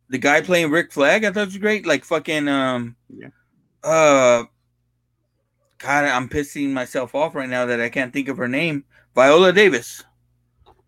[0.10, 1.86] the guy playing Rick Flag, I thought was great.
[1.86, 3.30] Like fucking um, Yeah.
[3.84, 4.44] uh,
[5.86, 8.84] God, I'm pissing myself off right now that I can't think of her name.
[9.14, 10.04] Viola Davis.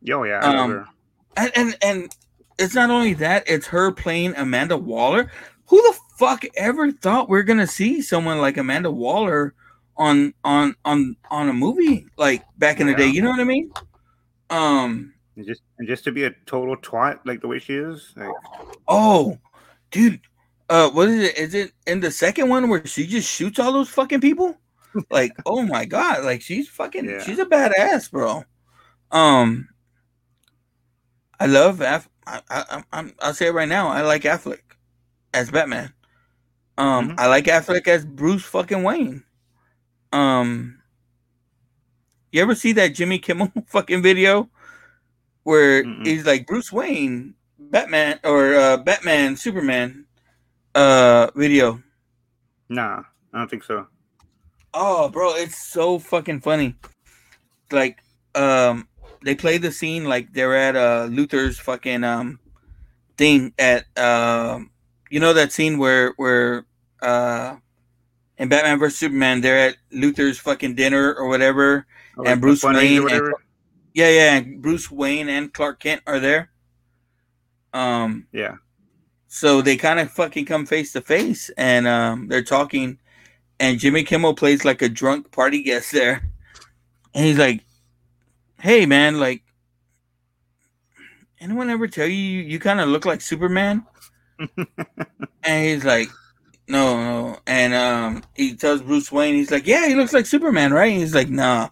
[0.02, 0.88] Yo, yeah, Um,
[1.36, 2.16] and and and
[2.58, 5.32] it's not only that; it's her playing Amanda Waller.
[5.68, 9.54] Who the fuck ever thought we're gonna see someone like Amanda Waller
[9.98, 13.08] on on on on a movie like back in the day?
[13.08, 13.72] You know what I mean?
[14.50, 15.14] Um.
[15.36, 18.14] And just and just to be a total twat like the way she is.
[18.16, 18.30] Like,
[18.88, 19.38] Oh,
[19.92, 20.22] dude.
[20.70, 21.38] Uh, what is it?
[21.38, 24.58] Is it in the second one where she just shoots all those fucking people?
[25.12, 26.24] Like, oh my god!
[26.24, 27.06] Like she's fucking.
[27.06, 27.24] Yeah.
[27.24, 28.44] She's a badass, bro.
[29.12, 29.70] Um.
[31.40, 32.10] I love Aff.
[32.26, 33.14] I, I, I'm.
[33.20, 33.90] I'll say it right now.
[33.90, 34.62] I like Affleck
[35.34, 35.94] as Batman.
[36.78, 37.10] Um.
[37.12, 37.16] Mhm.
[37.20, 39.24] I like Affleck as Bruce fucking Wayne.
[40.12, 40.80] Um.
[42.32, 44.50] You ever see that Jimmy Kimmel fucking video
[45.44, 46.06] where Mm-mm.
[46.06, 50.06] he's like Bruce Wayne, Batman, or uh, Batman, Superman,
[50.76, 51.82] uh, video?
[52.70, 53.04] nah,
[53.34, 53.88] I don't think so.
[54.80, 56.76] Oh, bro, it's so fucking funny.
[57.72, 57.98] Like,
[58.36, 58.88] um,
[59.24, 62.40] they play the scene like they're at uh Luthor's fucking um
[63.18, 64.70] thing at um,
[65.10, 66.66] you know that scene where where
[67.02, 67.56] uh
[68.38, 73.10] in Batman vs Superman they're at Luthor's fucking dinner or whatever, Or, and Bruce Wayne,
[73.10, 73.34] and,
[73.96, 76.52] yeah, yeah, and Bruce Wayne and Clark Kent are there.
[77.74, 78.58] Um, Yeah.
[79.28, 83.00] so they kind of fucking come face to face and um, they're talking,
[83.60, 86.30] and Jimmy Kimmel plays like a drunk party guest there,
[87.14, 87.64] and he's like,
[88.60, 89.44] "Hey man, like,
[91.40, 93.86] anyone ever tell you you, you kind of look like Superman?"
[95.44, 96.10] and he's like,
[96.68, 100.74] "No, no," and um, he tells Bruce Wayne, he's like, "Yeah, he looks like Superman,
[100.74, 101.70] right?" And he's like, "Nah."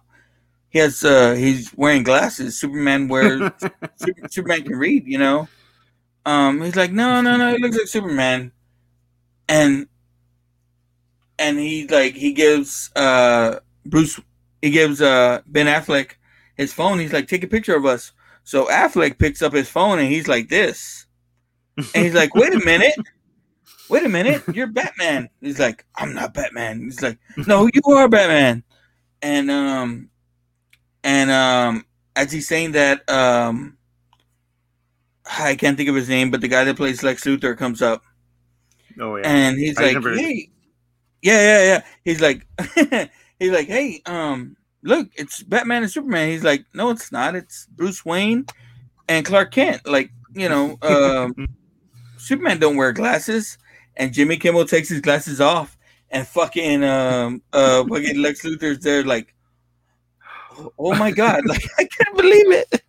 [0.76, 2.58] He has uh he's wearing glasses.
[2.60, 3.50] Superman wears
[3.96, 5.48] Super, Superman can read, you know.
[6.26, 8.52] Um, he's like, no, no, no, he looks like Superman,
[9.48, 9.86] and
[11.38, 14.20] and he like he gives uh Bruce
[14.62, 16.12] he gives uh Ben Affleck
[16.56, 16.98] his phone.
[16.98, 18.12] He's like, take a picture of us.
[18.44, 21.06] So Affleck picks up his phone and he's like this,
[21.76, 22.94] and he's like, wait a minute.
[23.88, 25.28] Wait a minute, you're Batman.
[25.40, 26.80] He's like, I'm not Batman.
[26.80, 28.64] He's like, no, you are Batman.
[29.22, 30.10] And um,
[31.04, 31.84] and um,
[32.16, 33.76] as he's saying that, um,
[35.24, 38.02] I can't think of his name, but the guy that plays Lex Luthor comes up,
[39.00, 39.22] Oh yeah.
[39.24, 40.50] and he's I like, remember- "Hey,
[41.26, 42.46] yeah, yeah, yeah." He's like,
[43.38, 47.34] he's like, "Hey, um, look, it's Batman and Superman." He's like, "No, it's not.
[47.34, 48.46] It's Bruce Wayne
[49.08, 51.48] and Clark Kent." Like, you know, um,
[52.16, 53.58] Superman don't wear glasses,
[53.96, 55.76] and Jimmy Kimmel takes his glasses off,
[56.10, 59.34] and fucking um, uh, fucking Lex Luthor's there, like,
[60.56, 62.82] "Oh, oh my god!" Like, I can't believe it.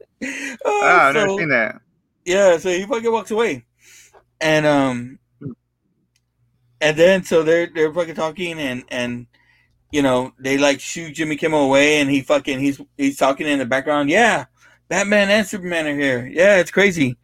[0.64, 1.82] Oh, ah, I've never seen that.
[2.26, 3.66] yeah, so he fucking walks away,
[4.40, 5.20] and um,
[6.82, 9.28] and then so they're they're fucking talking, and and
[9.92, 13.60] you know they like shoot Jimmy Kimmel away, and he fucking he's he's talking in
[13.60, 14.10] the background.
[14.10, 14.46] Yeah,
[14.88, 16.28] Batman and Superman are here.
[16.28, 17.18] Yeah, it's crazy.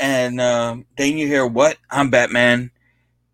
[0.00, 1.76] And um, then you hear what?
[1.90, 2.70] I'm Batman,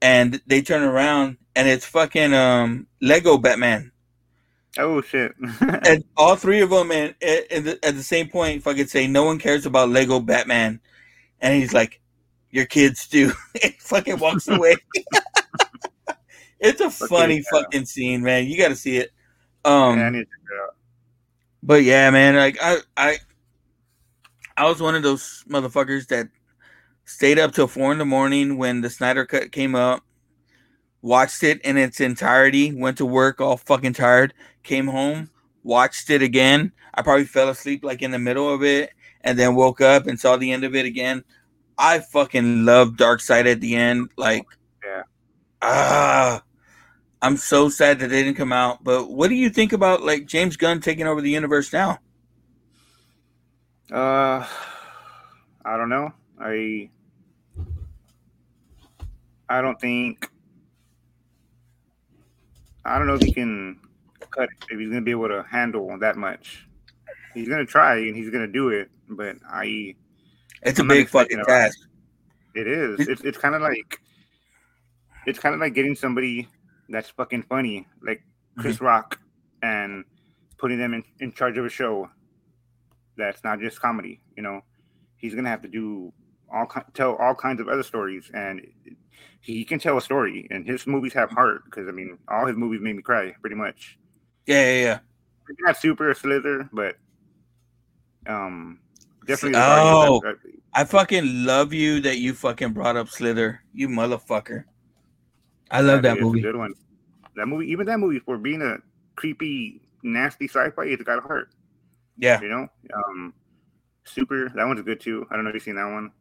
[0.02, 3.92] and they turn around, and it's fucking um Lego Batman
[4.78, 5.34] Oh shit.
[5.60, 9.24] and all three of them and at, the, at the same point fucking say no
[9.24, 10.80] one cares about lego batman
[11.40, 12.00] and he's like
[12.50, 13.32] your kids do
[13.62, 14.76] and fucking walks away
[16.60, 17.42] it's a funny yeah.
[17.50, 19.10] fucking scene man you gotta see it
[19.64, 20.76] um yeah, I need to check
[21.62, 23.16] but yeah man like i i
[24.56, 26.28] i was one of those motherfuckers that
[27.04, 30.02] stayed up till four in the morning when the snyder cut came up
[31.02, 35.28] watched it in its entirety went to work all fucking tired came home
[35.62, 38.90] watched it again i probably fell asleep like in the middle of it
[39.22, 41.22] and then woke up and saw the end of it again
[41.78, 44.44] i fucking love Darkseid at the end like.
[45.62, 46.42] Ah
[47.22, 50.26] i'm so sad that they didn't come out but what do you think about like
[50.26, 51.98] james gunn taking over the universe now
[53.92, 54.44] Uh,
[55.64, 56.12] I don't know.
[56.40, 56.90] I
[59.48, 60.28] I don't think.
[62.84, 63.78] I don't know if he can
[64.30, 64.64] cut it.
[64.70, 66.66] If he's gonna be able to handle that much,
[67.32, 68.90] he's gonna try and he's gonna do it.
[69.08, 69.94] But I,
[70.62, 71.78] it's a I'm not big fucking it, task
[72.56, 73.06] it is.
[73.06, 74.00] It's it's kind of like,
[75.26, 76.48] it's kind of like getting somebody
[76.88, 78.22] that's fucking funny, like
[78.58, 79.20] Chris Rock,
[79.62, 80.04] and
[80.58, 82.08] putting them in, in charge of a show
[83.16, 84.20] that's not just comedy.
[84.36, 84.62] You know,
[85.16, 86.12] he's gonna have to do
[86.52, 88.66] all tell all kinds of other stories, and
[89.40, 90.46] he can tell a story.
[90.50, 93.56] And his movies have heart because I mean, all his movies made me cry pretty
[93.56, 93.98] much.
[94.46, 94.98] yeah yeah yeah
[95.60, 96.96] Not super Slither, but
[98.26, 98.80] um,
[99.26, 99.60] definitely.
[99.60, 100.20] Oh.
[100.74, 104.64] I fucking love you that you fucking brought up Slither, you motherfucker.
[105.70, 106.40] I love that a movie.
[106.40, 106.74] good one.
[107.36, 108.76] That movie, even that movie, for being a
[109.16, 111.50] creepy, nasty sci-fi, it's got a heart.
[112.16, 112.40] Yeah.
[112.40, 113.34] You know, um,
[114.04, 114.48] Super.
[114.54, 115.26] That one's good too.
[115.30, 116.12] I don't know if you've seen that one.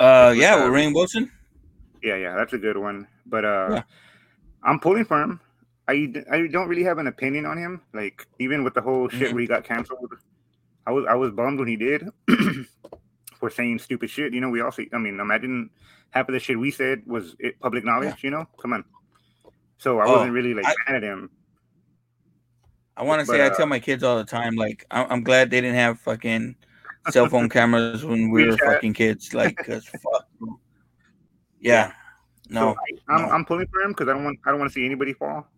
[0.00, 1.30] Uh, yeah, uh, with Rainn Wilson.
[2.02, 3.06] Yeah, yeah, that's a good one.
[3.24, 3.82] But uh, Yeah.
[4.64, 5.40] I'm pulling for him.
[5.86, 7.82] I, I don't really have an opinion on him.
[7.92, 9.32] Like even with the whole shit Mhm.
[9.34, 10.12] where he got canceled,
[10.86, 12.08] I was I was bummed when he did
[13.38, 14.32] for saying stupid shit.
[14.34, 14.88] You know, we all see.
[14.92, 15.70] I mean, imagine
[16.14, 18.22] half of the shit we said was it public knowledge.
[18.22, 18.84] You know, come on.
[19.78, 21.30] So I Oh, wasn't really like I- mad at him.
[22.96, 25.06] I want to But, say, I uh, tell my kids all the time, like, I'm,
[25.10, 26.54] I'm glad they didn't have fucking
[27.10, 29.34] cell phone cameras when we were fucking kids.
[29.34, 30.26] Like, cause fuck.
[30.38, 30.60] bro.
[31.58, 31.90] Yeah.
[32.50, 32.60] No.
[32.60, 33.28] So I, I'm no.
[33.34, 35.48] I'm pulling for him because I don't want I don't want to see anybody fall.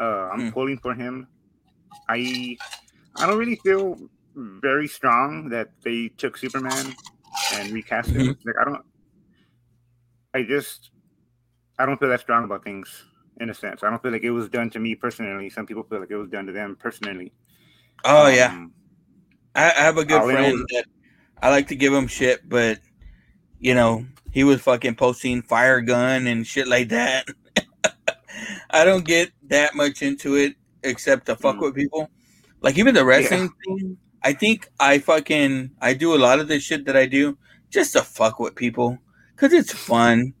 [0.00, 0.50] Uh, I'm Hmm.
[0.50, 1.28] pulling for him.
[2.08, 2.56] I
[3.14, 3.96] I don't really feel
[4.34, 6.92] very strong that they took Superman
[7.54, 8.34] and recast him.
[8.34, 8.48] Mm-hmm.
[8.48, 8.84] Like I don't.
[10.36, 10.90] I just
[11.78, 13.04] I don't feel that strong about things
[13.40, 13.82] in a sense.
[13.82, 15.48] I don't feel like it was done to me personally.
[15.48, 17.32] Some people feel like it was done to them personally.
[18.04, 18.52] Oh yeah.
[18.52, 18.72] Um,
[19.54, 20.84] I, I have a good I know friend that
[21.42, 22.80] I like to give him shit, but
[23.58, 27.26] you know, he was fucking posting fire Gunn and shit like that.
[28.70, 31.62] I don't get that much into it except to fuck Mm.
[31.62, 32.10] with people.
[32.60, 36.60] Like even the wrestling thing, I think I fucking I do a lot of the
[36.60, 37.38] shit that I do
[37.70, 38.98] just to fuck with people
[39.36, 40.34] because it's fun.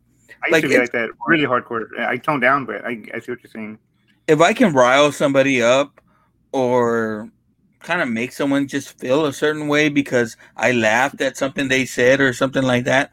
[0.44, 1.86] I used Like, to be like that, really hardcore.
[1.98, 3.78] I toned down, but I, I see what you're saying.
[4.28, 6.00] if I can rile somebody up
[6.52, 7.30] or
[7.82, 11.84] kind of make someone just feel a certain way because I laughed at something they
[11.86, 13.12] said or something like that,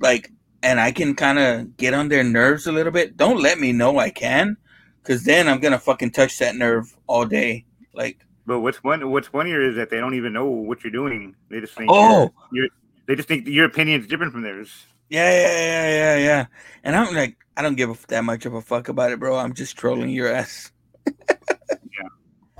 [0.00, 0.32] like,
[0.62, 3.72] and I can kind of get on their nerves a little bit, don't let me
[3.72, 4.56] know I can,
[5.02, 7.64] because then I'm gonna fucking touch that nerve all day.
[7.94, 11.36] Like, But what's fun, what's funnier is that they don't even know what you're doing.
[11.50, 12.32] They just think Oh.
[12.52, 12.68] you're, you're
[13.06, 14.86] they just think your opinion is different from theirs.
[15.10, 16.46] Yeah, yeah, yeah, yeah, yeah.
[16.84, 19.36] And I'm like, I don't give a, that much of a fuck about it, bro.
[19.36, 20.72] I'm just trolling your ass.
[21.06, 22.08] Yeah,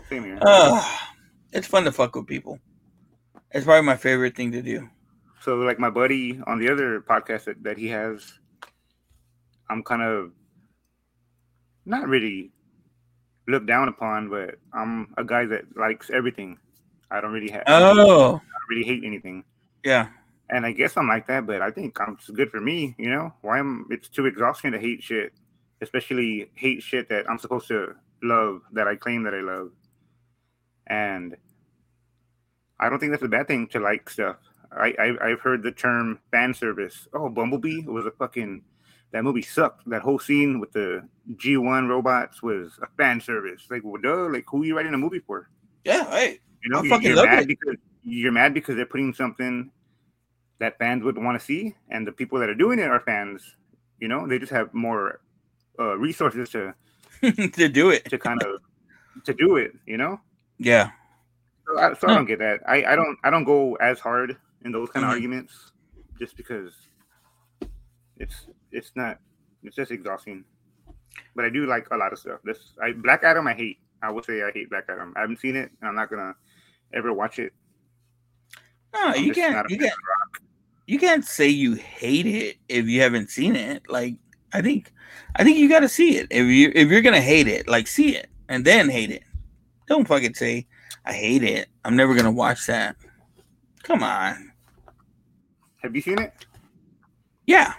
[0.09, 0.39] same here.
[0.43, 0.83] Uh,
[1.53, 2.59] it's fun to fuck with people.
[3.53, 4.89] It's probably my favorite thing to do.
[5.43, 8.39] so like my buddy on the other podcast that, that he has,
[9.71, 10.33] I'm kind of
[11.87, 12.53] not really
[13.49, 16.59] looked down upon, but I'm a guy that likes everything.
[17.11, 17.95] I don't really have I Oh,
[18.39, 19.45] don't really hate anything.
[19.85, 20.09] yeah.
[20.53, 23.09] And I guess I'm like that, but I think I'm, it's good for me, you
[23.09, 23.33] know.
[23.43, 25.33] Why am it's too exhausting to hate shit,
[25.81, 29.71] especially hate shit that I'm supposed to love, that I claim that I love.
[30.89, 31.37] And
[32.81, 34.37] I don't think that's a bad thing to like stuff.
[34.73, 37.07] I, I I've heard the term fan service.
[37.13, 38.63] Oh, Bumblebee was a fucking
[39.13, 39.89] that movie sucked.
[39.89, 43.67] That whole scene with the G1 robots was a fan service.
[43.71, 45.49] Like, well, duh, like who are you writing a movie for?
[45.85, 47.49] Yeah, hey, You know, I you're, fucking love mad it.
[47.49, 49.71] because you're mad because they're putting something
[50.61, 53.57] that fans would want to see, and the people that are doing it are fans.
[53.99, 55.21] You know, they just have more
[55.79, 56.75] uh, resources to
[57.23, 58.05] to do it.
[58.11, 58.61] to kind of
[59.25, 59.73] to do it.
[59.87, 60.21] You know,
[60.59, 60.91] Yeah.
[61.67, 62.61] so I, so I don't get that.
[62.67, 65.73] I, I don't I don't go as hard in those kind of arguments
[66.19, 66.73] just because
[68.19, 69.19] it's it's not
[69.63, 70.45] it's just exhausting.
[71.35, 72.41] But I do like a lot of stuff.
[72.45, 73.79] This I Black Adam I hate.
[74.03, 75.13] I would say I hate Black Adam.
[75.17, 76.35] I haven't seen it, and I'm not gonna
[76.95, 77.53] ever watch it.
[78.95, 79.69] No, I'm you can't.
[79.71, 79.93] You can't.
[80.91, 83.89] You can't say you hate it if you haven't seen it.
[83.89, 84.17] Like
[84.53, 84.93] I think,
[85.37, 86.27] I think you got to see it.
[86.33, 89.23] If you if you're gonna hate it, like see it and then hate it.
[89.87, 90.67] Don't fucking say
[91.05, 91.69] I hate it.
[91.85, 92.97] I'm never gonna watch that.
[93.85, 94.51] Come on.
[95.77, 96.33] Have you seen it?
[97.47, 97.73] Yeah.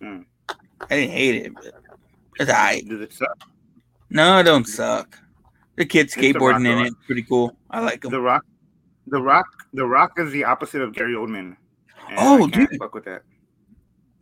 [0.00, 0.24] Mm.
[0.48, 0.56] I
[0.88, 1.74] didn't hate it, but
[2.40, 2.88] it's alright.
[2.88, 3.38] Does it suck?
[4.08, 5.18] No, it don't suck.
[5.76, 7.54] The kid It's The skateboarding in it, pretty cool.
[7.70, 8.12] I like him.
[8.12, 8.46] The Rock,
[9.08, 11.58] The Rock, The Rock is the opposite of Gary Oldman.
[12.18, 12.68] Oh, dude.
[12.78, 13.22] fuck with that.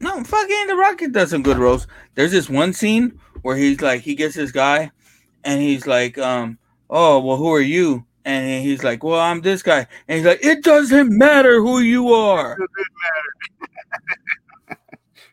[0.01, 1.87] No, fucking the Rocket does some good roles.
[2.15, 4.91] There's this one scene where he's like, he gets this guy,
[5.45, 6.59] and he's like, um,
[6.89, 8.07] oh, well, who are you?
[8.25, 12.13] And he's like, well, I'm this guy, and he's like, it doesn't matter who you
[12.13, 12.57] are.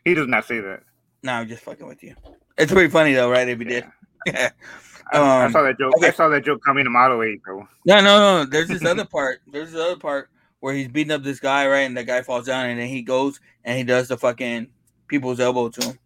[0.04, 0.84] He does not say that.
[1.22, 2.14] No, I'm just fucking with you.
[2.56, 3.46] It's pretty funny though, right?
[3.48, 3.84] If he did.
[4.26, 4.50] yeah
[5.12, 5.92] I, I Um, saw that joke.
[5.98, 6.08] okay.
[6.08, 7.66] I saw that joke coming a mile away, bro.
[7.84, 8.44] No, no, no.
[8.44, 9.40] There's this other part.
[9.52, 10.30] There's this other part
[10.60, 11.80] where he's beating up this guy, right?
[11.80, 14.68] And the guy falls down, and then he goes and he does the fucking
[15.08, 15.98] people's elbow to him.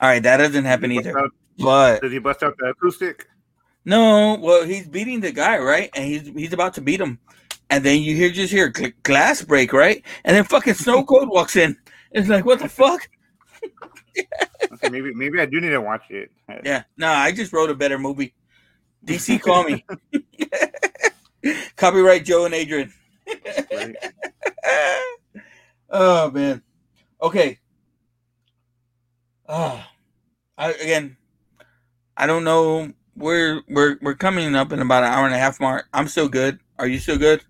[0.00, 1.18] All right, that doesn't happen either.
[1.18, 3.26] out- But Does he bust out the acoustic?
[3.84, 5.90] no, well, he's beating the guy, right?
[5.94, 7.18] And he's he's about to beat him,
[7.70, 10.02] and then you hear just hear gl- glass break, right?
[10.24, 11.76] And then fucking Stone Cold walks in.
[12.10, 13.08] It's like, what the fuck?
[14.72, 16.30] Okay, maybe maybe I do need to watch it.
[16.64, 18.34] Yeah, no, I just wrote a better movie.
[19.06, 19.84] DC, call me.
[21.76, 22.92] Copyright Joe and Adrian.
[25.90, 26.62] Oh man.
[27.22, 27.58] Okay.
[29.48, 29.80] Uh,
[30.58, 31.16] I again
[32.16, 32.92] I don't know.
[33.16, 35.86] We're we're we're coming up in about an hour and a half mark.
[35.92, 36.58] I'm still good.
[36.78, 37.44] Are you still good?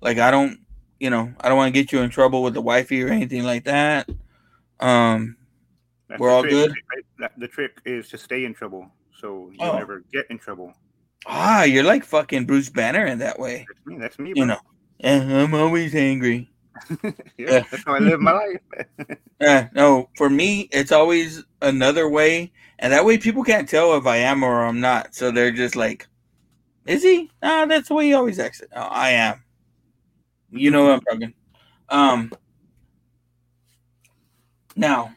[0.00, 0.60] Like I don't
[0.98, 3.42] you know, I don't want to get you in trouble with the wifey or anything
[3.42, 4.08] like that.
[4.78, 5.36] Um
[6.08, 6.52] That's we're all trick.
[6.52, 6.72] good.
[7.36, 9.76] The- trick is to stay in trouble, so you Oh.
[9.76, 10.72] never get in trouble.
[11.26, 13.66] Ah, you're like fucking Bruce Banner in that way.
[13.68, 13.98] That's me.
[13.98, 14.32] That's me.
[14.34, 14.58] You know.
[15.00, 16.50] And I'm always angry.
[17.02, 17.64] yeah, yeah.
[17.70, 18.60] that's how I live my life.
[19.40, 24.06] Yeah, no, for me, it's always another way, and that way people can't tell if
[24.06, 25.14] I am or I'm not.
[25.14, 26.06] So they're just like,
[26.86, 27.30] "Is he?
[27.42, 28.62] Nah, that's the way he always acts.
[28.74, 29.42] Oh, I am.
[30.50, 31.34] You know what I'm talking.
[31.88, 32.32] Um.
[34.76, 35.14] Now,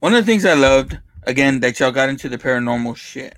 [0.00, 3.36] one of the things I loved again that y'all got into the paranormal shit,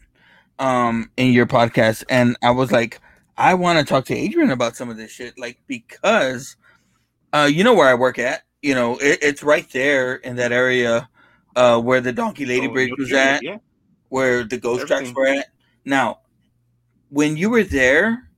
[0.59, 3.01] um, in your podcast, and I was like,
[3.39, 6.57] I want to talk to Adrian about some of this shit, like because,
[7.33, 8.43] uh, you know where I work at.
[8.63, 11.09] You know, it, it's right there in that area,
[11.55, 13.59] uh, where the Donkey Lady Oh, Bridge was at, yeah.
[14.09, 15.47] where the ghost tracks were at.
[15.85, 16.19] Now,
[17.11, 18.29] when you were there,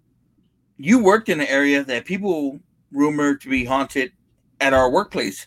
[0.77, 2.61] you worked in an area that people
[2.93, 4.13] rumored to be haunted
[4.61, 5.47] at our workplace.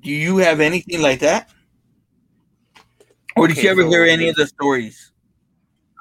[0.00, 1.50] Do you have anything like that?
[3.36, 5.12] Or did Okay, you ever so hear any of the stories?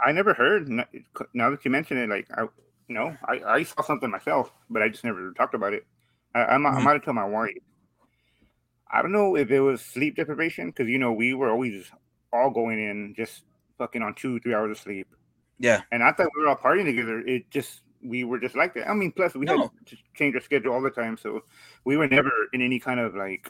[0.04, 0.68] I never heard.
[0.70, 2.48] Now that you mention it, like I,
[2.92, 5.86] you know, I, I saw something myself, but I just never talked about it.
[6.36, 6.84] I, I, might- I Mhm.
[6.84, 7.52] might have told my wife.
[8.92, 11.90] I don't know if it was sleep deprivation because you know we were always
[12.34, 13.44] all going in just
[13.78, 15.08] fucking on two, three hours of sleep,
[15.60, 15.82] Yeah.
[15.94, 17.20] and I thought we were all partying together.
[17.20, 18.90] It just we were just like that.
[18.90, 19.62] I mean, plus we No.
[19.62, 21.46] had to change our schedule all the time, so
[21.86, 23.50] we were never in any kind of like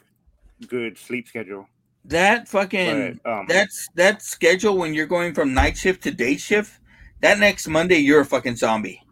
[0.68, 1.66] good sleep schedule.
[2.04, 6.36] That fucking But, um, that's that schedule when you're going from night shift to day
[6.36, 6.78] shift.
[7.20, 9.02] That next Monday, you're a fucking zombie.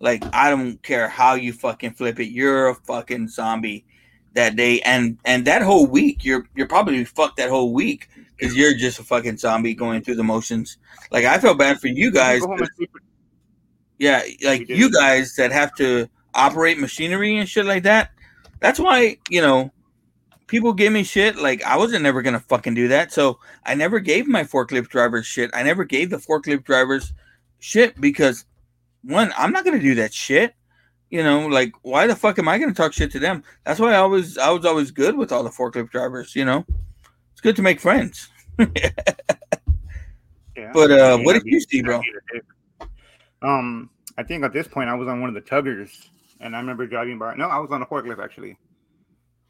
[0.00, 3.84] Like I don't care how you fucking flip it, you're a fucking zombie
[4.32, 8.56] that day, and and that whole week, you're you're probably fucked that whole week because
[8.56, 10.78] you're just a fucking zombie going through the motions.
[11.10, 12.40] Like I feel bad for you guys.
[12.40, 12.90] go home 'cause- and sleep.
[13.98, 18.10] yeah, like you guys that have to operate machinery and shit like that.
[18.60, 19.70] That's why, you know,
[20.46, 21.36] people give me shit.
[21.36, 23.12] Like I wasn't never gonna fucking do that.
[23.12, 25.50] So I never gave my forklift drivers shit.
[25.52, 27.12] I never gave the forklift drivers
[27.58, 28.46] shit because
[29.02, 30.54] one, I'm not gonna do that shit.
[31.10, 33.42] You know, like why the fuck am I gonna talk shit to them?
[33.64, 36.64] That's why I was I was always good with all the forklift drivers, you know.
[37.32, 38.28] It's good to make friends.
[40.56, 41.98] Yeah, But, uh, what did you see, bro?
[41.98, 42.88] I'd be a dick.
[43.40, 46.08] Um, I think at this point I was on one of the tuggers,
[46.40, 47.34] and I remember driving by.
[47.36, 48.58] No, I was on a forklift actually,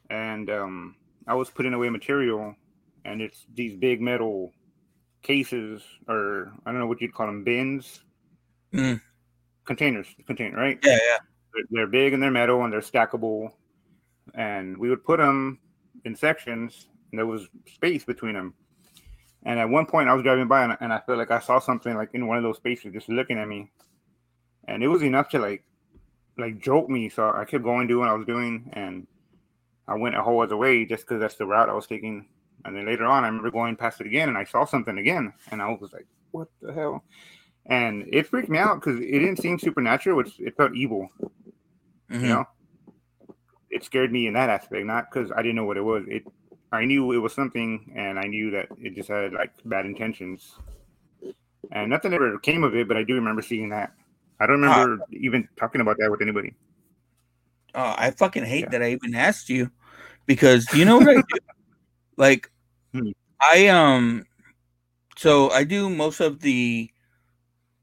[0.09, 0.95] and um,
[1.27, 2.55] I was putting away material,
[3.03, 4.53] and it's these big metal
[5.21, 8.01] cases, or I don't know what you'd call them, bins,
[8.73, 9.01] Mm.
[9.65, 10.79] Containers, container, right?
[10.83, 11.17] Yeah, yeah.
[11.53, 13.51] They're, they're big and they're metal and they're stackable,
[14.33, 15.59] and we would put them
[16.05, 18.53] in sections, and there was space between them.
[19.43, 21.59] And at one point, I was driving by and, and I felt like I saw
[21.59, 23.71] something like in one of those spaces just looking at me,
[24.67, 25.63] and it was enough to like,
[26.37, 27.09] like jolt me.
[27.09, 29.07] So I kept going, doing what I was doing, and
[29.87, 32.27] I went a whole other way just because that's the route I was taking.
[32.63, 35.33] And then later on, I remember going past it again, and I saw something again,
[35.49, 37.03] and I was like, "What the hell?"
[37.67, 41.09] And it freaked me out because it didn't seem supernatural; which it felt evil.
[42.09, 42.21] Mhm.
[42.21, 42.45] You know,
[43.69, 46.03] it scared me in that aspect, not because I didn't know what it was.
[46.07, 46.23] It,
[46.71, 50.55] I knew it was something, and I knew that it just had like bad intentions,
[51.71, 52.87] and nothing ever came of it.
[52.87, 53.93] But I do remember seeing that.
[54.39, 56.55] I don't remember even talking about that with anybody.
[57.75, 59.71] Oh, I fucking hate that I even asked you
[60.25, 61.23] because you know what I do?
[62.17, 62.51] Like
[62.93, 63.11] Hmm.
[63.41, 64.25] I um
[65.17, 66.90] so I do most of the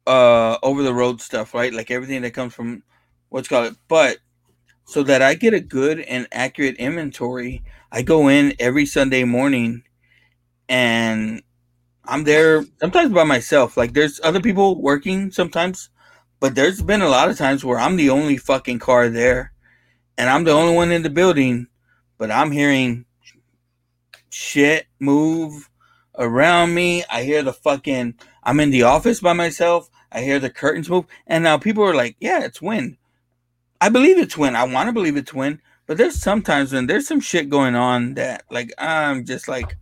[0.09, 1.72] uh over the road stuff, right?
[1.72, 2.82] Like everything that comes from
[3.28, 3.78] what's called it.
[3.89, 4.18] But
[4.86, 7.62] so that I get a good and accurate inventory,
[7.93, 9.85] I go in every Sunday morning
[10.68, 11.43] and
[12.05, 13.76] I'm there sometimes by myself.
[13.76, 15.90] Like there's other people working sometimes,
[16.40, 19.52] but there's been a lot of times where I'm the only fucking car there
[20.16, 21.68] and I'm the only one in the building,
[22.16, 23.05] but I'm hearing
[24.30, 25.68] shit move
[26.18, 27.05] around me.
[27.10, 29.90] I hear the fucking I'm in the office by myself.
[30.12, 31.06] I hear the curtains move.
[31.26, 32.97] And now people are like, yeah, it's wind.
[33.80, 34.56] I believe it's wind.
[34.56, 35.60] I want to believe it's wind.
[35.86, 39.76] But there's sometimes when there's some shit going on that like I'm just like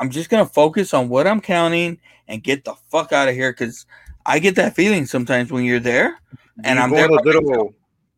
[0.00, 3.52] I'm just gonna focus on what I'm counting and get the fuck out of here
[3.52, 3.84] because
[4.24, 6.18] I get that feeling sometimes when you're there
[6.64, 7.04] and You I'm there.
[7.06, 7.74] in those little,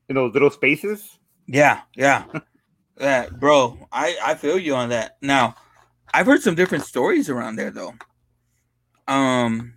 [0.09, 1.18] in those little spaces.
[1.47, 2.24] Yeah, yeah.
[2.98, 5.16] that bro, I I feel you on that.
[5.22, 5.56] Now,
[6.14, 7.94] I've heard some different stories around there though.
[9.09, 9.74] Um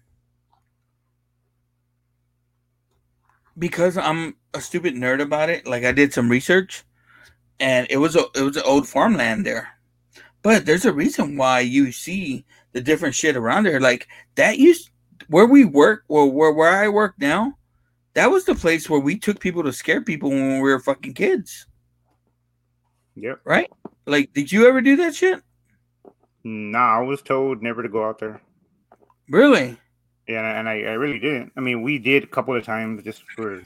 [3.58, 6.84] because I'm a stupid nerd about it, like I did some research
[7.60, 9.70] and it was a it was an old farmland there.
[10.42, 13.80] But there's a reason why you see the different shit around there.
[13.80, 14.90] Like that used
[15.28, 17.58] where we work, or where where I work now.
[18.14, 21.16] That was the place where we took people to scare people when we were fucking
[21.16, 21.66] kids.
[23.16, 23.40] Yep.
[23.44, 23.72] Right?
[24.06, 25.42] Like, did you ever do that shit?
[26.44, 28.40] Nah, I was told never to go out there.
[29.30, 29.78] Really?
[30.28, 31.52] Yeah, and I, I really didn't.
[31.58, 33.62] I mean, we did a couple of times just for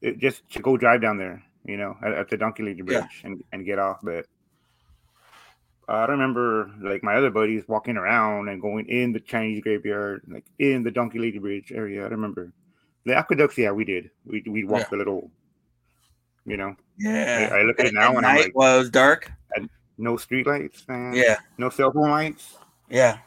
[0.00, 3.04] it, just to go drive down there, you know, at, at the Donkey Lady Bridge
[3.22, 3.26] Yeah.
[3.30, 3.98] and, and get off.
[4.02, 4.26] But
[5.88, 10.44] I remember like my other buddies walking around and going in the Chinese graveyard, like
[10.58, 12.04] in the Donkey Lady Bridge area.
[12.04, 12.52] I remember
[13.04, 13.58] the aqueducts.
[13.58, 14.10] Yeah, we did.
[14.24, 14.88] We we walked Yeah.
[14.92, 15.30] the little,
[16.44, 16.76] you know.
[16.98, 17.50] Yeah.
[17.52, 19.30] I, I look at it now At and I'm like, while it was dark.
[19.98, 21.14] no street lights, man.
[21.14, 21.36] Yeah.
[21.58, 22.58] No cell phone lights.
[22.88, 23.18] Yeah.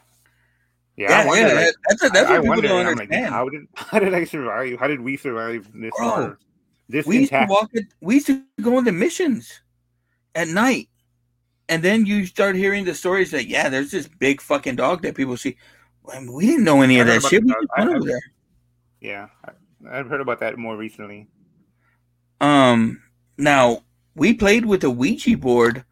[1.00, 1.48] Yeah, Yeah, I wonder.
[1.48, 3.48] yeah, like, that's a- that's I, what I people wonder, don't and I'm like, how
[3.48, 4.78] did how did I survive?
[4.78, 6.38] How did we survive this Bro, far?
[6.90, 7.86] This we used to walk it.
[8.02, 9.62] We used to go on the missions
[10.34, 10.88] at night,
[11.70, 15.14] and then you start hearing the stories that yeah, there's this big fucking dog that
[15.14, 15.56] people see.
[16.12, 17.44] I mean, we didn't know any of that shit.
[17.44, 18.20] We I- went over there.
[19.00, 19.52] Yeah, I,
[19.90, 21.28] I've heard about that more recently.
[22.42, 23.02] Um,
[23.38, 25.84] now we played with a Ouija board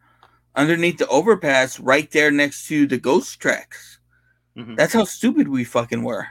[0.55, 3.98] underneath the overpass right there next to the ghost tracks.
[4.57, 4.75] Mhm.
[4.75, 6.27] That's how stupid we fucking were.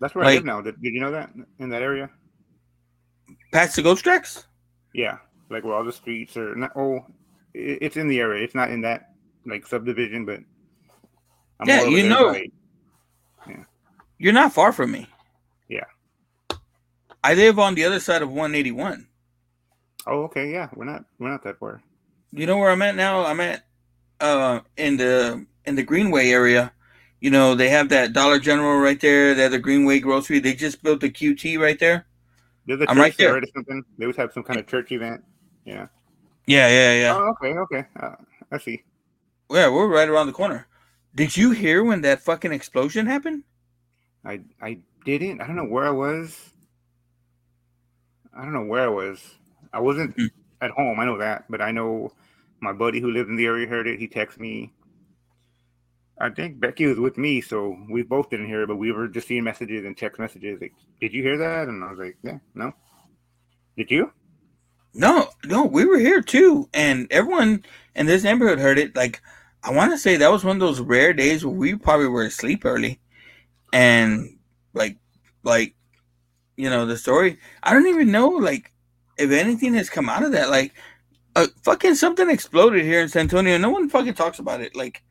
[0.00, 0.60] That's where I live now.
[0.60, 2.10] Did, did you know that in that area?
[3.52, 4.46] Past the ghost tracks?
[4.92, 5.18] Yeah,
[5.50, 6.54] like where all the streets are.
[6.54, 7.04] Not, oh,
[7.54, 8.42] it, it's in the area.
[8.44, 9.12] It's not in that
[9.46, 10.40] like subdivision, but
[11.60, 12.32] I'm Yeah, you know.
[12.32, 12.50] by-
[14.18, 15.06] You're not far from me.
[15.68, 15.84] Yeah.
[17.22, 19.06] I live on the other side of 181.
[20.06, 20.50] Oh, okay.
[20.52, 21.82] Yeah, we're not we're not that far.
[22.32, 23.24] You know where I'm at now?
[23.24, 23.64] I'm at
[24.20, 26.72] uh in the in the Greenway area.
[27.20, 29.34] You know, they have that Dollar General right there.
[29.34, 30.38] They have the Greenway grocery.
[30.38, 32.06] They just built the QT right there.
[32.66, 33.36] There's a I'm right there.
[33.36, 33.84] or something.
[33.96, 35.22] They always have some kind of church event.
[35.64, 35.86] Yeah.
[36.46, 37.14] Yeah, yeah, yeah.
[37.16, 37.84] Oh, okay, okay.
[37.98, 38.14] Uh,
[38.52, 38.82] I see.
[39.50, 40.66] Yeah, we're right around the corner.
[41.14, 43.44] Did you hear when that fucking explosion happened?
[44.24, 45.40] I I didn't.
[45.40, 46.50] I don't know where I was.
[48.34, 49.34] I don't know where I was.
[49.72, 50.26] I wasn't Hmm.
[50.60, 51.00] at home.
[51.00, 52.12] I know that, but I know
[52.60, 53.98] my buddy who lived in the area heard it.
[53.98, 54.72] He texted me.
[56.18, 59.06] I think Becky was with me, so we both didn't hear it, but we were
[59.06, 60.60] just seeing messages and text messages.
[60.60, 61.68] Like, did you hear that?
[61.68, 62.72] And I was like, yeah, no.
[63.76, 64.12] Did you?
[64.94, 67.64] No, no, we were here too, and everyone
[67.94, 68.96] in this neighborhood heard it.
[68.96, 69.20] Like,
[69.62, 72.24] I want to say that was one of those rare days where we probably were
[72.24, 72.98] asleep early,
[73.74, 74.38] and
[74.72, 74.96] like,
[75.42, 75.74] like,
[76.56, 77.38] you know, the story.
[77.62, 78.72] I don't even know, like,
[79.18, 80.48] if anything has come out of that.
[80.48, 80.72] Like,
[81.34, 83.58] uh, fucking something exploded here in San Antonio.
[83.58, 84.74] No one fucking talks about it.
[84.74, 85.02] Like,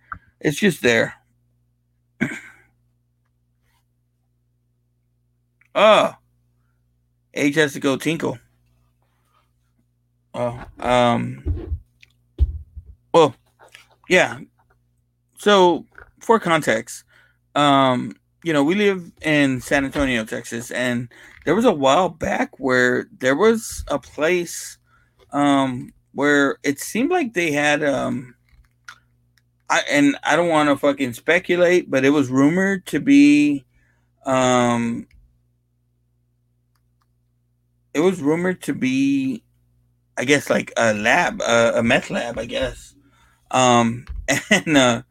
[0.45, 1.15] it's just there.
[5.75, 6.13] oh,
[7.33, 8.37] H has to go tinkle.
[10.35, 11.79] Oh, um,
[13.11, 13.33] well,
[14.07, 14.37] yeah.
[15.39, 15.87] So,
[16.19, 17.03] for context,
[17.55, 21.11] um, you know, we live in San Antonio, Texas, and
[21.45, 24.77] there was a while back where there was a place,
[25.33, 28.34] um, where it seemed like they had, um,
[29.69, 33.65] I and I don't want to fucking speculate, but it was rumored to be,
[34.25, 35.07] um,
[37.93, 39.43] it was rumored to be
[40.17, 42.95] I guess like a lab, a meth lab, I guess.
[43.51, 44.05] Um,
[44.49, 45.01] and uh,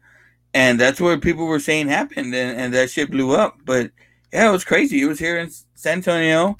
[0.53, 3.57] and that's what people were saying happened, and, and that shit blew up.
[3.65, 3.91] But
[4.33, 5.01] yeah, it was crazy.
[5.01, 6.57] It was here in San Antonio.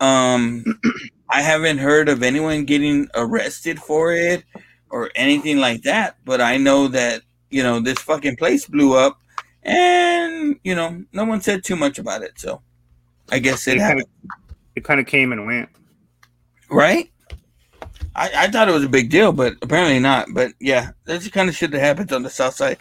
[0.00, 0.64] Um,
[1.30, 4.44] I haven't heard of anyone getting arrested for it
[4.90, 6.16] or anything like that.
[6.24, 9.18] But I know that you know this fucking place blew up,
[9.62, 12.32] and you know no one said too much about it.
[12.38, 12.62] So
[13.30, 14.06] I guess it It kind of
[14.76, 15.68] it kind of came and went.
[16.70, 17.10] right?
[18.14, 20.28] I, I thought it was a big deal, but apparently not.
[20.32, 22.78] But yeah, that's the kind of shit that happens on the south side,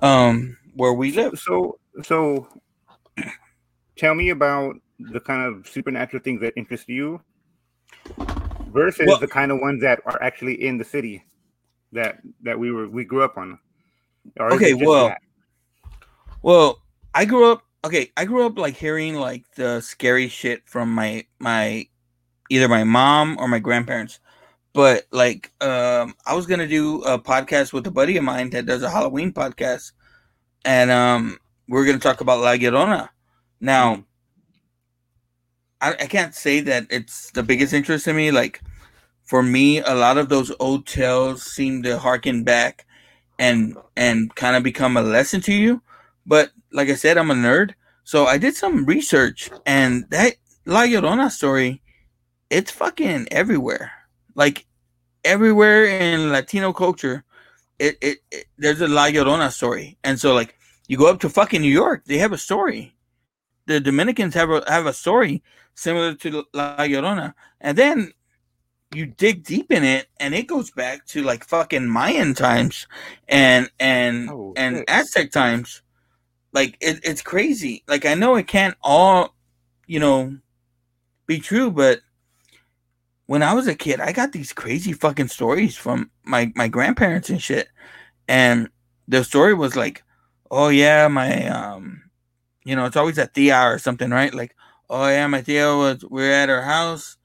[0.00, 1.38] um, where we live.
[1.38, 2.48] So so
[3.96, 7.20] tell me about the kind of supernatural things that interest you
[8.68, 11.24] versus Well- the kind of ones that are actually in the city
[11.92, 13.58] that that we were we grew up on.
[14.40, 15.18] Okay, well, that?
[16.42, 16.82] Well,
[17.14, 17.62] I grew up.
[17.84, 21.86] Okay, I grew up like hearing like the scary shit from my my
[22.50, 24.20] either my mom or my grandparents.
[24.72, 28.66] But like, um, I was gonna do a podcast with a buddy of mine that
[28.66, 29.92] does a Halloween podcast,
[30.64, 31.38] and um,
[31.68, 33.08] we're gonna talk about La Llorona.
[33.60, 34.04] Now,
[35.80, 38.30] I, I can't say that it's the biggest interest in me.
[38.30, 38.60] Like,
[39.24, 42.86] for me, a lot of those old tales seem to harken back
[43.40, 45.82] and and kind of become a lesson to you.
[46.26, 50.34] But like I said, I'm a nerd, so I did some research, and that
[50.66, 51.82] La Llorona story,
[52.50, 53.90] it's fucking everywhere.
[54.36, 54.66] Like
[55.24, 57.24] everywhere in Latino culture,
[57.78, 60.54] it, it, it there's a La Llorona story, and so like
[60.86, 62.94] you go up to fucking New York, they have a story.
[63.66, 65.42] The Dominicans have a have a story
[65.74, 68.12] similar to La Llorona, and then
[68.92, 72.86] you dig deep in it, and it goes back to like fucking Mayan times,
[73.28, 74.84] and and Oh, and.
[74.88, 75.82] Aztec times.
[76.52, 77.84] Like it, it's crazy.
[77.86, 79.36] Like I know it can't all,
[79.86, 80.36] you know,
[81.26, 82.00] be true, but
[83.26, 87.30] when I was a kid, I got these crazy fucking stories from my my grandparents
[87.30, 87.68] and shit.
[88.26, 88.68] And
[89.06, 90.02] the story was like,
[90.50, 92.02] oh yeah, my um,
[92.64, 94.34] you know, it's always a tia or something, right?
[94.34, 94.56] Like,
[94.88, 97.16] oh yeah, my tia was we're at her house,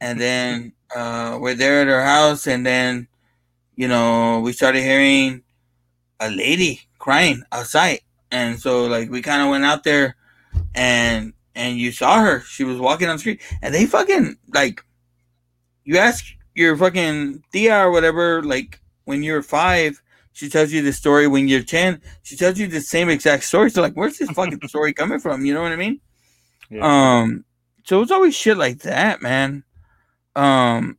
[0.00, 3.08] and then uh, we're there at her house, and then
[3.76, 5.42] you know we started hearing
[6.20, 8.00] a lady crying outside,
[8.30, 10.16] and so like we kind of went out there,
[10.74, 12.40] and and you saw her.
[12.40, 14.84] She was walking on the street, and they fucking like
[15.84, 16.24] you ask
[16.54, 20.00] your fucking tia or whatever, like when you're five,
[20.32, 21.26] she tells you the story.
[21.26, 23.70] When you're ten, she tells you the same exact story.
[23.70, 25.44] So like, where's this fucking story coming from?
[25.44, 26.00] You know what I mean?
[26.70, 27.20] Yeah.
[27.20, 27.44] Um,
[27.84, 29.64] so it's always shit like that, man.
[30.36, 30.98] Um,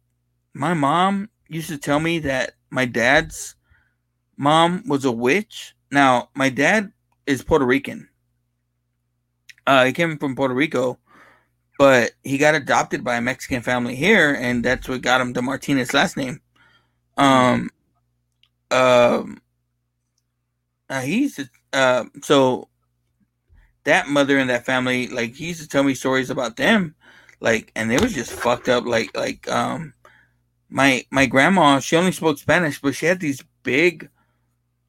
[0.53, 3.55] my mom used to tell me that my dad's
[4.37, 5.75] mom was a witch.
[5.91, 6.91] Now, my dad
[7.25, 8.09] is Puerto Rican.
[9.67, 10.97] Uh, he came from Puerto Rico,
[11.77, 15.41] but he got adopted by a Mexican family here, and that's what got him the
[15.41, 16.41] Martinez last name.
[17.17, 17.69] Um,
[18.71, 19.41] um,
[20.89, 22.67] uh, he used to, uh, so
[23.83, 26.95] that mother and that family, like, he used to tell me stories about them,
[27.41, 29.93] like, and they was just fucked up, like, like, um,
[30.69, 34.09] my my grandma, she only spoke Spanish, but she had these big,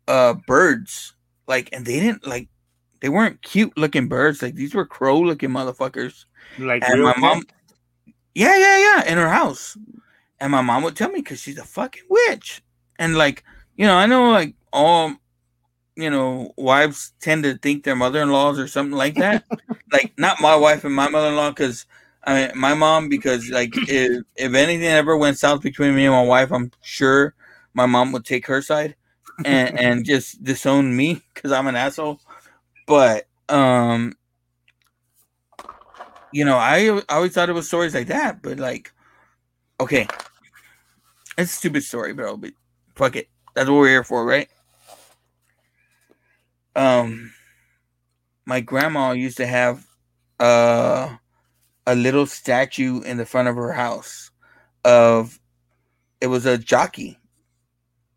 [0.06, 1.14] uh, birds,
[1.48, 2.48] like, and they didn't like,
[3.00, 6.26] they weren't cute looking birds, like these were crow looking motherfuckers.
[6.58, 7.42] Like and my mom,
[8.34, 9.76] yeah, yeah, yeah, in her house.
[10.40, 12.62] And my mom would tell me because she's a fucking witch.
[12.98, 13.44] And like,
[13.76, 15.14] you know, I know like all,
[15.96, 19.44] you know, wives tend to think their mother-in-laws or something like that.
[19.92, 21.86] like, not my wife and my mother-in-law, because
[22.24, 26.14] I mean, my mom, because like if if anything ever went south between me and
[26.14, 27.34] my wife, I'm sure
[27.74, 28.94] my mom would take her side
[29.44, 32.20] and and just disown me because I'm an asshole.
[32.86, 34.16] But um,
[36.32, 38.92] you know, I, I always thought it was stories like that, but like,
[39.80, 40.06] okay,
[41.36, 42.36] it's a stupid story, bro.
[42.36, 42.52] But
[42.94, 44.48] fuck it, that's what we're here for, right?
[46.76, 47.32] Um,
[48.46, 49.86] my grandma used to have
[50.40, 51.16] uh
[51.86, 54.30] a little statue in the front of her house
[54.84, 55.38] of
[56.20, 57.18] it was a jockey.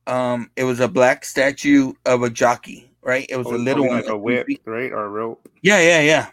[0.07, 3.25] Um, it was a black statue of a jockey, right?
[3.27, 5.49] It was Oh, a little one, like a whip, right, or a rope.
[5.63, 6.27] yeah, yeah, yeah.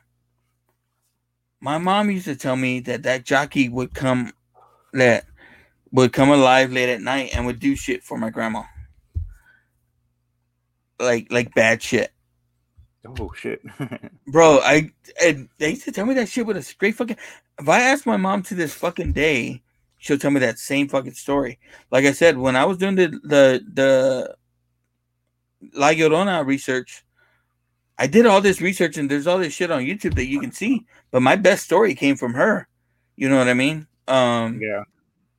[1.61, 4.33] My mom used to tell me that that jockey would come,
[4.93, 5.25] that
[5.93, 8.65] would come alive late at night and would do shit for my grandma,
[11.01, 12.13] like like bad shit,
[13.05, 13.63] Oh shit!
[14.29, 14.61] bro.
[14.63, 14.91] I
[15.23, 17.17] and they used to tell me that shit with a straight fucking.
[17.59, 19.63] If I ask my mom to this fucking day,
[19.99, 21.59] she'll tell me that same fucking story.
[21.91, 24.37] Like I said, when I was doing the the the
[25.75, 27.05] La Llorona research,
[27.99, 30.53] I did all this research and there's all this shit on YouTube that you can
[30.53, 30.87] see.
[31.11, 32.69] But my best story came from her.
[33.17, 33.87] You know what I mean?
[34.09, 34.85] Um yeah.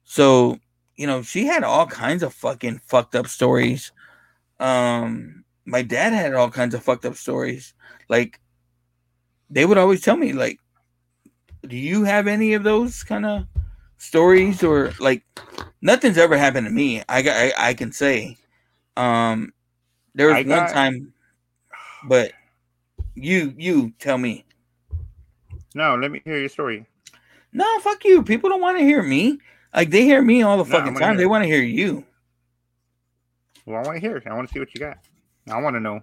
[0.05, 0.59] So,
[0.95, 3.91] you know, she had all kinds of fucking fucked up stories.
[4.59, 7.73] Um my dad had all kinds of fucked up stories.
[8.09, 8.39] Like
[9.49, 10.59] they would always tell me like
[11.67, 13.45] do you have any of those kind of
[13.97, 15.23] stories or like
[15.81, 17.01] nothing's ever happened to me.
[17.07, 18.37] I got I, I can say
[18.97, 19.53] um
[20.15, 21.13] there was I one got- time
[22.05, 22.33] but
[23.15, 24.45] you you tell me.
[25.75, 26.85] No, let me hear your story.
[27.51, 28.23] No, fuck you.
[28.23, 29.39] People don't want to hear me.
[29.73, 31.11] Like they hear me all the No, fucking time.
[31.13, 32.03] hear They want to hear you.
[33.65, 34.21] Well, I want to hear.
[34.25, 34.97] I want to see what you got.
[35.49, 36.01] I want to know.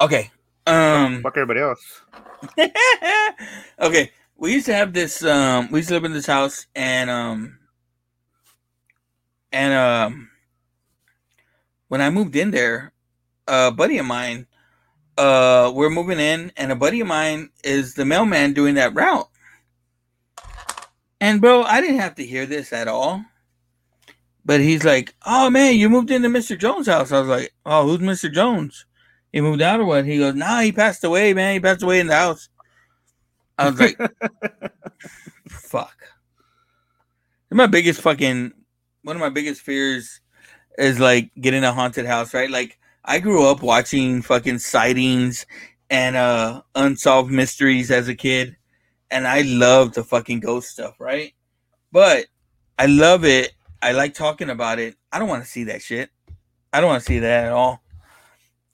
[0.00, 0.30] Okay.
[0.66, 2.02] Um Fuck everybody else.
[3.80, 4.10] okay.
[4.36, 7.58] We used to have this um we used to live in this house and um
[9.52, 10.30] and um
[11.88, 12.92] when I moved in there,
[13.48, 14.46] a buddy of mine,
[15.18, 19.28] uh we're moving in and a buddy of mine is the mailman doing that route.
[21.20, 23.24] And bro, I didn't have to hear this at all.
[24.44, 26.58] But he's like, "Oh man, you moved into Mr.
[26.58, 28.32] Jones' house." I was like, "Oh, who's Mr.
[28.32, 28.86] Jones?
[29.32, 31.54] He moved out or what?" He goes, "Nah, he passed away, man.
[31.54, 32.48] He passed away in the house."
[33.58, 33.98] I was like,
[35.48, 35.96] "Fuck."
[37.50, 38.52] My biggest fucking
[39.02, 40.20] one of my biggest fears
[40.78, 42.50] is like getting a haunted house, right?
[42.50, 45.46] Like I grew up watching fucking sightings
[45.90, 48.56] and uh unsolved mysteries as a kid,
[49.10, 51.34] and I love the fucking ghost stuff, right?
[51.92, 52.26] But
[52.78, 53.52] I love it
[53.82, 54.96] I like talking about it.
[55.12, 56.10] I don't want to see that shit.
[56.72, 57.82] I don't want to see that at all.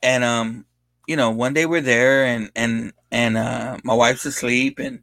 [0.02, 0.66] And um,
[1.06, 5.02] you know, one day we're there and and and uh my wife's asleep and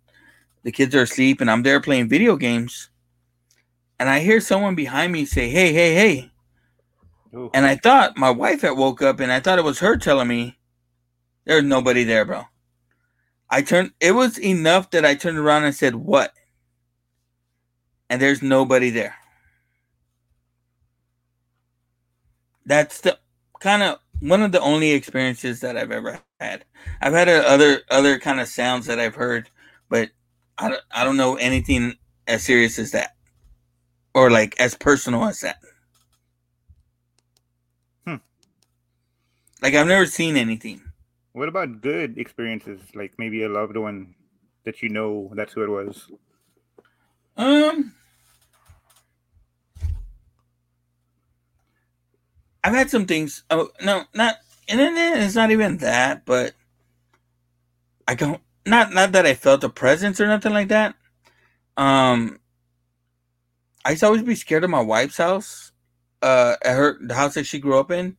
[0.63, 2.89] the kids are asleep and I'm there playing video games.
[3.99, 6.31] And I hear someone behind me say, "Hey, hey, hey."
[7.35, 7.49] Ooh.
[7.53, 10.27] And I thought my wife had woke up and I thought it was her telling
[10.27, 10.57] me
[11.45, 12.43] there's nobody there, bro.
[13.49, 16.33] I turned it was enough that I turned around and said, What?
[18.09, 19.15] And there's nobody there.
[22.65, 23.17] That's the
[23.59, 26.65] kind of one of the only experiences that I've ever had.
[27.01, 29.49] I've had other other kind of sounds that I've heard,
[29.89, 30.09] but
[30.57, 31.95] I don't, I don't know anything
[32.27, 33.15] as serious as that
[34.13, 35.57] or like as personal as that.
[38.05, 38.15] Hmm.
[39.61, 40.81] Like I've never seen anything.
[41.33, 42.79] What about good experiences?
[42.93, 44.13] Like maybe a loved one
[44.65, 46.09] that you know that's who it was.
[47.35, 47.93] Um,
[52.63, 53.43] I've had some things.
[53.49, 54.35] Oh no, not
[54.69, 56.53] and it's not even that, but
[58.07, 60.95] I don't not not that I felt a presence or nothing like that.
[61.75, 62.39] Um,
[63.85, 65.71] I used to always be scared of my wife's house,
[66.21, 68.15] uh, at her the house that she grew up in,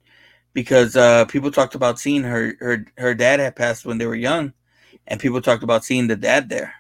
[0.52, 4.14] because uh, people talked about seeing her her her dad had passed when they were
[4.14, 4.52] young,
[5.06, 6.74] and people talked about seeing the dad there.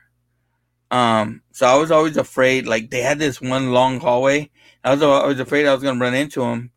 [0.90, 2.66] Um, so I was always afraid.
[2.66, 4.50] Like they had this one long hallway.
[4.84, 6.70] I was always afraid I was gonna run into him.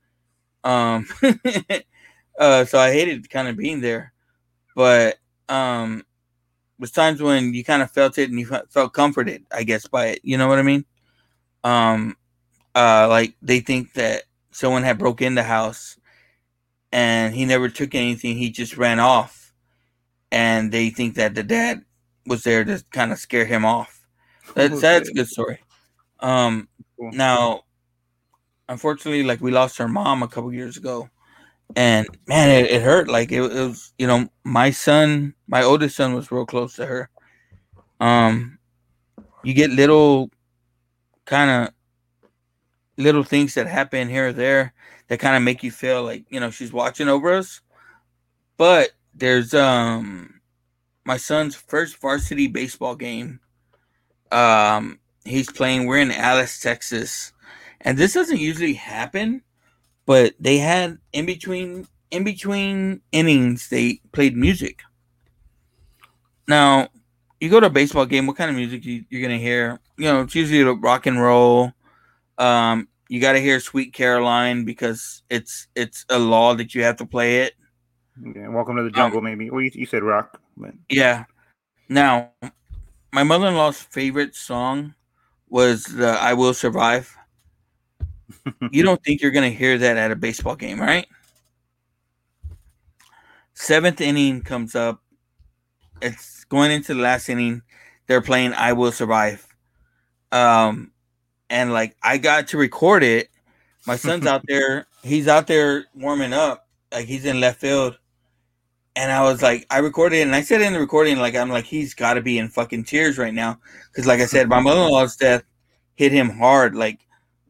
[0.67, 1.07] Um,
[2.39, 4.11] uh, so I hated kind of being there,
[4.75, 5.17] but
[5.47, 6.03] um,
[6.77, 10.07] was times when you kind of felt it and you felt comforted, I guess, by
[10.07, 10.19] it.
[10.23, 10.83] You know what I mean?
[11.63, 12.17] Um,
[12.75, 15.97] uh, like they think that someone had broke in the house
[16.91, 18.35] and he never took anything.
[18.37, 19.53] He just ran off,
[20.33, 21.83] and they think that the dad
[22.25, 24.05] was there to kind of scare him off.
[24.53, 25.59] That's that's a good story.
[26.19, 26.67] Um,
[26.99, 27.11] Cool.
[27.11, 27.61] now,
[28.69, 31.09] unfortunately, like we lost our mom a couple years ago,
[31.75, 33.07] and man, it, it hurt.
[33.07, 36.85] Like it, it was, you know, my son, my oldest son, was real close to
[36.85, 37.09] her.
[37.99, 38.59] Um,
[39.43, 40.29] you get little,
[41.25, 41.73] kind of,
[42.97, 44.73] little things that happen here or there
[45.07, 47.61] that kind of make you feel like you know she's watching over us.
[48.57, 50.41] But there's um,
[51.05, 53.39] my son's first varsity baseball game.
[54.31, 55.85] Um, he's playing.
[55.85, 57.33] We're in Alice, Texas,
[57.81, 59.41] and this doesn't usually happen,
[60.05, 64.81] but they had in between in between innings they played music.
[66.47, 66.87] Now,
[67.39, 68.25] you go to a baseball game.
[68.25, 69.79] What kind of music you, you're gonna hear?
[69.97, 71.73] You know, it's usually rock and roll.
[72.37, 76.97] Um, you got to hear "Sweet Caroline" because it's it's a law that you have
[76.97, 77.53] to play it.
[78.21, 79.49] Yeah, welcome to the jungle, maybe.
[79.49, 81.25] Well, you, you said rock, but Yeah.
[81.89, 82.31] Now,
[83.13, 84.95] my mother in law's favorite song
[85.49, 87.16] was the I Will Survive.
[88.71, 91.07] You don't think you're going to hear that at a baseball game, right?
[93.53, 95.01] Seventh inning comes up.
[96.01, 97.61] It's going into the last inning.
[98.07, 99.47] They're playing I Will Survive.
[100.31, 100.91] Um,
[101.49, 103.29] and like I got to record it.
[103.85, 104.87] My son's out there.
[105.03, 106.67] He's out there warming up.
[106.91, 107.97] Like he's in left field
[108.97, 111.49] and I was like, I recorded it, and I said in the recording, like, I'm
[111.49, 113.59] like, he's got to be in fucking tears right now,
[113.91, 115.43] because, like I said, my mother-in-law's death
[115.93, 116.73] hit him hard.
[116.73, 116.99] Like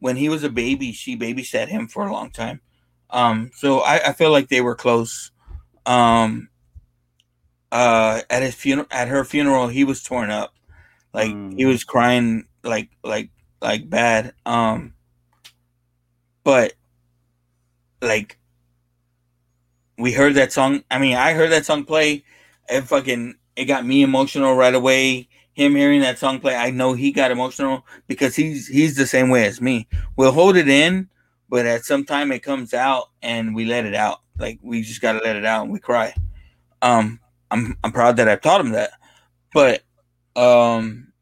[0.00, 2.60] when he was a baby, she babysat him for a long time.
[3.10, 5.30] Um, so I, I feel like they were close.
[5.86, 6.48] Um,
[7.72, 10.54] uh, at his funeral, at her funeral, he was torn up,
[11.12, 13.30] like he was crying, like, like,
[13.60, 14.34] like bad.
[14.46, 14.94] Um,
[16.44, 16.72] but
[18.00, 18.38] like
[19.98, 20.84] we heard that song.
[20.90, 22.24] I mean, I heard that song play.
[22.68, 25.28] It fucking it got me emotional right away.
[25.58, 29.28] Him hearing that song play, I know he got emotional because he's he's the same
[29.28, 29.88] way as me.
[30.14, 31.08] We'll hold it in,
[31.48, 34.20] but at some time it comes out and we let it out.
[34.38, 36.14] Like we just gotta let it out and we cry.
[36.80, 37.18] Um,
[37.50, 38.92] I'm I'm proud that I've taught him that,
[39.52, 39.82] but
[40.36, 41.12] um,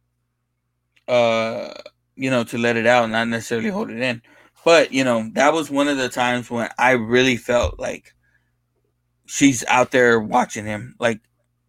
[1.09, 1.73] uh,
[2.15, 4.21] you know, to let it out, not necessarily hold it in.
[4.67, 8.15] But you know, that was one of the times when I really felt like
[9.25, 10.95] she's out there watching him.
[11.01, 11.21] Like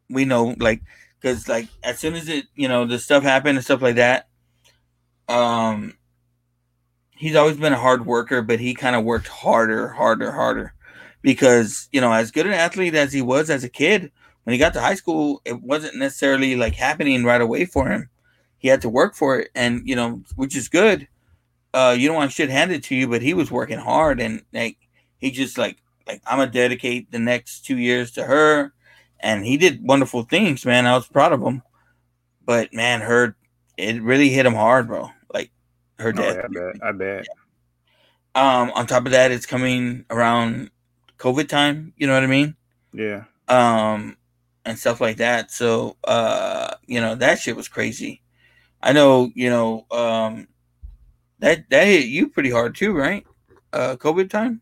[0.09, 0.81] we know, like
[1.19, 4.27] because like as soon as it, you know, the stuff happened and stuff like that.
[5.27, 5.97] Um,
[7.15, 10.73] he's always been a hard worker, but he kind of worked harder, harder, harder.
[11.21, 14.11] Because you know, as good an athlete as he was as a kid,
[14.43, 18.09] when he got to high school, it wasn't necessarily like happening right away for him.
[18.59, 21.07] He had to work for it, and you know, which is good.
[21.73, 24.77] Uh, you don't want shit handed to you, but he was working hard, and like
[25.17, 25.77] he just like
[26.07, 28.73] like I'm gonna dedicate the next two years to her,
[29.19, 30.85] and he did wonderful things, man.
[30.85, 31.61] I was proud of him,
[32.45, 33.35] but man, her
[33.77, 35.09] it really hit him hard, bro.
[35.33, 35.51] Like
[35.99, 36.37] her Oh, death.
[36.37, 36.83] yeah, I bet.
[36.83, 37.27] I bet.
[38.35, 40.69] Um, on top of that, it's coming around
[41.17, 41.93] COVID time.
[41.97, 42.55] You know what I mean?
[42.93, 43.23] Yeah.
[43.47, 44.17] Um,
[44.65, 45.51] and stuff like that.
[45.51, 48.21] So, uh, you know, that shit was crazy.
[48.81, 50.47] I know, you know, um,
[51.39, 53.25] that that hit you pretty hard too, right?
[53.73, 54.61] Uh, COVID time.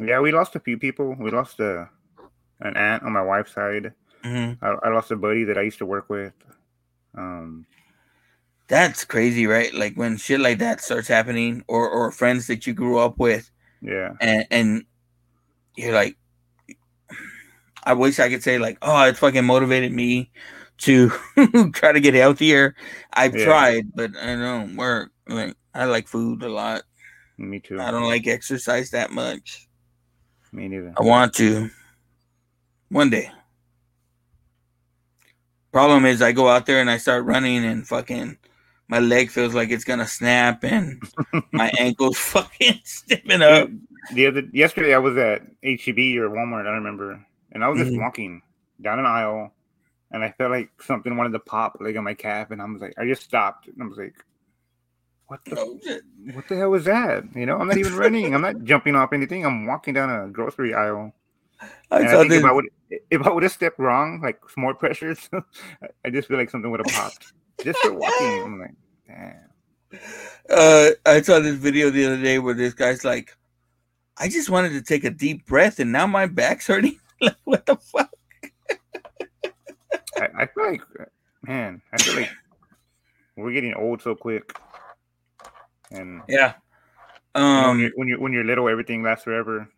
[0.00, 1.14] Yeah, we lost a few people.
[1.18, 1.88] We lost a
[2.60, 3.92] an aunt on my wife's side.
[4.24, 4.58] Mhm.
[4.62, 6.32] I, I lost a buddy that I used to work with.
[7.14, 7.66] Um,
[8.68, 9.72] That's crazy, right?
[9.72, 13.50] Like when shit like that starts happening, or or friends that you grew up with,
[13.80, 14.84] yeah, and and
[15.76, 16.16] you're like,
[17.84, 20.30] I wish I could say like, oh, it fucking motivated me
[20.78, 21.10] to
[21.72, 22.74] try to get healthier.
[23.12, 23.44] I've Yeah.
[23.44, 25.10] tried, but I don't work.
[25.28, 26.82] Like I like food a lot.
[27.38, 27.80] me too.
[27.80, 29.68] I don't like exercise that much.
[30.52, 30.92] Me neither.
[30.98, 31.70] I want to
[32.88, 33.30] one day.
[35.72, 38.38] Problem is, I go out there and I start running, and fucking
[38.88, 41.02] my leg feels like it's gonna snap, and
[41.52, 43.68] my ankles fucking stiffen up.
[44.14, 46.60] The other yesterday, I was at HEB or Walmart.
[46.62, 48.00] I don't remember, and I was just Mhm.
[48.00, 48.42] walking
[48.80, 49.52] down an aisle,
[50.12, 52.80] and I felt like something wanted to pop like on my calf, and I was
[52.80, 54.14] like, I just stopped, and I was like,
[55.26, 55.78] what the Oh,
[56.32, 57.24] what the hell was that?
[57.34, 58.34] You know, I'm not even running.
[58.34, 59.44] I'm not jumping off anything.
[59.44, 61.12] I'm walking down a grocery aisle.
[61.90, 62.38] I and I saw think this.
[62.40, 62.64] if I would
[63.10, 65.14] if I would have stepped wrong, like more pressure,
[66.04, 67.32] I- just feel like something would have popped.
[67.64, 68.74] Just for walking, I'm like,
[69.06, 70.00] damn.
[70.50, 73.34] uh, I saw this video the other day where this guy's like,
[74.18, 76.98] I just wanted to take a deep breath and now my back's hurting.
[77.20, 78.10] like, what the fuck?
[80.18, 80.82] I, I feel like,
[81.42, 82.30] man, I feel like
[83.36, 84.56] we're getting old so quick.
[85.90, 86.54] And Yeah.
[87.32, 89.68] when, Um, you're, when you're when you're little, everything lasts forever.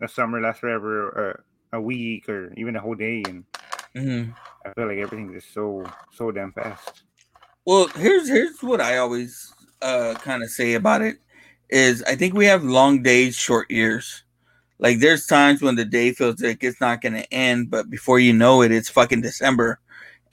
[0.00, 1.40] The summer lasts forever,
[1.72, 3.44] uh, a week or even a whole day, and
[3.94, 4.34] mhm.
[4.64, 7.02] I feel like everything is so so damn fast.
[7.64, 9.52] Well, here's here's what I always
[9.82, 11.18] uh kind of say about it
[11.70, 14.24] is I think we have long days, short years.
[14.78, 18.32] Like there's times when the day feels like it's not gonna end, but before you
[18.34, 19.80] know it, it's fucking December,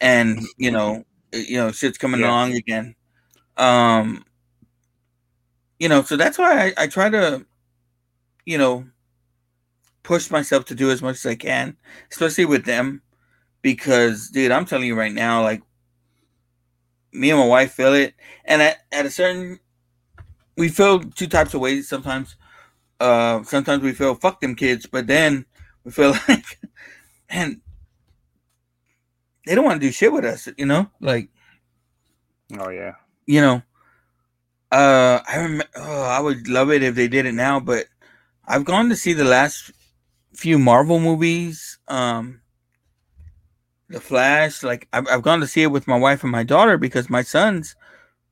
[0.01, 2.27] and you know, you know, shit's coming Yeah.
[2.27, 2.95] along again.
[3.57, 4.25] Um,
[5.79, 7.45] you know, so that's why I, I try to,
[8.45, 8.85] you know,
[10.07, 11.75] push myself to do as much as I can,
[12.09, 13.01] especially with them,
[13.61, 15.61] because dude, I'm telling you right now, like
[17.11, 18.13] me and my wife feel it,
[18.45, 19.59] and at, at a certain,
[20.55, 21.89] we feel two types of ways.
[21.89, 22.37] Sometimes,
[23.01, 25.45] uh, sometimes we feel fuck them kids, but then
[25.83, 26.57] we feel like,
[27.29, 27.59] man,
[29.45, 31.27] they don't want to do shit with us, you know, like
[32.57, 32.93] Oh yeah,
[33.25, 33.61] you know,
[34.71, 35.65] uh, I remember.
[35.75, 37.87] Oh, I would love it if they did it now, but
[38.47, 39.71] I've gone to see the last
[40.37, 41.79] few Marvel movies.
[41.87, 42.41] Um,
[43.89, 44.63] The Flash.
[44.63, 47.23] Like I've, I've gone to see it with my wife and my daughter because my
[47.23, 47.75] sons,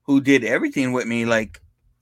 [0.03, 1.61] who did everything with me, like,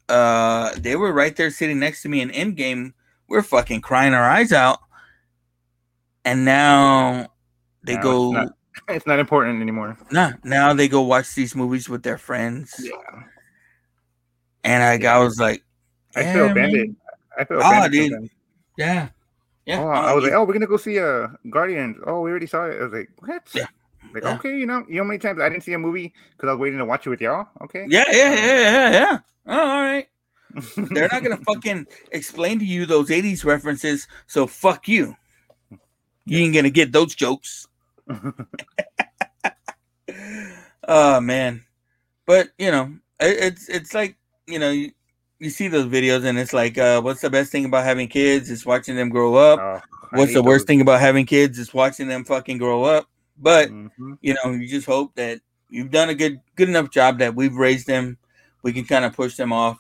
[0.10, 2.94] uh, they were right there sitting next to me in Endgame.
[3.30, 4.80] We're fucking crying our eyes out,
[6.26, 7.30] and now
[7.84, 8.26] they Now go.
[8.28, 9.98] It's not, it's not important anymore.
[10.12, 12.76] Nah, now they go watch these movies with their friends.
[12.84, 13.24] Yeah,
[14.66, 15.64] And I, I was like,
[16.16, 16.96] I feel offended.
[17.40, 18.30] I feel Oh, dude.
[18.78, 19.10] Yeah.
[19.66, 19.82] Yeah.
[19.82, 21.98] Oh, uh, I was like, oh, we're gonna go see uh Guardians.
[22.06, 22.80] Oh, we already saw it.
[22.80, 23.48] I was like, what?
[23.54, 23.68] Yeah.
[24.14, 24.36] Like, Yeah.
[24.36, 26.52] okay, you know, you know how many times I didn't see a movie because I
[26.54, 27.48] was waiting to watch it with y'all.
[27.62, 27.86] Okay.
[27.88, 29.20] yeah, yeah, yeah, yeah, yeah.
[29.48, 30.08] Oh, all right.
[30.78, 35.16] They're not gonna fucking explain to you those 80s references, so fuck you.
[36.26, 37.68] You ain't gonna get those jokes.
[40.88, 41.64] oh man.
[42.26, 44.18] But you know, it, it's it's like,
[44.48, 44.72] you know,
[45.44, 48.50] you, see those videos and it's like, uh, what's the best thing about having kids?
[48.50, 49.60] It's watching them grow up.
[49.60, 51.58] I What's the worst thing about having kids?
[51.58, 53.08] Is watching them fucking grow up.
[53.38, 54.18] But Mhm.
[54.22, 57.56] you know, you just hope that you've done a good good enough job that we've
[57.56, 58.18] raised them.
[58.62, 59.80] We can kind of push them off.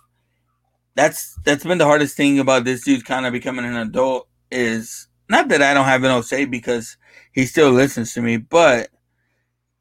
[0.96, 5.08] That's that's been the hardest thing about this dude kind of becoming an adult is
[5.30, 6.98] not that I don't have no say because
[7.32, 8.90] he still listens to me, but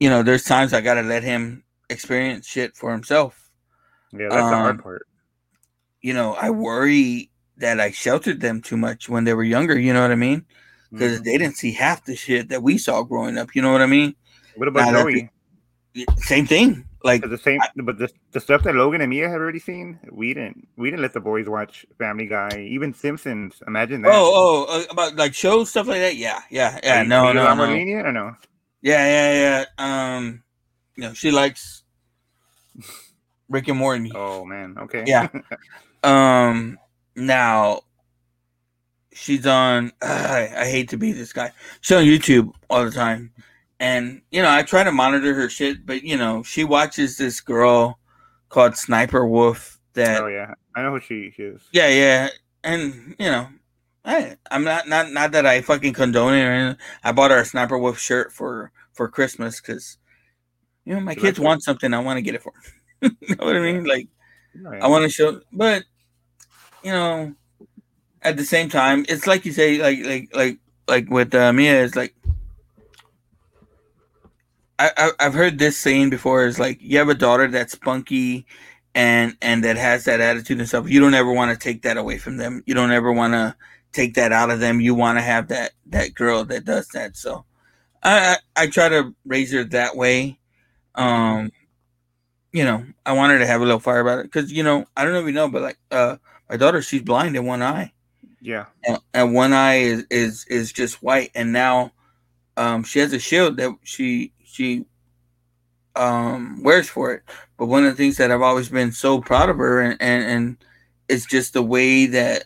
[0.00, 3.50] you know, there's times I gotta let him experience shit for himself.
[4.12, 5.06] Yeah, that's the hard Um, part.
[6.02, 9.78] You know, I worry that I sheltered them too much when they were younger.
[9.78, 10.44] You know what I mean?
[10.90, 11.24] Because Mhm.
[11.24, 13.54] they didn't see half the shit that we saw growing up.
[13.54, 14.14] You know what I mean?
[14.56, 15.30] What about that's Joey?
[16.18, 16.84] Same thing.
[17.04, 20.34] Like the same, but the, the stuff that Logan and Mia have already seen, we
[20.34, 20.68] didn't.
[20.76, 23.60] We didn't let the boys watch Family Guy, even Simpsons.
[23.66, 24.12] Imagine that.
[24.12, 26.16] Oh, oh, uh, about like shows stuff like that.
[26.16, 27.02] Yeah, yeah, yeah.
[27.02, 27.64] You- no, no, no.
[27.64, 28.36] lenient or no?
[28.82, 30.16] Yeah, yeah, yeah.
[30.16, 30.44] Um,
[30.96, 31.82] you know, she likes
[33.48, 34.12] Rick and Morty.
[34.14, 35.04] Oh man, okay.
[35.06, 35.28] Yeah.
[36.02, 36.78] Um,
[37.16, 37.82] now
[39.12, 39.92] she's on.
[40.02, 41.52] I, I hate to be this guy.
[41.80, 43.32] She's on YouTube all the time,
[43.80, 47.40] and you know, I try to monitor her shit, but you know, she watches this
[47.40, 47.98] girl
[48.48, 51.62] called Sniper Wolf, That Oh yeah, I know who she, is.
[51.72, 52.28] yeah, yeah,
[52.64, 53.48] and you know,
[54.04, 56.80] I I'm not not not that I fucking condone it or anything.
[57.04, 59.98] I bought her a sniper wolf shirt for for Christmas because
[60.84, 61.44] you know my She kids likes it.
[61.44, 62.52] want something, I want to get it for
[63.00, 63.16] them.
[63.20, 63.84] you know what I mean?
[63.84, 64.08] Like
[64.66, 64.84] Oh, yeah.
[64.84, 65.84] I want to show, but
[66.82, 67.34] you know,
[68.22, 71.84] at the same time, it's like you say, like like like like with uh, Mia
[71.84, 72.14] it's like.
[74.78, 76.44] I, I I've heard this saying before.
[76.44, 78.46] Is like you have a daughter that's spunky,
[78.94, 80.88] and and that has that attitude and stuff.
[80.88, 82.62] You don't ever want to take that away from them.
[82.66, 83.54] You don't ever want to
[83.92, 84.80] take that out of them.
[84.80, 87.16] You want to have that that girl that does that.
[87.16, 87.44] So,
[88.02, 90.38] I I, I try to raise her that way.
[90.94, 91.52] Um,
[92.52, 94.84] you know, I want her to have a little fire about it because you know
[94.96, 96.16] I don't know if you know, but like uh,
[96.52, 97.92] my daughter, she's blind in one eye,
[98.42, 98.66] Yeah.
[98.84, 101.92] and, and one eye is is is just white, and now
[102.58, 104.84] um, she has a shield that she she
[105.96, 107.22] um wears for it.
[107.56, 110.24] But one of the things that I've always been so proud of her, and and,
[110.24, 110.64] and
[111.08, 112.44] it's just the way that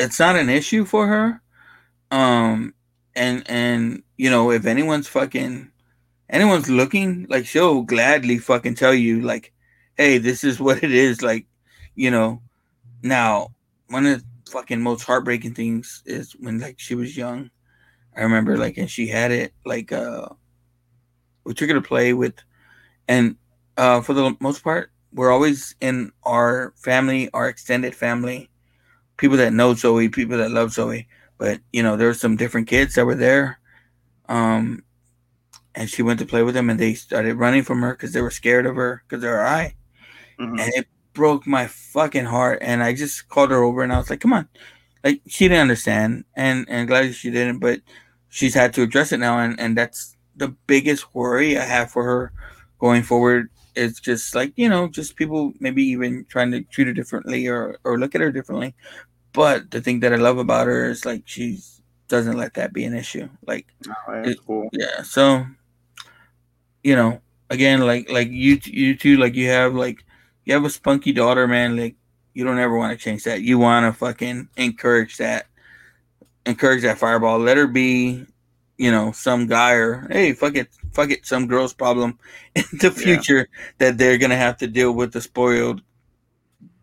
[0.00, 1.40] it's not an issue for her.
[2.10, 2.74] Um,
[3.14, 5.70] and and you know if anyone's fucking
[6.30, 9.52] anyone's looking, like she'll gladly fucking tell you, like,
[9.96, 11.22] hey, this is what it is.
[11.22, 11.46] Like,
[11.94, 12.42] you know,
[13.02, 13.48] now
[13.88, 17.50] one of the fucking most heartbreaking things is when like she was young.
[18.16, 20.28] I remember like and she had it like uh
[21.44, 22.34] we took her to play with
[23.08, 23.36] and
[23.76, 28.48] uh for the most part we're always in our family, our extended family,
[29.18, 31.06] people that know Zoe, people that love Zoe.
[31.36, 33.58] But you know, there were some different kids that were there.
[34.28, 34.84] Um
[35.74, 38.20] and she went to play with them and they started running from her because they
[38.22, 39.74] were scared of her because her eye
[40.38, 40.60] Mhm.
[40.60, 44.10] and it broke my fucking heart and i just called her over and i was
[44.10, 44.48] like come on.
[45.04, 47.80] Like she didn't understand and and glad she didn't but
[48.28, 52.04] she's had to address it now and and that's the biggest worry i have for
[52.04, 52.32] her
[52.78, 53.48] going forward.
[53.74, 57.78] It's just like you know just people maybe even trying to treat her differently or
[57.84, 58.74] or look at her differently.
[59.32, 61.58] But the thing that i love about her is like she
[62.08, 63.28] doesn't let that be an issue.
[63.46, 63.66] Like
[64.08, 64.68] Oh, it- cool.
[64.72, 65.46] yeah so
[66.82, 67.20] you know
[67.50, 70.04] again like like you you two like you have like
[70.44, 71.94] you have a spunky daughter man like
[72.34, 75.46] you don't ever want to change that you want to fucking encourage that
[76.46, 78.24] encourage that fireball let her be
[78.78, 82.18] you know some guy or hey fuck it fuck it some girl's problem
[82.54, 83.48] in the future
[83.78, 85.82] that they're gonna have to deal with the spoiled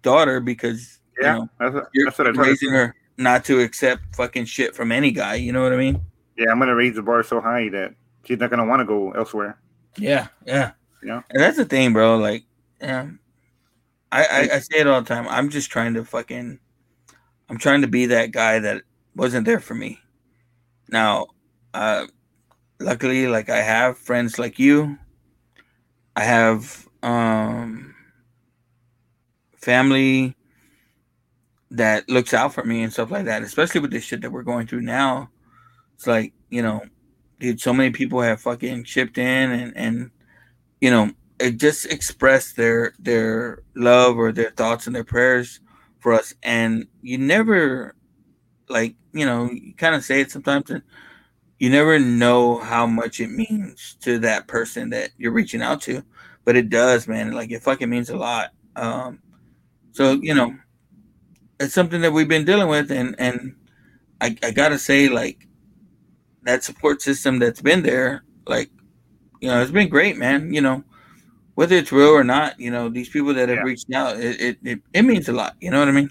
[0.01, 2.51] daughter because Yeah, you know that's what, you're that's what I told her.
[2.51, 5.99] raising her not to accept fucking shit from any guy you know what i mean
[6.37, 9.11] Yeah, I'm gonna raise the bar so high that she's not gonna want to go
[9.11, 9.59] elsewhere.
[9.97, 10.71] Yeah, yeah.
[11.03, 11.21] Yeah.
[11.31, 12.15] And that's the thing, bro.
[12.17, 12.43] Like,
[12.79, 13.07] yeah.
[14.11, 15.27] I, I, I say it all the time.
[15.27, 16.59] I'm just trying to fucking
[17.49, 18.83] I'm trying to be that guy that
[19.15, 19.99] wasn't there for me.
[20.89, 21.27] Now,
[21.73, 22.07] uh
[22.79, 24.97] luckily like I have friends like you.
[26.15, 27.95] I have um
[29.55, 30.35] family
[31.71, 34.43] that looks out for me and stuff like that, especially with the shit that we're
[34.43, 35.29] going through now.
[35.95, 36.81] It's like, you know,
[37.39, 40.11] dude, so many people have fucking chipped in and and
[40.81, 45.59] you know, just expressed their their love or their thoughts and their prayers
[45.99, 46.33] for us.
[46.43, 47.95] And you never
[48.69, 50.83] like, you know, you kind of say it sometimes and
[51.59, 56.03] you never know how much it means to that person that you're reaching out to.
[56.45, 57.31] But it does, man.
[57.33, 58.51] Like it fucking means a lot.
[58.75, 59.19] Um
[59.91, 60.55] so, you know,
[61.59, 63.55] it's something that we've been dealing with and and
[64.21, 65.47] I, I gotta say like
[66.43, 68.69] that support system that's been there, like,
[69.41, 70.53] you know, it's been great, man.
[70.53, 70.83] You know,
[71.59, 73.63] whether it's real or not, you know, these people that have Yeah.
[73.63, 75.57] reached out, it, it, it, it means a lot.
[75.59, 76.09] You know what I mean?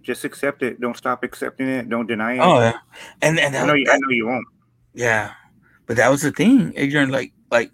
[0.00, 0.80] Just accept it.
[0.80, 1.88] Don't stop accepting it.
[1.88, 2.38] Don't deny it.
[2.38, 2.78] Oh yeah,
[3.20, 3.86] and and I know you.
[3.90, 4.46] I know you won't.
[4.94, 5.32] yeah,
[5.86, 7.08] but that was the thing, Adrian.
[7.10, 7.72] Like like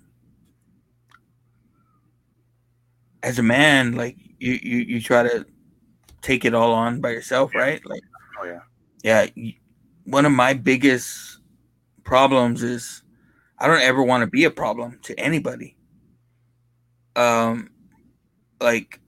[3.22, 5.44] as a man, like you you you try to
[6.22, 7.84] take it all on by yourself, right?
[7.84, 8.00] Like
[8.40, 8.60] Oh yeah.
[9.04, 9.52] yeah,
[10.04, 11.40] one of my biggest
[12.04, 13.02] problems is
[13.58, 15.76] I don't ever want to be a problem to anybody.
[17.16, 17.70] Um,
[18.60, 19.00] like,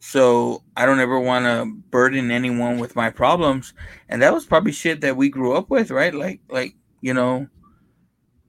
[0.00, 3.74] so I don't ever want to burden anyone with my problems,
[4.08, 6.14] and that was probably shit that we grew up with, right?
[6.14, 7.48] Like, like you know,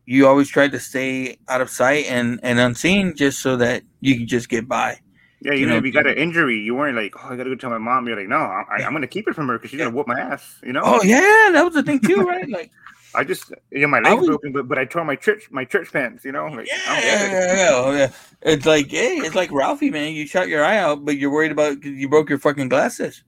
[0.06, 4.18] you always tried to stay out of sight and and unseen just so that you
[4.18, 5.00] could just get by.
[5.42, 7.50] Yeah, You even know, if you got an injury, you weren't like, "Oh, I gotta
[7.50, 9.70] go tell my mom." You're like, "No, I, I'm gonna keep it from her because
[9.70, 10.82] she's gonna whoop my ass." You know?
[10.84, 12.50] Oh yeah, that was the thing too, right?
[12.50, 12.72] Like.
[13.18, 15.50] I just, you know, my I leg's was- broken, but but I tore my church
[15.52, 16.24] my church pants.
[16.24, 16.46] You know?
[16.48, 18.12] Like, Yeah, yeah, yeah, oh, yeah.
[18.44, 20.14] It's like, hey, it's like Ralphie, man.
[20.14, 23.24] You shot your eye out, but you're worried about 'cause you broke your fucking glasses.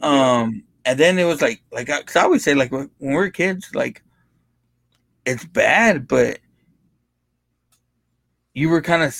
[0.00, 3.14] Um, and then it was like, like, I- cause I always say, like, when we
[3.14, 4.02] we're kids, like,
[5.26, 6.38] it's bad, but
[8.54, 9.16] you were kind of,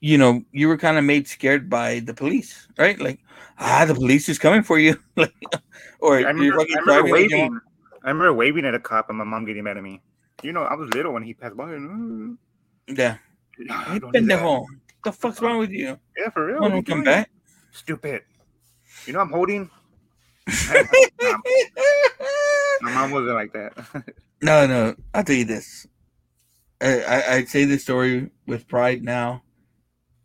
[0.00, 2.98] you know, you were kind of made scared by the police, right?
[3.00, 3.20] Like,
[3.58, 5.34] ah, the police is coming for you, like,
[6.00, 7.12] or I you're fucking I remember driving.
[7.12, 7.60] with your waving.
[8.06, 10.00] I remember waving at a cop and my mom getting mad at me.
[10.42, 11.72] You know, I was little when he passed by.
[11.74, 12.38] And,
[12.86, 13.16] Yeah,
[13.68, 14.68] "Uh, hey, don't do that." pendejo, what
[15.02, 15.98] the fuck's wrong with you?
[16.16, 16.56] Yeah, for real.
[16.56, 17.30] Come what on, are you come back.
[17.72, 18.22] Stupid.
[19.06, 19.68] You know I'm holding.
[22.80, 23.74] my mom wasn't like that.
[24.42, 24.94] No, no.
[25.14, 25.86] I'll tell you this.
[26.82, 29.42] I, I I say this story with pride now.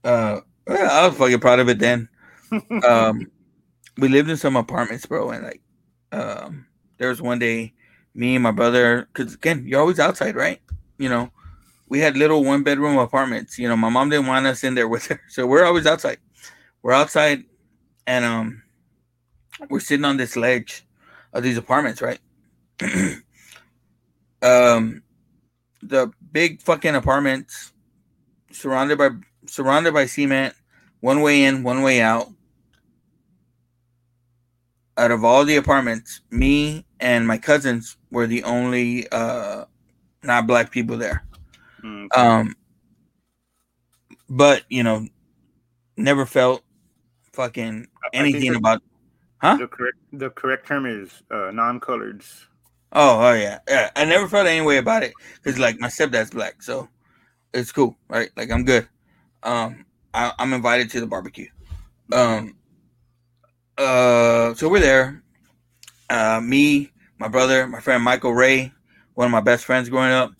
[0.04, 2.10] Uh, I was fucking proud of it then.
[2.84, 3.32] Um,
[3.98, 5.62] we lived in some apartments, bro, and like,
[6.12, 6.66] um,
[7.02, 7.74] there was one day,
[8.14, 10.62] me and my brother, because again, you're always outside, right?
[11.00, 11.32] You know,
[11.90, 13.58] we had little one bedroom apartments.
[13.58, 16.20] You know, my mom didn't want us in there with her, so we're always outside.
[16.84, 17.44] We're outside,
[18.06, 18.62] and um,
[19.72, 20.86] we're sitting on this ledge
[21.34, 22.20] of these apartments, right?
[24.44, 25.04] um
[25.84, 27.74] the big fucking apartments
[28.52, 29.10] surrounded by
[29.46, 30.56] surrounded by cement
[31.00, 32.28] one way in one way out
[34.98, 39.66] out of all the apartments me and my cousins were the only uh
[40.24, 41.26] not black people there
[41.84, 42.56] Mm, um
[44.30, 45.08] but you know
[45.98, 46.64] never felt
[47.34, 48.82] fucking I- I think anything about
[49.42, 52.46] huh The correct the correct term is uh, non-coloreds.
[52.94, 53.90] Oh, oh yeah, yeah.
[53.96, 56.90] I never felt any way about it because like my stepdad's black, so
[57.54, 58.30] it's cool, right?
[58.36, 58.88] Like I'm good.
[59.44, 61.48] Um, I, I'm invited to the barbecue.
[62.12, 62.56] Um,
[63.78, 65.24] uh, so we're there.
[66.12, 68.74] Uh, me, my brother, my friend Michael Ray,
[69.14, 70.34] one of my best friends growing up.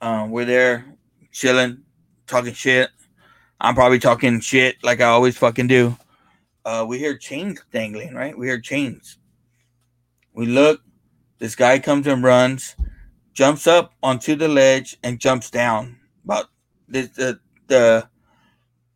[0.00, 0.84] Um, we're there,
[1.30, 1.84] chilling,
[2.26, 2.90] talking shit.
[3.60, 5.96] I'm probably talking shit like I always fucking do.
[6.64, 8.36] Uh, we hear chains dangling, right?
[8.36, 9.18] We hear chains.
[10.32, 10.80] We look.
[11.38, 12.74] This guy comes and runs,
[13.34, 15.96] jumps up onto the ledge and jumps down.
[16.24, 16.46] About
[16.88, 18.08] the the, the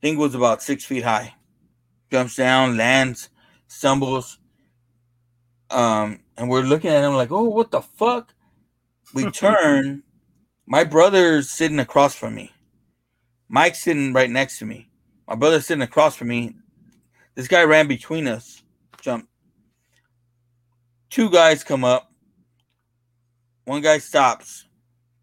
[0.02, 1.34] thing was about six feet high.
[2.10, 3.28] Jumps down, lands,
[3.68, 4.40] stumbles.
[5.70, 8.34] Um, and we're looking at him like, oh, what the fuck?
[9.14, 10.02] We turn.
[10.66, 12.52] My brother's sitting across from me.
[13.48, 14.90] Mike's sitting right next to me.
[15.26, 16.54] My brother's sitting across from me.
[17.34, 18.62] This guy ran between us,
[19.00, 19.28] jumped.
[21.10, 22.10] Two guys come up.
[23.64, 24.66] One guy stops.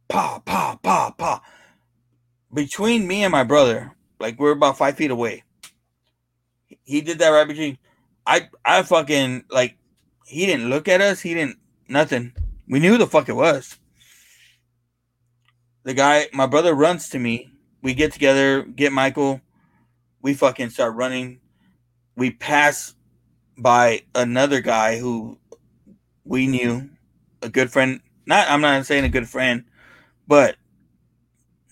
[0.08, 1.42] Pa, pa, pa, pa.
[2.54, 5.44] Between me and my brother, like we're about five feet away.
[6.84, 7.78] He did that right between.
[8.26, 9.78] I I fucking like
[10.26, 11.58] he didn't look at us, he didn't
[11.88, 12.34] nothing.
[12.68, 13.78] We knew who the fuck it was.
[15.84, 17.52] The guy, my brother runs to me.
[17.84, 19.42] We get together, get Michael.
[20.22, 21.40] We fucking start running.
[22.16, 22.96] We pass
[23.58, 25.38] by another guy who
[26.24, 26.90] we knew,
[27.44, 28.02] a good friend.
[28.26, 29.66] Not, I'm not saying a good friend,
[30.28, 30.56] but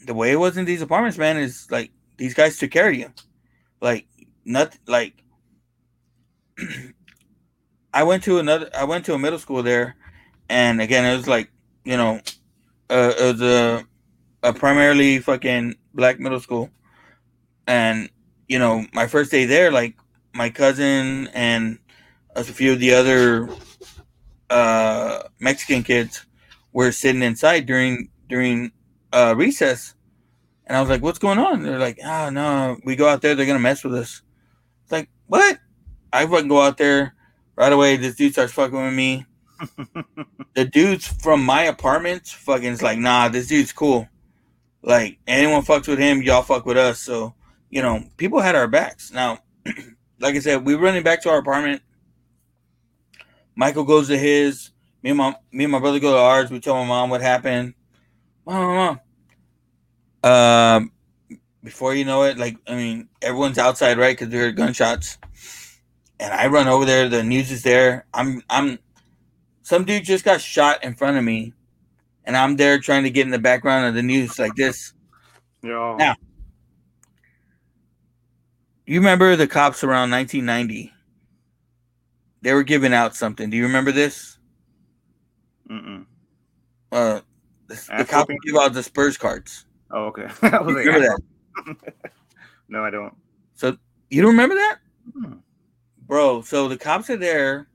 [0.05, 2.95] the way it was in these apartments, man, is like these guys took care of
[2.95, 3.11] you.
[3.81, 4.05] Like,
[4.45, 4.79] nothing.
[4.85, 5.15] like.
[7.93, 8.69] I went to another.
[8.75, 9.95] I went to a middle school there,
[10.49, 11.51] and again, it was like
[11.83, 12.19] you know,
[12.89, 13.85] uh, it was a,
[14.41, 16.69] a primarily fucking black middle school,
[17.67, 18.09] and
[18.47, 19.95] you know, my first day there, like
[20.33, 21.77] my cousin and
[22.35, 23.47] a few of the other
[24.49, 26.25] uh, Mexican kids
[26.71, 28.71] were sitting inside during during
[29.11, 29.93] uh, recess,
[30.65, 33.35] and I was like, "What's going on?" They're like, "Ah, no, we go out there,
[33.35, 34.23] they're gonna mess with us."
[34.83, 35.59] It's like, what?
[36.11, 37.13] I fucking go out there
[37.55, 37.97] right away.
[37.97, 39.25] This dude starts fucking with me.
[40.55, 44.07] the dudes from my apartment fucking is like, nah, this dude's cool.
[44.81, 46.99] Like anyone fucks with him, y'all fuck with us.
[46.99, 47.33] So
[47.73, 49.11] you know, people had our backs.
[49.11, 49.39] Now,
[50.19, 51.81] like I said, we running back to our apartment.
[53.55, 54.69] Michael goes to his.
[55.01, 56.51] Me and my me and my brother go to ours.
[56.51, 57.73] We tell my mom what happened.
[58.45, 58.99] Mom,
[60.23, 60.31] mom.
[60.31, 60.91] Um,
[61.63, 64.15] before you know it, like I mean, everyone's outside, right?
[64.15, 65.17] Because they heard gunshots.
[66.19, 67.09] And I run over there.
[67.09, 68.05] The news is there.
[68.13, 68.79] I'm I'm.
[69.63, 71.53] Some dude just got shot in front of me,
[72.25, 74.93] and I'm there trying to get in the background of the news like this.
[75.61, 75.95] Yo.
[75.95, 76.15] Now,
[78.85, 80.91] you remember the cops around 1990?
[82.41, 83.49] They were giving out something.
[83.49, 84.37] Do you remember this?
[85.69, 86.05] Mm-mm.
[86.91, 87.21] Uh,
[87.67, 89.65] the, the cops give out the Spurs cards.
[89.91, 90.27] Oh, okay.
[90.41, 91.93] I You like, remember that?
[92.67, 93.15] no, I don't.
[93.55, 93.77] So
[94.09, 94.77] you don't remember that,
[95.13, 95.33] Hmm.
[96.07, 96.41] Bro?
[96.41, 97.67] So the cops are there,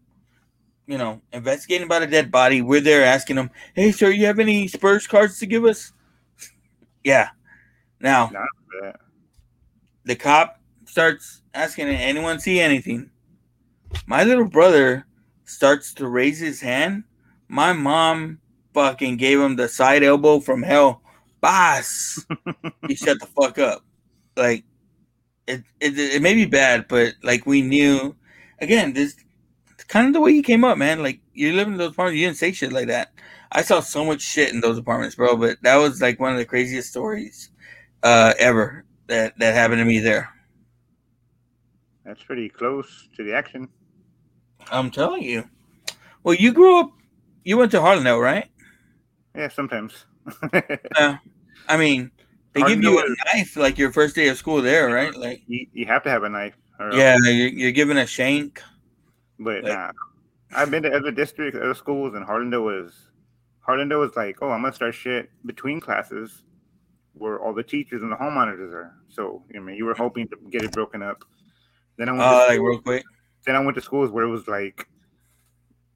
[0.87, 2.63] you know, investigating about a dead body.
[2.63, 5.93] We're there asking them, "Hey, sir, you have any Spurs cards to give us?"
[7.05, 7.31] yeah.
[8.01, 8.31] Now
[10.05, 13.11] the cop starts asking, "Anyone see anything?"
[14.07, 15.07] My little brother
[15.45, 17.05] starts to raise his hand.
[17.49, 18.41] My mom
[18.75, 21.03] fucking gave him the side elbow from hell.
[21.41, 22.25] Boss,
[22.89, 23.85] he shut the fuck up.
[24.37, 24.65] Like
[25.47, 28.15] it, it it may be bad, but like we knew,
[28.61, 29.17] again, this
[29.89, 31.03] kind of the way you came up, man.
[31.03, 33.13] Like you live in those apartments, you didn't say shit like that.
[33.53, 35.37] I saw so much shit in those apartments, bro.
[35.37, 37.51] But that was like one of the craziest stories
[38.03, 40.29] uh, ever that that happened to me there.
[42.05, 43.69] That's pretty close to the action.
[44.71, 45.49] I'm telling you.
[46.23, 46.93] Well, you grew up.
[47.45, 48.51] You went to Harlandale, right?
[49.35, 50.05] Yeah, sometimes.
[50.53, 51.17] uh,
[51.69, 52.11] I mean,
[52.53, 55.15] they give you a knife like your first day of school there, right?
[55.15, 56.55] Like you, you have to have a knife.
[56.93, 58.63] Yeah, you're, you're given a shank.
[59.39, 59.93] But like, nah,
[60.55, 62.93] I've been to other districts, other schools, and Harlandale was
[63.67, 66.45] Harlandale was like, oh, I'm gonna start shit between classes,
[67.15, 68.95] where all the teachers and the home monitors are.
[69.09, 71.25] So I mean, you were hoping to get it broken up.
[71.97, 73.05] Then I went uh, like real quick.
[73.45, 74.89] Then I went to schools where it was like,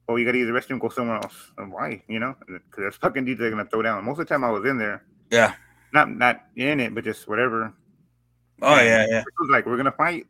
[0.07, 1.51] oh, you gotta use the restroom, go somewhere else.
[1.57, 2.03] And why?
[2.07, 4.05] You know, because that's fucking dudes they're gonna throw down.
[4.05, 5.03] Most of the time I was in there.
[5.31, 5.55] Yeah.
[5.93, 7.73] Not not in it, but just whatever.
[8.61, 9.19] Oh and yeah, yeah.
[9.19, 10.27] It was like we're gonna fight.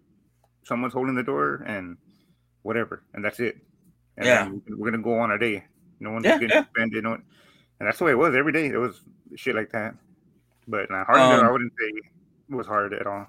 [0.64, 1.98] Someone's holding the door and
[2.62, 3.58] whatever, and that's it.
[4.18, 4.50] And yeah.
[4.70, 5.64] We're gonna go on our day.
[6.00, 6.66] No one's yeah, getting yeah.
[6.76, 7.04] offended.
[7.04, 7.24] No one,
[7.80, 8.68] and that's the way it was every day.
[8.68, 9.02] It was
[9.36, 9.96] shit like that.
[10.68, 11.88] But uh, Harlandale, um, I wouldn't say
[12.50, 13.28] it was hard at all.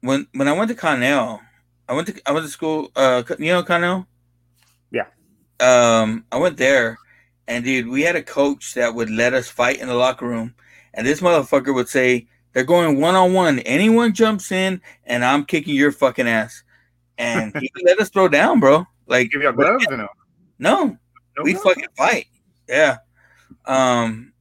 [0.00, 1.40] When when I went to Connell,
[1.88, 2.90] I went to I went to school.
[2.96, 4.06] Uh, you know Connell.
[4.90, 5.06] Yeah.
[5.60, 6.98] Um, I went there,
[7.46, 10.54] and dude, we had a coach that would let us fight in the locker room,
[10.92, 13.60] and this motherfucker would say, "They're going one on one.
[13.60, 16.62] Anyone jumps in, and I'm kicking your fucking ass."
[17.18, 18.84] And he let us throw down, bro.
[19.06, 20.08] Like, give you gloves or no?
[20.58, 20.96] No, no
[21.42, 21.64] we gloves?
[21.64, 22.26] fucking fight.
[22.68, 22.98] Yeah.
[23.66, 24.32] Um.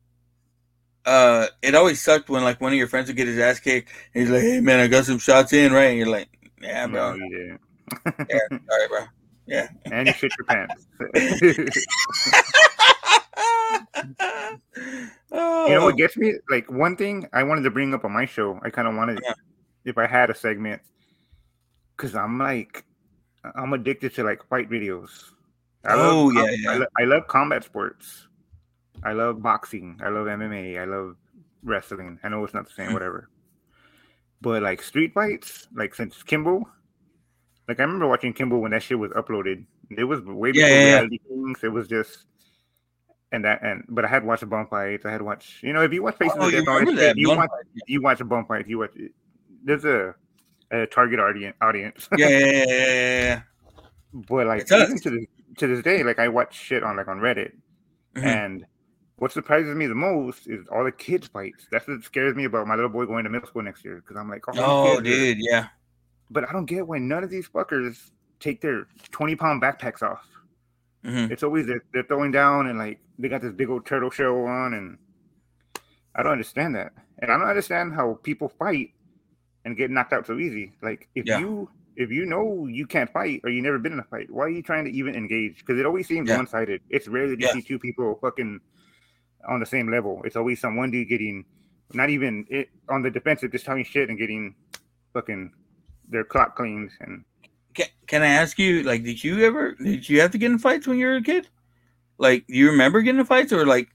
[1.06, 3.90] Uh, it always sucked when like one of your friends would get his ass kicked.
[4.14, 6.30] And he's like, "Hey man, I got some shots in, right?" And you're like,
[6.62, 7.60] "Yeah, bro." No, didn't.
[8.30, 9.06] yeah, sorry, bro.
[9.46, 9.68] Yeah.
[9.86, 10.88] And you shit your pants.
[15.32, 15.68] oh.
[15.68, 16.36] You know what gets me?
[16.50, 18.60] Like one thing I wanted to bring up on my show.
[18.64, 19.34] I kind of wanted, yeah.
[19.86, 20.82] if I had a segment,
[21.96, 22.84] because I'm like,
[23.56, 25.10] I'm addicted to like fight videos.
[25.86, 26.72] I oh love, yeah, yeah.
[26.72, 28.28] I, lo- I love combat sports.
[29.04, 30.00] I love boxing.
[30.04, 30.80] I love MMA.
[30.80, 31.16] I love
[31.64, 32.20] wrestling.
[32.24, 33.30] I know it's not the same, whatever.
[34.42, 36.64] But like street fights, like since Kimbo,
[37.68, 39.66] like I remember watching Kimbo when that shit was uploaded.
[39.90, 41.64] It was way before yeah, yeah, reality things.
[41.64, 42.26] It was just
[43.32, 45.06] and that and but I had watched a bum fight.
[45.06, 47.50] I had watched you know if you watch Faces oh, of you, Death, you watch
[47.88, 48.68] you watch a bum fight.
[48.68, 48.92] You watch
[49.64, 50.14] there's a,
[50.74, 52.10] a target audience audience.
[52.18, 53.42] yeah, yeah, yeah, yeah.
[54.14, 55.26] But like even to this
[55.58, 57.54] to this day, like I watch shit on like on Reddit,
[58.16, 58.26] mm-hmm.
[58.26, 58.66] and
[59.18, 61.68] what surprises me the most is all the kids fights.
[61.72, 64.18] That's what scares me about my little boy going to middle school next year because
[64.18, 65.68] I'm like, oh, oh dude, yeah.
[66.30, 70.28] But I don't get why none of these fuckers take their 20 pound backpacks off.
[71.06, 71.32] Mm-hmm.
[71.32, 74.46] It's always they're, they're throwing down and like they got this big old turtle shell
[74.46, 74.98] on, and
[76.16, 76.94] I don't understand that.
[77.20, 78.93] And I don't understand how people fight
[79.66, 80.74] and get knocked out so easy.
[80.82, 81.40] Like if yeah.
[81.40, 84.46] you if you know you can't fight or you never been in a fight, why
[84.46, 85.60] are you trying to even engage?
[85.60, 86.38] Because it always seems Yeah.
[86.38, 86.82] one sided.
[86.90, 87.54] It's rare that you Yeah.
[87.54, 88.60] see two people fucking
[89.48, 90.22] on the same level.
[90.26, 91.46] It's always some one dude getting
[91.94, 94.56] not even it on the defensive, just talking shit and getting
[95.14, 95.52] fucking
[96.10, 96.92] their clock cleaned.
[97.00, 97.24] And
[97.74, 100.60] Can, can I ask you, like, did you ever did you have to get in
[100.60, 101.48] fights when you were a kid?
[102.18, 103.90] Like, do you remember getting in fights or like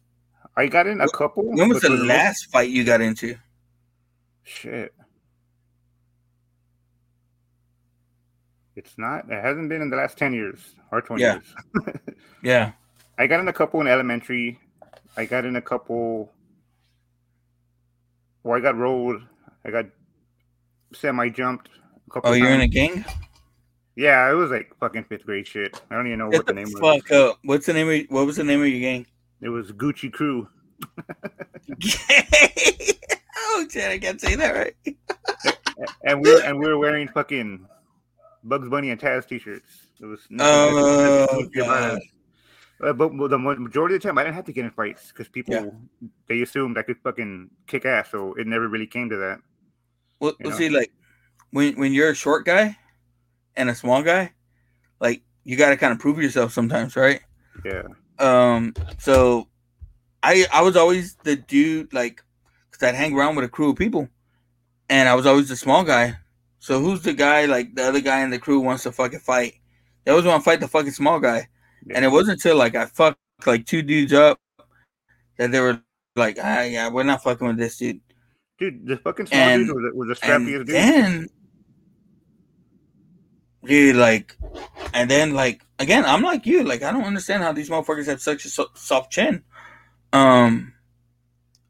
[0.56, 1.44] I got in a couple.
[1.44, 3.36] when was the last fight you got into?
[4.44, 4.92] Shit.
[8.78, 9.28] It's not.
[9.28, 10.60] It hasn't been in the last ten years
[10.92, 11.40] or twenty Yeah.
[11.84, 11.94] years.
[12.42, 12.72] Yeah.
[13.18, 14.60] I got in a couple in elementary.
[15.16, 16.32] I got in a couple.
[18.44, 19.20] Well, I got rolled.
[19.64, 19.86] I got
[20.94, 21.68] semi jumped.
[22.06, 23.04] A couple Oh, you're in a gang?
[23.96, 25.82] Yeah, it was like fucking fifth grade shit.
[25.90, 26.80] I don't even know Get what the the name was.
[26.80, 27.38] fuck up.
[27.42, 29.04] What's the name of what was the name of your gang?
[29.40, 30.48] It was Gucci Crew.
[33.38, 34.76] oh shit, I can't say that right.
[36.04, 37.66] and we were and we were wearing fucking
[38.44, 39.88] Bugs Bunny and Taz t-shirts.
[40.00, 41.98] It was Oh.
[42.80, 45.28] Uh, but the majority of the time, I didn't have to get in fights because
[45.28, 45.70] people Yeah.
[46.28, 49.40] they assumed I could fucking kick ass, so it never really came to that.
[50.20, 50.56] Well, You know?
[50.56, 50.92] see, like
[51.50, 52.76] when when you're a short guy
[53.56, 54.32] and a small guy,
[55.00, 57.20] like you got to kind of prove yourself sometimes, right?
[57.64, 57.82] Yeah,
[58.20, 59.48] Um, so
[60.22, 62.22] I I was always the dude like
[62.70, 64.08] because I'd hang around with a crew of people,
[64.88, 66.16] and I was always the small guy.
[66.58, 69.54] So who's the guy like the other guy in the crew wants to fucking fight?
[70.04, 71.48] They always want to fight the fucking small guy,
[71.94, 74.40] and it wasn't until like I fucked like two dudes up
[75.36, 75.80] that they were
[76.16, 78.00] like, ah, yeah, we're not fucking with this dude.
[78.58, 80.66] dude, the fucking small And- dude was, the- was the And scrappiest dude.
[80.66, 81.28] then,
[83.64, 84.36] dude, like,
[84.94, 86.64] and then like again, I'm like you.
[86.64, 89.44] Like, I don't understand how these motherfuckers have such a so- soft chin.
[90.12, 90.72] Um,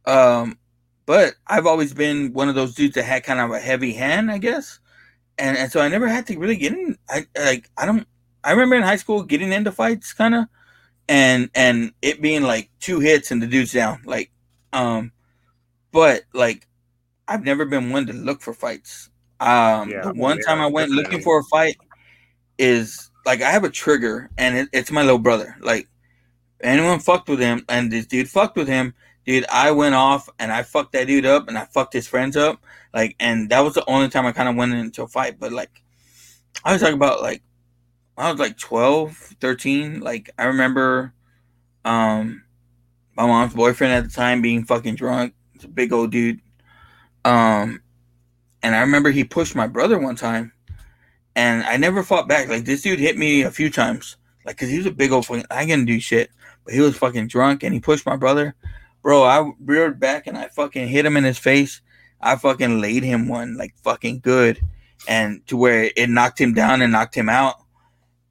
[0.07, 0.59] um,
[1.09, 4.31] but I've always been one of those dudes that had kind of a heavy hand,
[4.33, 4.81] I guess.
[5.39, 6.99] and and so I never had to really get in.
[7.11, 8.07] I like I don't.
[8.45, 10.47] I remember in high school getting into fights, kind of,
[11.09, 14.03] and and it being like two hits and the dude's down.
[14.07, 14.33] Like,
[14.75, 15.13] um,
[15.93, 16.69] but like
[17.29, 19.11] I've never been one to look for fights.
[19.41, 21.79] Um, Yeah, the one yeah, time I went looking for a fight
[22.59, 25.57] is like I have a trigger, and it, it's my little brother.
[25.61, 25.89] Like
[26.63, 28.95] anyone fucked with him, and this dude fucked with him,
[29.29, 29.45] dude.
[29.51, 32.65] I went off and I fucked that dude up, and I fucked his friends up.
[32.95, 35.39] Like, and that was the only time I kind of went into a fight.
[35.39, 35.83] But like,
[36.65, 37.43] I was talking about like
[38.17, 40.01] I was like 12, 13.
[40.01, 41.13] Like I remember,
[41.85, 42.43] um,
[43.17, 45.35] my mom's boyfriend at the time being fucking drunk.
[45.53, 46.41] He's a big old dude.
[47.25, 47.83] Um,
[48.63, 50.53] and I remember he pushed my brother one time,
[51.37, 52.49] and I never fought back.
[52.49, 55.27] Like this dude hit me a few times, like because he was a big old
[55.27, 55.45] fucking.
[55.51, 56.31] I couldn't do shit,
[56.65, 58.57] but he was fucking drunk, and he pushed my brother.
[59.03, 61.81] Bro, I reared back and I fucking hit him in his face.
[62.21, 64.61] I fucking laid him one like fucking good,
[65.07, 67.57] and to where it knocked him down and knocked him out.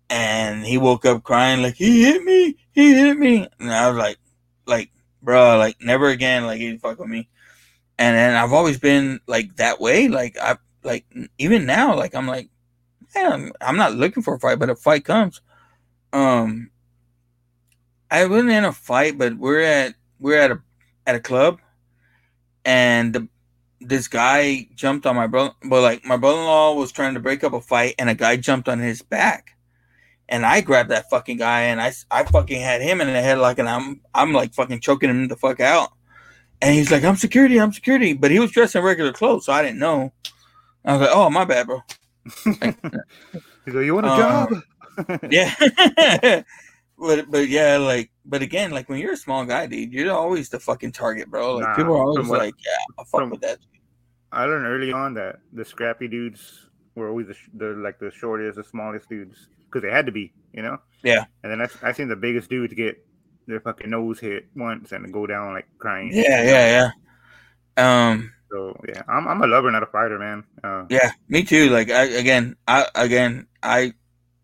[0.09, 3.97] And he woke up crying like he hit me, he hit me, and I was
[3.97, 4.17] like,
[4.65, 4.91] like,
[5.21, 7.29] bro, like never again, like he fuck with me.
[7.97, 10.07] And then I've always been like that way.
[10.07, 11.05] Like I like
[11.37, 12.49] even now, like I'm like,
[13.15, 15.41] man, I'm not looking for a fight, but a fight comes.
[16.13, 16.71] Um,
[18.09, 20.61] I wasn't in a fight, but we're at we're at a
[21.05, 21.59] at a club,
[22.65, 23.27] and the,
[23.81, 25.53] this guy jumped on my brother.
[25.63, 28.69] But like my brother-in-law was trying to break up a fight, and a guy jumped
[28.69, 29.51] on his back,
[30.29, 33.59] and I grabbed that fucking guy, and I I fucking had him in the headlock,
[33.59, 35.89] and I'm I'm like fucking choking him the fuck out.
[36.61, 38.13] And he's like, I'm security, I'm security.
[38.13, 40.11] But he was dressed in regular clothes, so I didn't know.
[40.83, 41.81] I was like, oh, my bad, bro.
[42.45, 44.49] He's like, you want a Uh, job?
[45.31, 45.53] yeah.
[46.97, 50.49] but but yeah, like but again, like when you're a small guy, dude, you're always
[50.49, 51.55] the fucking target, bro.
[51.55, 53.59] Like Nah, people are always what- like, yeah, I'll fuck from- with that.
[54.31, 58.57] I learned early on that the scrappy dudes were always the, the like the shortest,
[58.57, 60.77] the smallest dudes because they had to be, you know.
[61.03, 61.25] Yeah.
[61.43, 62.97] And then I I seen the biggest dudes get
[63.47, 66.09] their fucking nose hit once and go down like crying.
[66.11, 66.91] Yeah, yeah,
[67.77, 68.09] yeah.
[68.09, 70.43] Um, So yeah, I'm I'm a lover, not a fighter, man.
[70.63, 71.69] Uh, yeah, me too.
[71.69, 73.93] Like I again, I again, I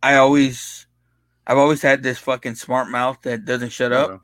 [0.02, 0.88] I always
[1.45, 4.11] I've always had this fucking smart mouth that doesn't shut up.
[4.11, 4.18] uh,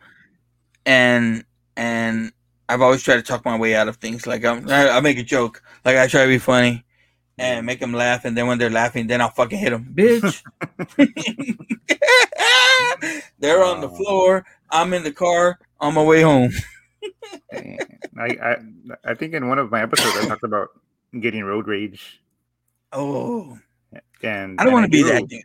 [0.86, 1.44] and
[1.76, 2.32] and
[2.68, 4.28] I've always tried to talk my way out of things.
[4.28, 6.86] Like I'm, I, I make a joke, like I try to be funny
[7.38, 10.44] and make them laugh, and then when they're laughing, then I'll fucking hit them, bitch.
[13.40, 14.46] they're on the floor.
[14.70, 16.52] I'm in the car on my way home.
[17.54, 17.78] I,
[18.18, 18.56] I
[19.06, 20.70] I think in one of my episodes I talked about
[21.20, 22.22] getting road rage,
[22.92, 23.58] Oh,
[24.22, 25.44] and I don't want to be that dude.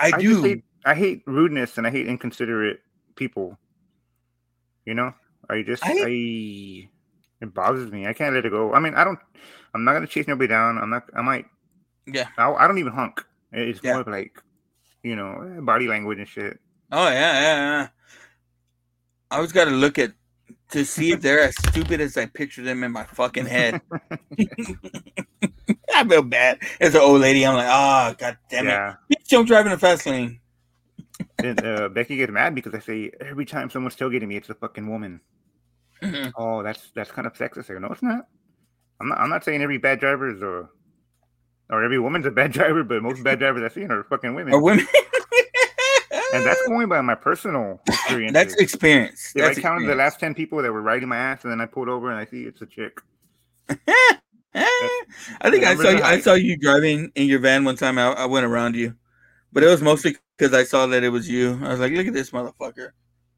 [0.00, 0.42] I, just do.
[0.42, 2.80] hate, I hate rudeness and I hate inconsiderate
[3.16, 3.58] people.
[4.86, 5.12] You know,
[5.50, 6.88] I just I- I,
[7.42, 8.06] it bothers me.
[8.06, 8.72] I can't let it go.
[8.72, 9.18] I mean, I don't.
[9.74, 10.78] I'm not gonna chase nobody down.
[10.78, 11.04] I'm not.
[11.14, 11.46] I might.
[12.06, 12.28] Yeah.
[12.38, 13.22] I, I don't even hunk.
[13.52, 13.92] It's Yeah.
[13.92, 14.40] more of like,
[15.02, 16.58] you know, eh, body language and shit.
[16.92, 17.88] Oh yeah, yeah, yeah.
[19.30, 20.12] I always got to look at
[20.70, 23.80] to see if they're as stupid as I picture them in my fucking head.
[25.94, 26.60] I feel bad.
[26.80, 28.94] As an old lady, I'm like, ah, oh god damn yeah.
[29.10, 30.38] it, bitch, don't drive in the fast lane.
[31.38, 34.54] Then uh, Becky gets mad because I say every time someone's tailgating me, it's a
[34.54, 35.20] fucking woman.
[36.02, 36.32] Mhm.
[36.36, 37.70] Oh, that's that's kind of sexist.
[37.70, 38.26] I go, no, it's not.
[39.00, 39.18] I'm not.
[39.18, 40.70] I'm not saying every bad driver is or
[41.70, 44.54] or every woman's a bad driver, but most bad drivers I've seen are fucking women.
[44.54, 44.86] Or women.
[46.34, 48.32] and that's going by my personal experience.
[48.34, 49.32] That's experience.
[49.34, 51.60] If That's I counted the last ten people that were riding my ass, and then
[51.60, 53.00] I pulled over and I see it's a chick.
[54.54, 57.98] I think I saw you, I saw you driving in your van one time.
[57.98, 58.94] I, I went around you,
[59.52, 61.58] but it was mostly because I saw that it was you.
[61.64, 62.90] I was like, look at this motherfucker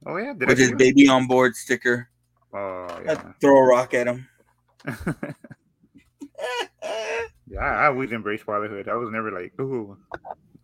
[0.06, 0.78] Oh yeah, did with I his it?
[0.78, 2.08] baby on board sticker.
[2.52, 4.28] Oh I'd yeah, throw a rock at him.
[7.46, 7.60] yeah.
[7.60, 8.88] I I always embrace fatherhood.
[8.88, 9.96] I was never like, ooh,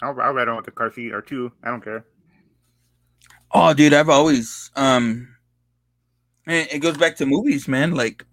[0.03, 1.53] I'll, I'll ride on with the car seat or two.
[1.63, 2.05] I don't care.
[3.53, 5.37] Oh, dude, I've always um,
[6.47, 7.93] and it goes back to movies, man.
[7.93, 8.25] Like,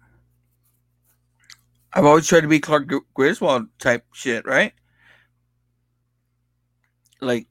[1.92, 4.72] I've always tried to be Clark Griswold type shit, right?
[7.22, 7.46] Like,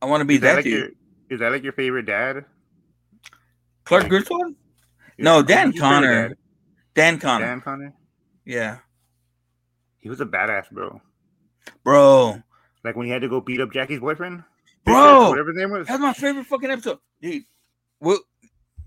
[0.00, 0.72] I want to be that, that like dude.
[0.72, 0.88] your,
[1.30, 2.44] is that like your favorite dad?
[3.84, 4.54] Clark Griswold?
[5.18, 6.28] Yeah, No, Dan Conner.
[6.30, 6.36] dad?
[6.94, 7.46] Dan Conner.
[7.46, 7.94] Dan Conner.
[8.44, 8.78] Yeah,
[9.98, 11.00] He was a badass, bro.
[11.82, 12.40] bro.
[12.84, 14.44] Like when he had to go beat up Jackie's boyfriend,
[14.84, 15.88] Bro, whatever his name was.
[15.88, 17.42] That's my favorite fucking episode, dude.
[17.98, 18.20] Well,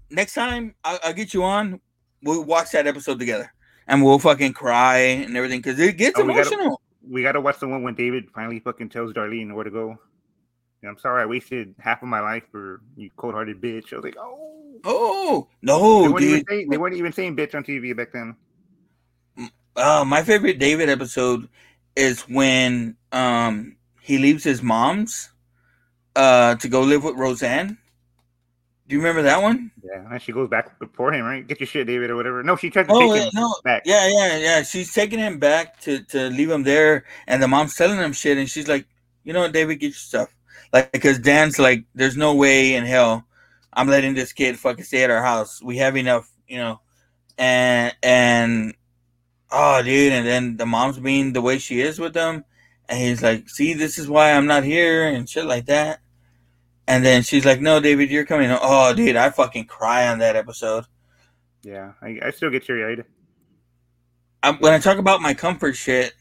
[0.09, 1.81] next time I'll, I'll get you on.
[2.23, 3.51] We'll watch that episode together,
[3.87, 6.81] and we'll fucking cry and everything because it gets Oh, we gotta- emotional.
[7.05, 9.97] We got to watch the one when David finally fucking tells Darlene where to go.
[10.87, 13.91] I'm sorry I wasted half of my life for you cold-hearted bitch.
[13.91, 14.79] I was like, oh.
[14.85, 16.45] Oh they, no, weren't dude!
[16.47, 18.35] saying, they weren't even saying bitch on TV back then.
[19.75, 21.49] Uh, my favorite David episode
[21.95, 25.31] is when um he leaves his mom's
[26.15, 27.77] uh to go live with Roseanne.
[28.87, 29.71] Do you remember that one?
[29.83, 31.45] Yeah, and she goes back for him, right?
[31.45, 32.41] Get your shit, David, or whatever.
[32.41, 33.83] No, she tried to Oh take him no, back.
[33.85, 34.63] yeah, yeah, yeah.
[34.63, 38.37] She's taking him back to to leave him there, and the mom's telling him shit,
[38.37, 38.87] and she's like,
[39.23, 40.33] you know what, David, get your stuff.
[40.71, 43.25] Like, because Dan's like, there's no way in hell
[43.73, 45.61] I'm letting this kid fucking stay at our house.
[45.61, 46.81] We have enough, you know,
[47.37, 48.73] and and
[49.51, 52.43] oh, dude, and then the mom's being the way she is with them,
[52.87, 56.01] and he's like, see, this is why I'm not here and shit like that.
[56.87, 58.49] And then she's like, no, David, you're coming.
[58.49, 60.85] home." Oh, dude, I fucking cry on that episode.
[61.61, 63.05] Yeah, I, I still get teary eyed.
[64.41, 66.13] I, when I talk about my comfort shit,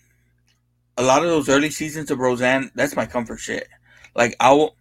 [0.97, 3.69] a lot of those early seasons of Roseanne, that's my comfort shit.
[4.14, 4.76] Like I'll,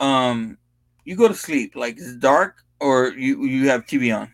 [0.00, 0.58] um,
[1.04, 4.32] you go to sleep like it's dark or you you have TV on.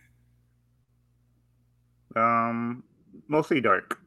[2.16, 2.84] Um,
[3.28, 3.98] mostly dark.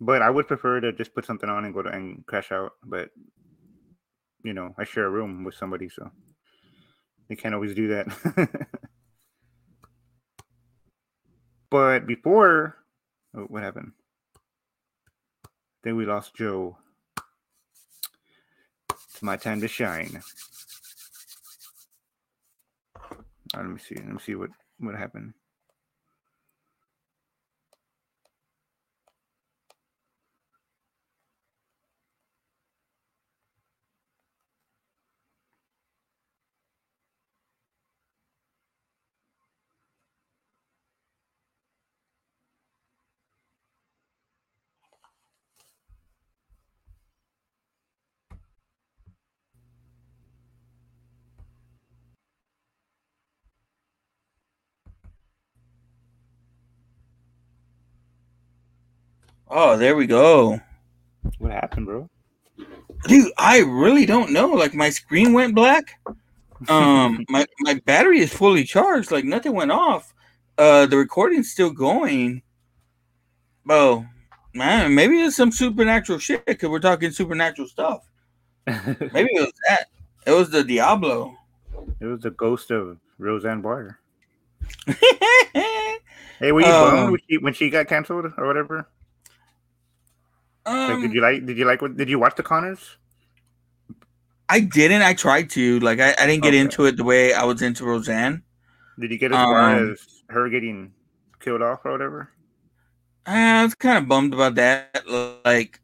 [0.00, 2.72] But I would prefer to just put something on and go to and crash out.
[2.84, 3.10] But
[4.42, 6.10] you know, I share a room with somebody, so
[7.28, 8.48] they can't always do that.
[11.70, 12.76] but before,
[13.36, 13.92] oh, what happened?
[15.82, 16.78] Then we lost Joe.
[19.24, 20.22] My time to shine.
[23.00, 23.16] Uh,
[23.56, 23.94] let me see.
[23.94, 25.32] Let me see what what happened.
[59.56, 60.60] Oh, there we go.
[61.38, 62.10] What happened, bro?
[63.06, 64.48] Dude, I really don't know.
[64.48, 66.00] Like my screen went black.
[66.68, 69.12] Um, my my battery is fully charged.
[69.12, 70.12] Like nothing went off.
[70.58, 72.42] Uh, the recording's still going.
[73.70, 74.04] Oh
[74.54, 78.02] man, maybe it's some supernatural shit because we're talking supernatural stuff.
[78.66, 79.86] Maybe it was that.
[80.26, 81.36] It was the Diablo.
[82.00, 84.00] It was the ghost of Roseanne Barr.
[86.40, 88.88] Hey, were you Um, bummed when she, when she got canceled or whatever?
[90.66, 91.44] Like, Um, did you like?
[91.46, 91.82] Did you like?
[91.82, 92.96] What did you watch the Conners?
[94.48, 95.02] I didn't.
[95.02, 95.80] I tried to.
[95.80, 96.58] Like I, I didn't get Okay.
[96.58, 98.42] into it the way I was into Roseanne.
[98.98, 100.92] Did you get as far Um, as her getting
[101.40, 102.30] killed off or whatever?
[103.26, 105.04] I was kind of bummed about that.
[105.44, 105.80] Like,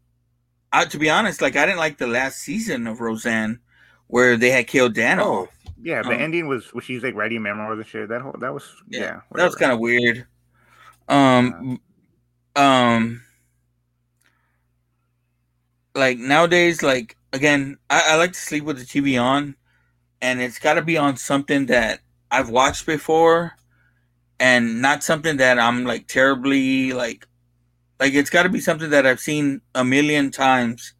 [0.73, 3.61] I, to be honest, like I didn't like the last season of Roseanne
[4.09, 5.49] where they had killed Dan Oh, off.
[5.81, 6.03] yeah.
[6.03, 8.09] The Um, ending was was she's like writing memoirs and shit.
[8.09, 9.21] That whole that was yeah.
[9.33, 10.27] that was kind of weird.
[11.09, 11.81] Um,
[12.57, 13.23] um,
[15.95, 19.57] like nowadays, like again, I, I like to sleep with the TV on,
[20.23, 22.01] and it's got to be on something that
[22.31, 23.53] I've watched before,
[24.39, 27.27] and not something that I'm like terribly like,
[28.01, 30.95] like it's got to be something that I've seen a million times.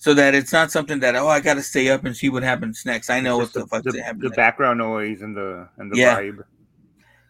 [0.00, 2.84] So that it's not something that oh I gotta stay up and see what happens
[2.86, 3.10] next.
[3.10, 6.14] I know what the, fuck's the, gonna the background noise and the and the Yeah.
[6.16, 6.44] vibe.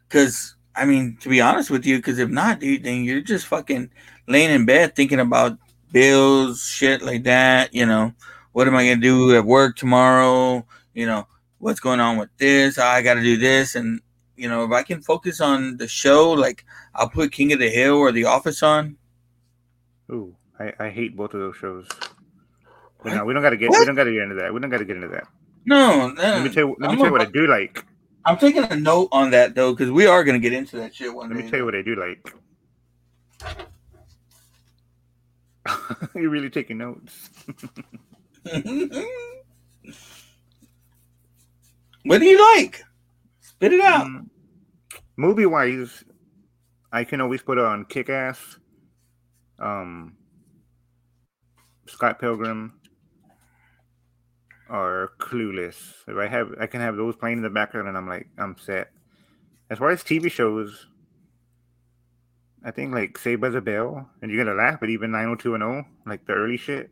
[0.09, 3.47] Because I mean, to be honest with you, because if not, dude, then you're just
[3.47, 3.91] fucking
[4.27, 5.59] laying in bed thinking about
[5.93, 7.75] bills, shit like that.
[7.75, 8.13] You know,
[8.53, 10.67] what am I gonna do at work tomorrow?
[10.95, 11.27] You know,
[11.59, 12.79] what's going on with this?
[12.79, 14.01] I got to do this, and
[14.37, 17.69] you know, if I can focus on the show, like I'll put King of the
[17.69, 18.97] Hill or The Office on.
[20.11, 21.87] Ooh, I, I hate both of those shows.
[23.03, 24.53] But no, we don't gotta get we don't gotta get into that.
[24.53, 25.27] We don't gotta get into that.
[25.67, 26.23] No, no.
[26.23, 27.85] Let me tell you let me I'm tell you what I do like.
[28.25, 31.15] I'm taking a note on that though, because we are gonna get into that shit
[31.15, 32.35] one Let me tell you what I do like.
[36.15, 37.31] You're really taking notes.
[42.05, 42.83] what do you like?
[43.41, 44.09] Spit it out.
[45.17, 46.05] Movie wise,
[46.93, 48.39] I can always put on Kick Ass,
[49.59, 50.17] um,
[51.87, 52.81] Scott Pilgrim,
[54.71, 55.77] or Clueless.
[56.07, 58.57] If I have, I can have those playing in the background, and I'm like, I'm
[58.59, 58.91] set.
[59.71, 60.87] As far as TV shows,
[62.65, 66.27] I think like Saved by the Bell, and you're gonna laugh, but even 90210, like
[66.27, 66.91] the early shit,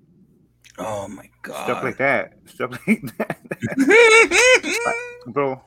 [0.79, 1.65] Oh my god.
[1.65, 3.37] stuff like that, stuff like that,
[5.27, 5.61] bro.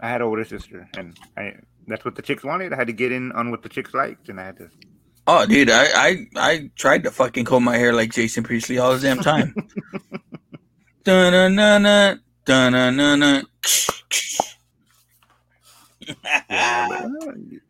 [0.00, 1.54] I had an older sister, and I
[1.86, 2.72] that's what the chicks wanted.
[2.72, 4.68] I had to get in on what the chicks liked, and I had to.
[5.26, 8.94] Oh, dude, I, I I tried to fucking comb my hair like Jason Priestley all
[8.96, 9.54] the damn time.
[11.04, 13.20] dun dun dun dun dun dun dun.
[13.20, 13.44] dun.
[16.48, 17.08] Yeah, uh,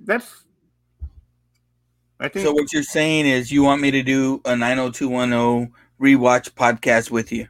[0.00, 0.44] that's.
[2.20, 6.50] I think So what you're saying is you want me to do a 90210 rewatch
[6.50, 7.48] podcast with you?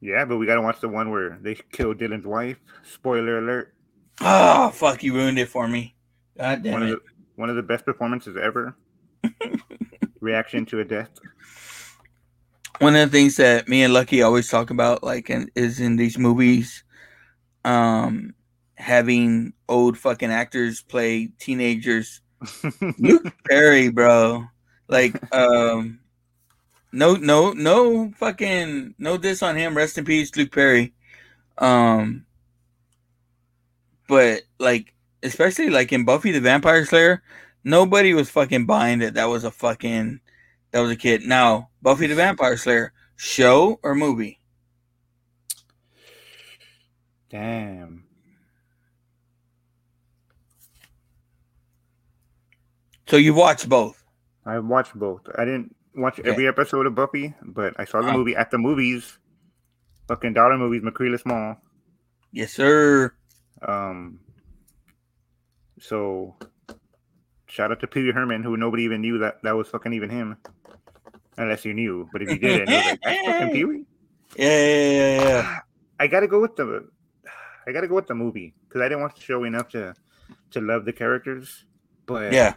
[0.00, 2.56] yeah, but we gotta watch the one where they kill Dylan's wife.
[2.84, 3.74] Spoiler alert.
[4.20, 5.02] Oh fuck!
[5.02, 5.94] You ruined it for me.
[6.36, 7.00] God damn one of the
[7.36, 8.76] one of the best performances ever.
[10.20, 11.10] Reaction to a death.
[12.80, 15.96] One of the things that me and Lucky always talk about, like, in, is in
[15.96, 16.84] these movies,
[17.64, 18.34] um,
[18.76, 22.20] having old fucking actors play teenagers.
[22.98, 24.44] Luke Perry, bro.
[24.88, 26.00] Like, um,
[26.92, 29.76] no, no, no, fucking, no diss on him.
[29.76, 30.94] Rest in peace, Luke Perry.
[31.58, 32.24] Um,
[34.08, 37.22] but like, especially like in Buffy the Vampire Slayer,
[37.64, 40.20] nobody was fucking buying that that was a fucking
[40.70, 41.22] that was a kid.
[41.22, 44.40] Now, Buffy the Vampire Slayer, show or movie?
[47.30, 48.07] Damn.
[53.08, 54.02] So you've watched both.
[54.44, 55.22] I watched both.
[55.36, 56.30] I didn't watch Okay.
[56.30, 58.16] every episode of Buffy, but I saw the Oh.
[58.16, 59.18] movie at the movies.
[60.08, 61.56] Fucking dollar movies, McCreless Mall.
[62.32, 63.12] Yes, sir.
[63.62, 64.20] Um,
[65.80, 66.36] so
[67.46, 70.08] shout out to Pee Wee Herman, who nobody even knew that that was fucking even
[70.10, 70.36] him,
[71.36, 72.08] unless you knew.
[72.12, 73.84] But if you didn't, it was like that's fucking Pee Wee.
[74.36, 75.58] Yeah, yeah, yeah, yeah.
[75.98, 76.86] I gotta go with the,
[77.66, 79.94] I gotta go with the movie because I didn't watch the show enough to
[80.50, 81.64] to love the characters.
[82.04, 82.54] But Yeah.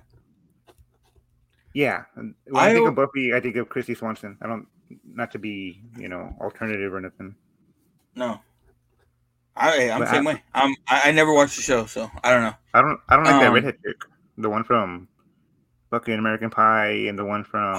[1.73, 2.03] Yeah.
[2.15, 4.37] When I, think of Buffy, I think of Kristy Swanson.
[4.41, 4.67] I don't,
[5.05, 7.35] not to be you know alternative or nothing.
[8.15, 8.39] No.
[9.55, 10.43] I, I'm But the same I- way.
[10.53, 12.53] I'm, I, I never watched the show, so I don't know.
[12.73, 13.97] I don't, I don't like that Um, redhead chick,
[14.37, 15.07] the one from
[15.91, 17.75] fucking American Pie and the one from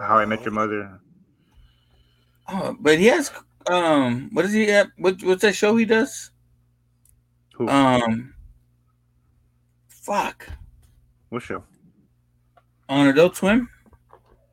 [0.00, 1.00] How I Met Your Mother.
[2.48, 3.30] Oh, but he has
[3.70, 6.30] um what is he at what what's that show he does?
[7.54, 7.68] Who?
[7.68, 8.34] Um
[9.88, 10.48] fuck.
[11.28, 11.62] What show?
[12.90, 13.68] On Adult Swim?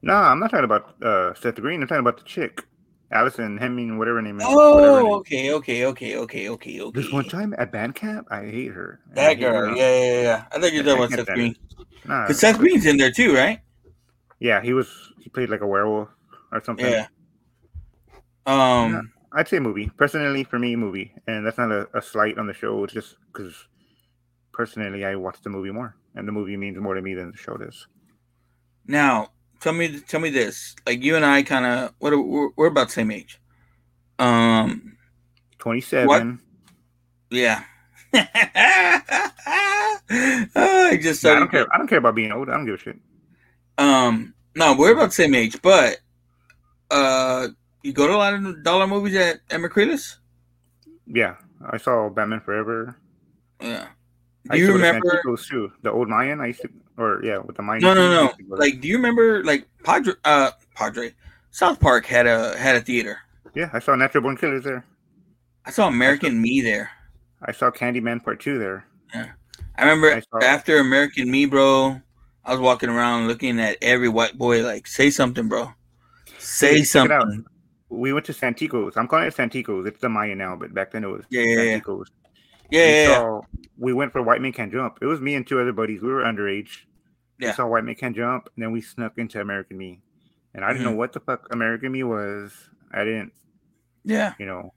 [0.03, 1.81] No, I'm not talking about uh, Seth Green.
[1.81, 2.63] I'm talking about the chick,
[3.11, 4.45] Allison Hemming, whatever her name is.
[4.45, 7.01] whatever name Oh, okay, okay, okay, okay, okay, okay.
[7.01, 8.99] This one time at band camp, I hate her.
[9.15, 9.65] That hate her.
[9.65, 10.45] girl, yeah, yeah, yeah.
[10.51, 11.55] I thought you were talking about Seth Green.
[12.05, 13.59] Nah, Because Seth Green's in there too, right?
[14.39, 15.11] yeah, he was.
[15.19, 16.09] He played like a werewolf
[16.51, 16.85] or something.
[16.85, 17.07] Yeah.
[18.45, 19.89] Um, I'd say movie.
[19.97, 22.83] Personally, for me, movie, and that's not a, a slight on the show.
[22.83, 23.67] It's just because
[24.53, 27.37] personally, I watch the movie more, and the movie means more to me than the
[27.37, 27.87] show does.
[28.87, 30.75] Now tell me, tell me this.
[30.85, 33.39] Like you and I, kind of, what are, we're, we're about the same age.
[34.19, 34.97] Um,
[35.59, 36.39] Twenty-seven.
[37.29, 37.63] yeah.
[40.09, 41.67] I just Nah, I don't care.
[41.73, 42.49] I don't care about being old.
[42.49, 42.97] I don't give a shit.
[43.77, 45.97] Um, no, we're about the same age, but
[46.89, 47.49] uh,
[47.83, 50.15] you go to a lot of dollar movies at McCreless.
[51.05, 51.35] Yeah,
[51.69, 52.95] I saw Batman Forever.
[53.61, 53.87] Yeah.
[54.49, 55.21] I Do you to go to remember?
[55.25, 55.71] Santikos too?
[55.81, 56.41] The old Mayan.
[56.41, 57.81] I used to, or yeah, with the Mayan.
[57.83, 58.23] No, no, no.
[58.23, 58.67] used to go there.
[58.69, 59.43] Like, do you remember?
[59.43, 61.13] Like Padre, uh, Padre,
[61.51, 63.19] South Park had a had a theater.
[63.55, 64.85] yeah, I saw Natural Born Killers there.
[65.65, 66.89] I saw American Me there.
[67.41, 68.85] I saw Candyman Part Two there.
[69.13, 69.31] Yeah,
[69.77, 72.01] I remember I saw- after American Me, bro.
[72.45, 75.73] I was walking around looking at every white boy like, say something, bro.
[76.39, 77.21] Say Hey, check it out.
[77.23, 77.45] something.
[77.89, 78.95] We went to Santikos.
[78.95, 79.85] I'm calling it Santikos.
[79.85, 81.79] It's the Maya now, but back then it was Yeah, yeah, yeah.
[82.69, 83.39] Yeah, we, yeah, yeah.
[83.77, 84.99] we went for White Man Can't Jump.
[85.01, 86.01] It was me and two other buddies.
[86.01, 86.69] We were underage.
[87.39, 87.49] Yeah.
[87.49, 90.01] We saw White Man Can't Jump, and then we snuck into American Me.
[90.53, 90.91] And I didn't Mhm.
[90.91, 92.51] know what the fuck American Me was.
[92.91, 93.33] I didn't,
[94.03, 94.73] yeah, you know,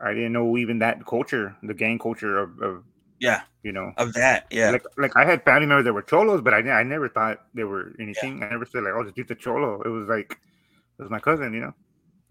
[0.00, 2.84] I didn't know even that culture, the gang culture of, of
[3.18, 3.42] yeah.
[3.62, 4.70] you know, Of that, yeah.
[4.70, 7.64] like like I had family members that were cholos, but I I never thought they
[7.64, 8.42] were anything.
[8.42, 9.82] I never said like, oh, this dude's a cholo.
[9.82, 10.38] It was like
[10.98, 11.74] it was my cousin, you know.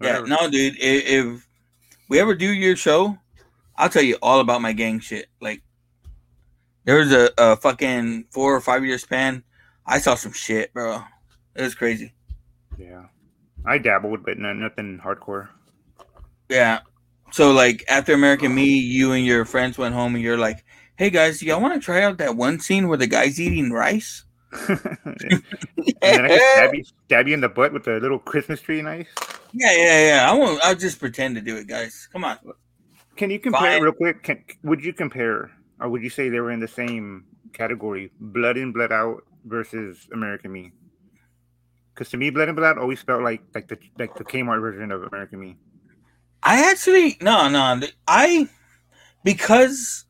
[0.00, 0.74] Yeah, no, dude.
[0.80, 1.46] If, if
[2.08, 3.16] we ever do your show,
[3.78, 5.26] I'll tell you all about my gang shit.
[5.40, 5.62] Like,
[6.84, 9.42] there was a, a fucking four or five year span.
[9.86, 11.02] I saw some shit, bro.
[11.54, 12.14] It was crazy.
[12.78, 13.04] Yeah,
[13.64, 15.48] I dabbled, but no, nothing hardcore.
[16.48, 16.80] Yeah.
[17.32, 20.64] So, like, after American Me, you and your friends went home and you're like,
[20.96, 24.24] hey guys, y'all want to try out that one scene where the guy's eating rice?
[24.68, 24.78] and
[26.00, 29.08] then I stab you, stab you in the butt with a little Christmas tree knife.
[29.52, 30.30] Yeah, yeah, yeah.
[30.30, 30.62] I won't.
[30.62, 32.08] I'll just pretend to do it, guys.
[32.12, 32.38] Come on.
[33.16, 33.82] Can you compare Fine.
[33.82, 34.22] real quick?
[34.22, 38.56] Can, would you compare, or would you say they were in the same category, Blood
[38.56, 40.72] In, Blood Out versus American Me?
[41.94, 44.60] Because to me, Blood In, Blood Out always felt like like the like the Kmart
[44.60, 45.56] version of American Me.
[46.42, 48.48] I actually no no I
[49.24, 50.04] because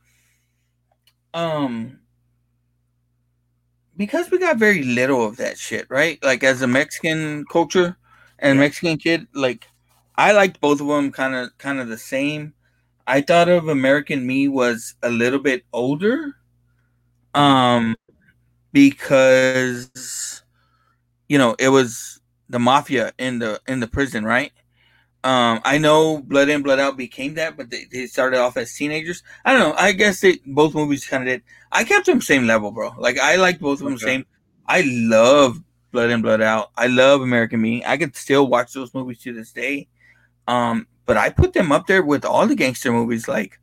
[1.33, 2.01] um
[3.97, 6.23] because we got very little of that shit, right?
[6.23, 7.97] Like as a Mexican culture
[8.39, 9.67] and Mexican kid, like
[10.17, 12.53] I liked both of them kind of kind of the same.
[13.07, 16.37] I thought of American Me was a little bit older.
[17.35, 17.97] Um
[18.73, 20.43] because
[21.29, 24.53] you know it was the mafia in the in the prison, right?
[25.25, 28.73] Um, I know Blood In Blood Out became that, but they, they started off as
[28.75, 29.25] teenagers.
[29.45, 29.75] I don't know.
[29.77, 31.43] I guess they both movies kind of did.
[31.73, 32.93] I kept them same level, bro.
[32.99, 33.99] Like I liked both of them Okay.
[33.99, 34.27] same.
[34.69, 35.61] I love
[35.93, 36.71] Blood In Blood Out.
[36.77, 37.85] I love American Me.
[37.85, 39.89] I could still watch those movies to this day.
[40.49, 43.59] Um, but I put them up there with all the gangster movies like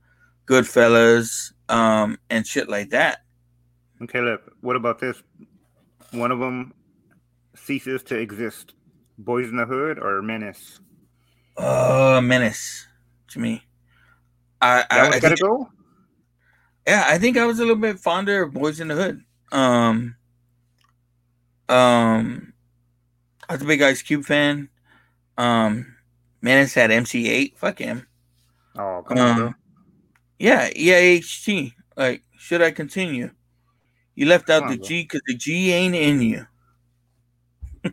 [0.47, 3.19] Goodfellas, um, and shit like that.
[4.01, 4.41] Okay, look.
[4.61, 5.22] What about this?
[6.11, 6.73] One of them
[7.55, 8.73] ceases to exist.
[9.17, 10.80] Boys in the Hood or Menace?
[11.55, 12.88] Uh, menace
[13.30, 13.63] to me.
[14.61, 15.69] I, I, I gotta go.
[16.88, 19.22] yeah, I think I was a little bit fonder of Boys in the Hood.
[19.51, 20.15] Um,
[21.69, 22.53] um,
[23.47, 24.69] I was a big Ice Cube fan.
[25.38, 25.92] Um,
[26.43, 27.57] Menace had MC Eiht.
[27.57, 28.05] Fuck him.
[28.77, 29.47] Oh, come on, bro.
[29.47, 29.55] Um,
[30.38, 31.72] yeah, EIHT.
[31.95, 33.31] Like, should I continue?
[34.13, 34.85] You left out the bro.
[34.85, 36.45] G because the G ain't in you.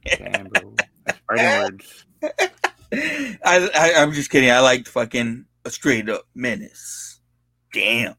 [0.04, 0.74] Damn, bro.
[1.30, 2.04] Words.
[2.92, 4.50] I, I I'm just kidding.
[4.50, 7.20] I liked fucking a straight up menace.
[7.72, 8.16] Damn.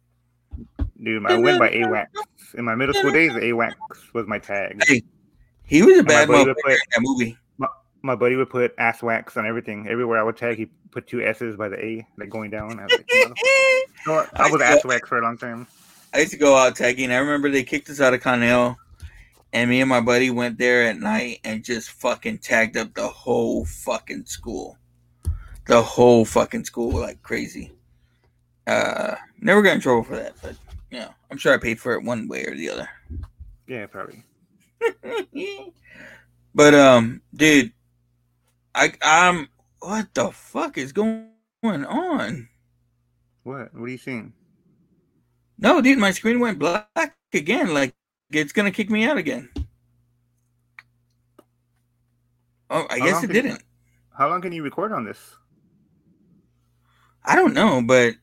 [1.03, 2.05] Dude, I went by AWACS.
[2.53, 3.73] In my middle school days, AWACS
[4.13, 4.81] was my tag.
[4.87, 5.03] Hey,
[5.65, 7.37] he was a bad motherfucker in that movie.
[8.01, 9.87] My, buddy would put ass wax on everything.
[9.87, 12.79] Everywhere I would tag, he put two S's by the A, like going down.
[12.79, 13.09] I was, like.
[14.03, 15.67] So I was ass wax for a long time.
[16.13, 17.11] I used to go out tagging.
[17.11, 18.77] I remember they kicked us out of Connell,
[19.53, 23.07] and me and my buddy went there at night and just fucking tagged up the
[23.07, 24.77] whole fucking school,
[25.67, 27.71] the whole fucking school like crazy.
[28.67, 30.55] Uh, never got in trouble for that, but
[30.89, 32.89] you know, I'm sure I paid for it one way or the other.
[33.67, 34.23] Yeah, probably.
[36.55, 37.71] but um, dude,
[38.75, 41.27] I I'm what the fuck is going
[41.63, 42.49] on?
[43.43, 43.73] What?
[43.73, 44.33] What are you seeing?
[45.57, 47.73] No, dude, my screen went black again.
[47.73, 47.93] Like
[48.31, 49.49] it's gonna kick me out again.
[52.69, 53.61] Oh, I How guess it didn't.
[54.17, 55.19] How long can you record on this?
[57.25, 58.15] I don't know, but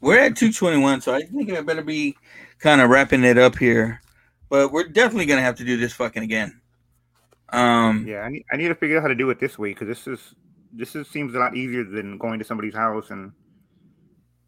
[0.00, 2.16] we're at 221, so I think I better be
[2.58, 4.00] kind of wrapping it up here.
[4.48, 6.60] But we're definitely gonna have to do this fucking again.
[7.52, 9.70] Um, Yeah, I need I need to figure out how to do it this way
[9.70, 10.34] because this is
[10.72, 13.32] this is, seems a lot easier than going to somebody's house and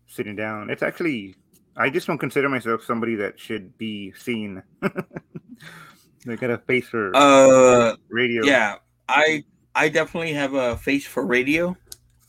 [0.07, 0.71] sitting down.
[0.71, 1.35] It's actually
[1.77, 4.63] I just don't consider myself somebody that should be seen.
[6.27, 8.45] they got a face for uh, radio.
[8.45, 8.77] yeah,
[9.09, 9.45] I
[9.75, 11.77] I definitely have a face for radio.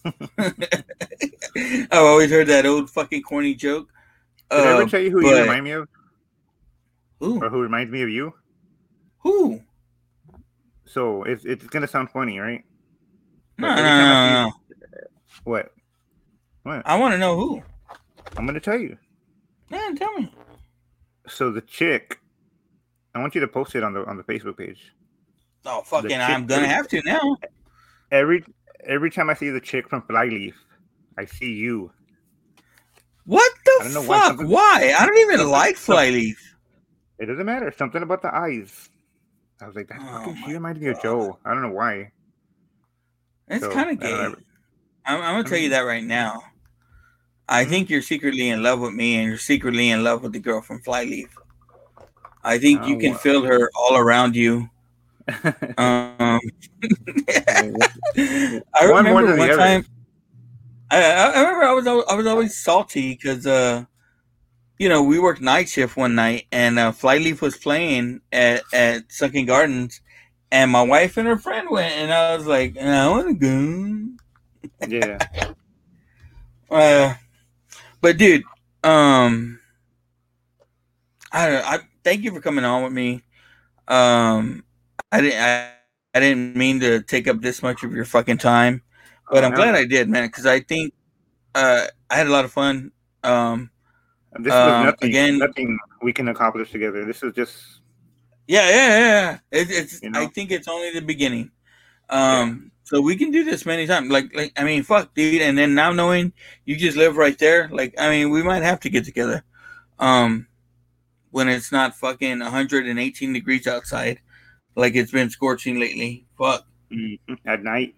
[0.38, 3.90] I've always heard that old fucking corny joke.
[4.52, 5.88] Did I Uh, ever tell you who you remind me of,
[7.20, 7.44] Who?
[7.44, 8.34] or who reminds me of you?
[9.20, 9.62] Who?
[10.90, 12.66] So it's it's gonna sound funny, right?
[13.60, 14.48] No, no, every time I no, no.
[14.48, 14.52] Uh-uh.
[15.44, 15.74] What?
[16.64, 16.82] What?
[16.84, 17.62] I want to know who.
[18.36, 18.98] I'm gonna tell you.
[19.70, 20.34] Man, tell me.
[21.28, 22.20] So the chick,
[23.14, 24.92] I want you to post it on the on the Facebook page.
[25.64, 26.20] Oh, fucking!
[26.20, 27.38] I'm gonna have to now.
[28.12, 28.44] Every
[28.84, 30.56] every time I see the chick from Flyleaf,
[31.20, 31.92] I see you.
[33.26, 34.42] What the don't why fuck?
[34.42, 34.96] Why?
[34.98, 36.40] I don't even like Flyleaf.
[37.20, 37.72] It doesn't matter.
[37.78, 38.90] Something about the eyes.
[39.62, 41.38] I was like, that Oh fucking she reminds me of Joe.
[41.46, 42.12] I don't know why.
[43.50, 44.36] It's So, kind of gay.
[45.06, 46.44] I'm, I'm gonna tell you that right now.
[47.50, 47.66] I Mm-hmm.
[47.66, 50.62] think you're secretly in love with me, and you're secretly in love with the girl
[50.62, 51.38] from Flyleaf.
[52.44, 53.20] I think you Oh, can wow.
[53.20, 54.70] feel her all around you.
[55.78, 56.40] Um,
[57.48, 59.84] I remember the one time.
[60.92, 63.86] I, I I remember I was I was always salty because uh,
[64.80, 69.12] you know, we worked night shift one night, and uh, Flyleaf was playing at at
[69.12, 70.02] Sunken Gardens,
[70.52, 74.18] and my wife and her friend went, and I was like, I want to go.
[74.88, 75.18] yeah.
[76.70, 77.16] Uh,
[78.02, 78.44] but dude,
[78.84, 79.60] um,
[81.32, 81.66] I don't.
[81.66, 83.24] I thank you for coming on with me.
[83.88, 84.64] Um,
[85.12, 85.40] I didn't.
[85.42, 85.72] I,
[86.16, 88.84] I didn't mean to take up this much of your fucking time,
[89.32, 89.54] but Oh, I'm no.
[89.54, 90.28] glad I did, man.
[90.28, 90.94] Because I think
[91.56, 92.92] uh, I had a lot of fun.
[93.24, 93.72] Um,
[94.40, 95.10] This Um, was nothing.
[95.10, 97.04] again- nothing we can accomplish together.
[97.06, 97.82] This is just
[98.48, 99.00] yeah, yeah, yeah.
[99.00, 99.38] yeah.
[99.60, 100.02] It, it's.
[100.04, 100.22] You know?
[100.22, 101.52] I think it's only the beginning.
[102.10, 104.10] Um, so we can do this many times.
[104.10, 105.42] Like, like I mean, fuck, dude.
[105.44, 106.34] And then now knowing
[106.66, 109.44] you just live right there, like, I mean, we might have to get together.
[110.00, 110.48] Um,
[111.32, 114.20] when it's not fucking 118 degrees outside,
[114.76, 116.26] like it's been scorching lately.
[116.38, 116.66] Fuck.
[116.92, 117.94] mm, at night.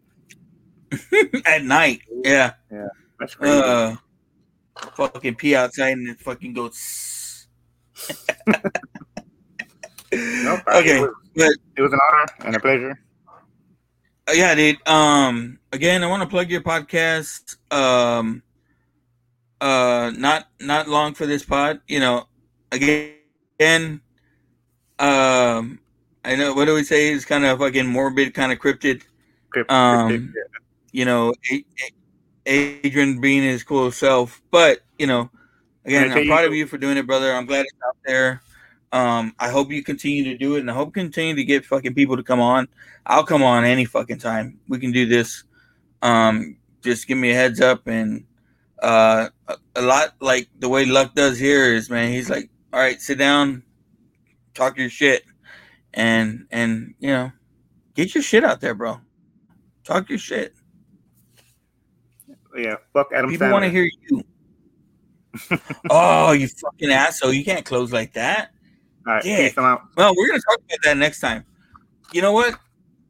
[1.46, 2.54] At night, Yeah.
[2.70, 2.88] yeah.
[3.18, 3.62] That's crazy.
[3.64, 3.96] Uh,
[4.96, 7.48] fucking pee outside and it fucking goes.
[10.14, 13.00] no, okay, It was, but it was an honor and a pleasure.
[14.28, 14.86] Uh, yeah, dude.
[14.88, 17.58] Um, again, I want to plug your podcast.
[17.74, 18.44] Um,
[19.60, 21.82] uh, not not long for this pod.
[21.88, 22.28] You know,
[22.72, 23.14] again,
[23.60, 24.02] again,
[25.00, 25.80] Um,
[26.24, 26.54] I know.
[26.54, 27.12] What do we say?
[27.14, 29.02] It's kind of fucking morbid, kind of cryptid.
[29.50, 30.60] Crypt- Um, cryptic, yeah.
[30.92, 31.34] you know,
[32.46, 34.42] Adrian being his cool self.
[34.52, 35.30] But you know,
[35.86, 37.34] again, I'm proud of you for doing it, brother.
[37.34, 38.42] I'm glad it's out there.
[38.94, 41.66] Um, I hope you continue to do it, and I hope you continue to get
[41.66, 42.68] fucking people to come on.
[43.06, 44.60] I'll come on any fucking time.
[44.68, 45.44] We can do this.
[46.02, 48.26] Um, just give me a heads up, and
[48.82, 52.12] uh, a, a lot like the way Luck does here is, man.
[52.12, 53.64] He's like, all right, sit down,
[54.54, 55.24] talk your shit,
[55.94, 57.32] and and you know,
[57.96, 59.00] get your shit out there, bro.
[59.84, 60.54] Talk your shit.
[62.56, 64.24] Yeah, fuck Adam People want to hear you.
[65.90, 67.34] oh, you fucking asshole!
[67.34, 68.52] You can't close like that.
[69.08, 69.38] All right, Yeah.
[69.38, 69.58] peace.
[69.58, 69.82] I'm out.
[69.96, 71.46] Well, we're gonna talk about that next time.
[72.12, 72.60] You know what?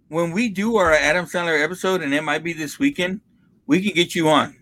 [0.09, 3.21] When we do our Adam Sandler episode, and it might be this weekend,
[3.65, 4.55] we can get you on.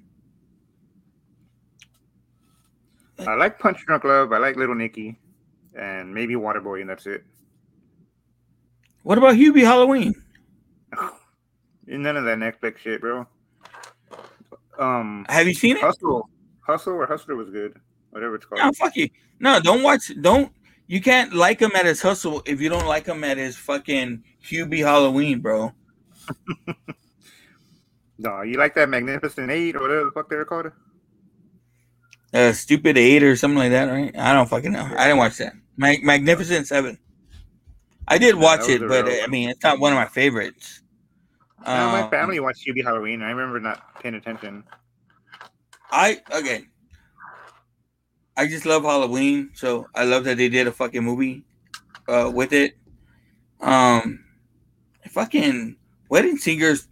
[3.27, 4.31] I like Punch Drunk Love.
[4.31, 5.19] I like Little Nicky,
[5.77, 7.25] and maybe Waterboy, and that's it.
[9.03, 10.13] What about Hubie Halloween?
[11.87, 13.27] None of that Netflix shit, bro.
[14.79, 15.81] Um, Have you seen it?
[15.81, 16.29] Hustle,
[16.61, 17.77] Hustle or Hustler was good.
[18.11, 18.61] Whatever it's called.
[18.61, 19.09] No, fuck you.
[19.39, 20.11] No, don't watch.
[20.21, 20.51] Don't.
[20.87, 24.23] You can't like him at his hustle if you don't like him at his fucking
[24.43, 25.73] Hubie Halloween, bro.
[28.19, 30.71] No, you like that Magnificent Eight or whatever the fuck they were called?
[32.33, 34.15] Uh, Stupid Eight or something like that, right?
[34.17, 34.83] I don't fucking know.
[34.97, 35.53] I didn't watch that.
[35.77, 36.99] Mag- Magnificent Seven.
[38.09, 40.81] I did watch that it, but real I mean, it's not one of my favorites.
[41.65, 43.21] Yeah, my Um, family watched Hubie Halloween.
[43.21, 44.63] I remember not paying attention.
[45.91, 46.69] I again,
[48.37, 51.43] I just love Halloween, so I love that they did a fucking movie
[52.07, 52.77] uh, with it.
[53.59, 54.23] Um,
[55.09, 55.75] fucking
[56.09, 56.87] Wedding Singers,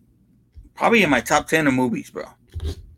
[0.76, 2.24] probably in my top ten of movies, bro.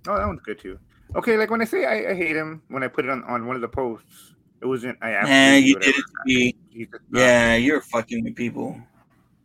[0.08, 0.80] Oh, that one's good too.
[1.16, 3.46] Okay, like when I say I, I hate him, when I put it on, on
[3.46, 6.56] one of the posts, it wasn't I asked Nah, you did it to me.
[6.70, 8.80] He's just not- Yeah, you're fucking with people.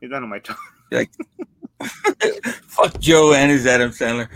[0.00, 0.58] he's not on my top.
[0.90, 1.10] Like,
[1.82, 4.28] fuck Joe and his Adam Sandler.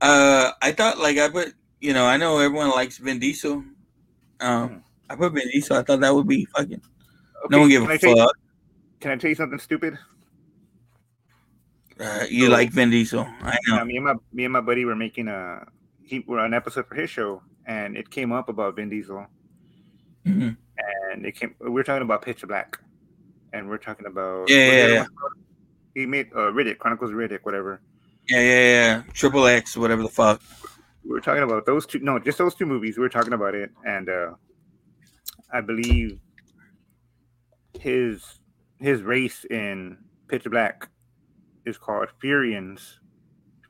[0.00, 3.64] Uh, I thought like I put, you know, I know everyone likes Vin Diesel.
[4.40, 5.76] Um, I put Vin Diesel.
[5.76, 6.80] I thought that would be fucking.
[7.50, 8.36] no one give can a I tell you- fuck.
[9.00, 9.98] Can I tell you something stupid?
[12.00, 13.26] Uh, you like Vin Diesel?
[13.42, 13.76] I know.
[13.76, 15.66] Yeah, me and my me and my buddy were making a
[16.04, 19.26] he were an episode for his show, and it came up about Vin Diesel,
[20.26, 20.56] Mhm.
[21.12, 21.54] and it came.
[21.60, 22.78] We were talking about Pitch Black,
[23.52, 25.06] and we're talking about Yeah, yeah, yeah.
[25.94, 27.80] He made uh, Riddick Chronicles of Riddick, whatever.
[28.28, 29.02] Yeah, yeah, yeah.
[29.12, 30.40] Triple X, whatever the fuck.
[31.04, 31.98] We were talking about those two.
[31.98, 32.96] No, just those two movies.
[32.96, 34.30] We were talking about it, and uh
[35.52, 36.18] I believe
[37.78, 38.38] his
[38.78, 39.98] his race in
[40.28, 40.88] Pitch Black
[41.66, 42.98] is called Furians.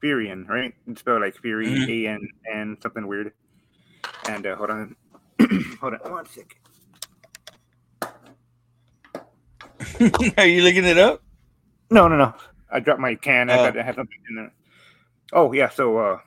[0.03, 0.75] Furian, right?
[0.89, 1.89] It's spelled like Fury, Mhm.
[1.89, 3.33] A N N something weird.
[4.29, 4.97] And uh, hold on,
[5.81, 6.59] hold on, one second.
[10.39, 11.23] Are you looking it up?
[11.93, 12.35] No, no, no.
[12.71, 13.51] I dropped my can.
[13.51, 13.65] I Oh.
[13.65, 14.53] I had something in there.
[15.33, 16.19] Oh yeah, so uh,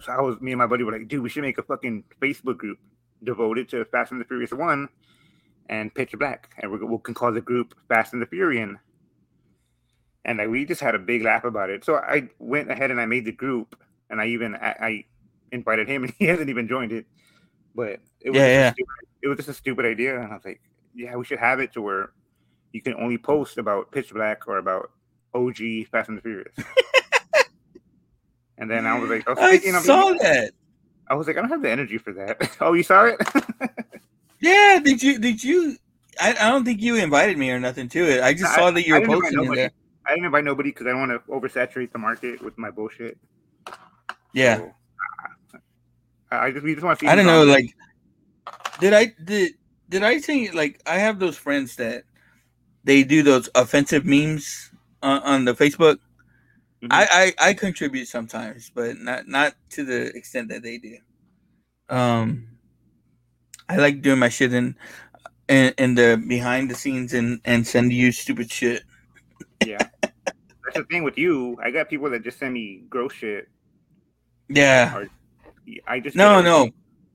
[0.00, 2.04] so I was me and my buddy were like, dude, we should make a fucking
[2.20, 2.78] Facebook group
[3.22, 4.88] devoted to Fast and the Furious One
[5.68, 8.76] and Pitch Black, and we're, we can call the group Fast and the Furian.
[10.24, 11.84] And like we just had a big laugh about it.
[11.84, 13.76] So I went ahead and I made the group,
[14.10, 15.04] and I even I, I
[15.52, 17.06] invited him, and he hasn't even joined it.
[17.74, 18.72] But it was Yeah, yeah.
[18.72, 20.60] stupid, it was just a stupid idea, and I was like,
[20.94, 22.10] yeah, we should have it to where
[22.72, 24.90] you can only post about Pitch Black or about
[25.34, 25.58] OG
[25.90, 26.54] Fast and the Furious.
[28.58, 30.52] and then I was like, I, was I thinking saw that.
[31.08, 32.56] I was like, I don't have the energy for that.
[32.60, 33.20] oh, you saw it?
[34.40, 35.18] Yeah, did you?
[35.18, 35.76] Did you?
[36.20, 38.22] I, I don't think you invited me or nothing to it.
[38.22, 39.70] I just saw that you were posting in there.
[40.06, 43.18] I didn't invite nobody because I don't want to oversaturate the market with my bullshit.
[44.32, 44.58] Yeah,
[45.50, 45.58] So,
[46.32, 47.08] I, just we just want to see.
[47.08, 47.44] I don't know.
[47.44, 47.66] Like,
[48.80, 49.52] did I did
[49.88, 52.04] did I say like I have those friends that
[52.84, 54.70] they do those offensive memes
[55.02, 55.98] on, on the Facebook.
[56.82, 56.88] Mhm.
[56.90, 60.96] I, I I contribute sometimes, but not not to the extent that they do.
[61.88, 62.48] Um,
[63.68, 64.76] I like doing my shit in
[65.48, 68.82] in, in the behind the scenes and and send you stupid shit.
[69.66, 69.88] yeah.
[70.02, 71.58] That's the thing with you.
[71.62, 73.48] I got people that just send me gross shit.
[74.48, 74.96] Yeah.
[74.96, 75.08] Or
[75.86, 76.70] I just No, no.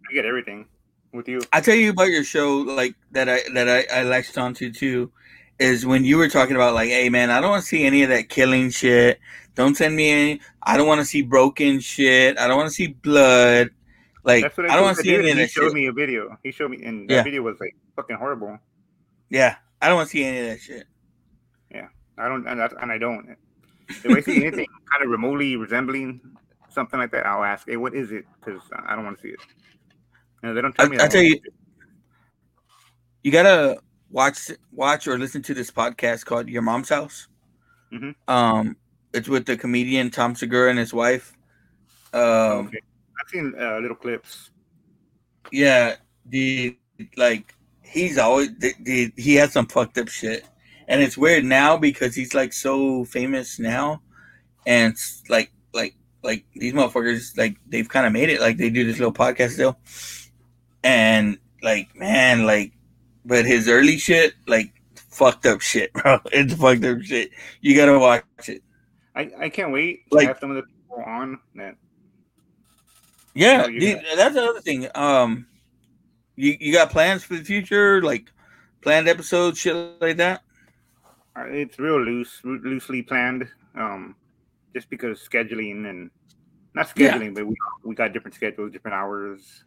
[0.09, 0.67] I get everything
[1.13, 1.41] with you.
[1.53, 5.11] I tell you about your show, like that I that I, I latched onto too,
[5.59, 8.03] is when you were talking about like, hey man, I don't want to see any
[8.03, 9.19] of that killing shit.
[9.55, 10.41] Don't send me any.
[10.61, 12.37] I don't want to see broken shit.
[12.37, 13.69] I don't want to see blood.
[14.23, 15.73] Like what I, don't want to see any of He that showed shit.
[15.73, 16.37] me a video.
[16.43, 18.57] He showed me, and that video was like fucking horrible.
[19.29, 20.85] Yeah, I don't want to see any of that shit.
[21.71, 23.37] Yeah, I don't, and, that's, and I don't.
[23.87, 26.21] If I see anything kind of remotely resembling
[26.69, 29.29] something like that, I'll ask, "Hey, what is it?" Because I don't want to see
[29.29, 29.39] it.
[30.41, 30.97] And they don't tell I, me.
[30.99, 31.39] I tell you,
[33.23, 33.79] you gotta
[34.15, 34.39] watch
[34.71, 37.27] watch or listen to this podcast called Your Mom's House.
[37.91, 38.15] Mhm.
[38.27, 38.77] Um,
[39.13, 41.33] it's with the comedian Tom Segura and his wife.
[42.13, 42.79] Um, Okay.
[43.19, 44.51] I've seen uh, little clips.
[45.51, 45.95] yeah,
[46.25, 46.77] the
[47.17, 50.43] like he's always the, the, he has some fucked up shit,
[50.87, 54.01] and it's weird now because he's like so famous now,
[54.65, 58.69] and it's like like like these motherfuckers like they've kind of made it like they
[58.69, 59.77] do this little podcast still,
[60.83, 62.71] and like man like,
[63.25, 66.19] but his early shit like fucked up shit, bro.
[66.31, 67.31] It's fucked up shit.
[67.61, 68.61] You gotta watch it.
[69.15, 71.75] I, I can't wait to Like- have some of the people on that.
[73.33, 74.87] Yeah, dude, that's another thing.
[74.95, 75.45] Um,
[76.37, 78.31] you you got plans for the future, like
[78.81, 80.41] planned episodes, shit like that.
[81.35, 83.47] uh, It's real loose, loosely planned.
[83.75, 84.15] Um,
[84.73, 86.09] just because scheduling and
[86.73, 87.11] not Yeah.
[87.13, 89.65] scheduling, but we we got different schedules, different hours.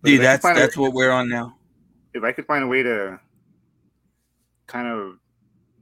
[0.00, 1.56] But Dude, that's that's what we're on now.
[2.14, 3.20] If I could find a way to
[4.66, 5.16] kind of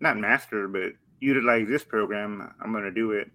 [0.01, 3.31] not master but utilize this program, I'm gonna do it.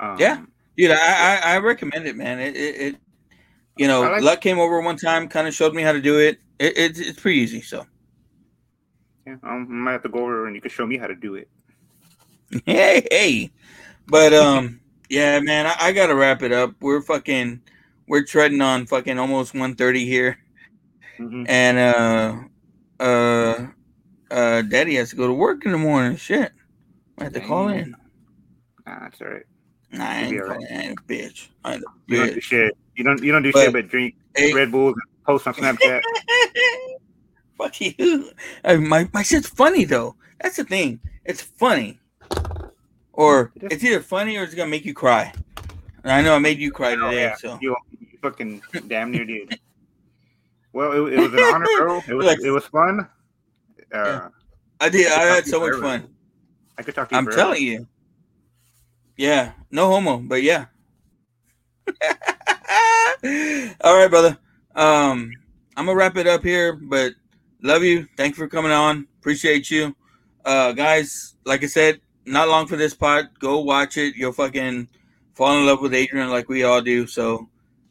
[0.00, 0.42] Um, Yeah.
[0.76, 2.38] Dude, I, I I recommend it, man.
[2.38, 2.96] It it, it
[3.76, 6.18] you know, like- Luck came over one time, kind of showed me how to do
[6.18, 6.38] it.
[6.58, 6.98] It, it.
[6.98, 7.60] It's pretty easy.
[7.60, 7.86] So,
[9.26, 11.14] yeah, um, I might have to go over and you can show me how to
[11.14, 11.48] do it.
[12.66, 13.50] hey, hey.
[14.06, 14.80] But um,
[15.10, 16.74] yeah, man, I, I gotta wrap it up.
[16.80, 17.60] We're fucking,
[18.08, 20.38] we're treading on fucking almost 130 here,
[21.18, 21.46] Mhm.
[21.48, 21.78] and
[23.00, 23.66] uh, uh,
[24.30, 26.16] uh, Daddy has to go to work in the morning.
[26.16, 26.52] Shit,
[27.18, 27.94] I have to call in.
[28.86, 29.42] Nah, that's all right.
[29.92, 30.60] Nah, I ain't right.
[30.70, 31.48] I ain't a bitch.
[31.64, 32.76] I ain't a You don't do shit.
[32.96, 34.52] You don't you don't do But- shit but drink Hey.
[34.52, 36.02] Red Bulls and post on Snapchat.
[37.58, 38.30] Fuck you.
[38.64, 40.14] Uh, my my shit's funny though.
[40.40, 41.00] That's the thing.
[41.24, 41.98] It's funny,
[43.14, 45.32] or it's either funny or it's gonna make you cry.
[46.04, 47.34] And I know I made you cry Oh, today, yeah.
[47.36, 49.58] so You, you fucking damn near did.
[50.76, 52.02] Well, it, it was an honor, bro.
[52.08, 53.00] It was Like- it was fun.
[53.00, 53.06] Uh,
[53.94, 54.28] Yeah.
[54.78, 55.06] I did.
[55.06, 55.82] I talk had so much forever.
[55.82, 56.08] fun.
[56.76, 57.18] I could talk to you.
[57.18, 57.40] I'm forever.
[57.40, 57.86] telling you.
[59.16, 60.66] Yeah, no homo, but yeah.
[63.80, 64.36] All right, brother.
[64.74, 65.30] Um,
[65.76, 67.12] I'm gonna wrap it up here, but
[67.62, 68.06] love you.
[68.18, 69.06] Thank you for coming on.
[69.20, 69.96] Appreciate you,
[70.44, 71.36] uh, guys.
[71.46, 73.30] Like I said, not long for this pod.
[73.38, 74.14] Go watch it.
[74.16, 74.88] You'll fucking
[75.34, 77.06] fall in love with Adrian like we all do.
[77.06, 77.48] So,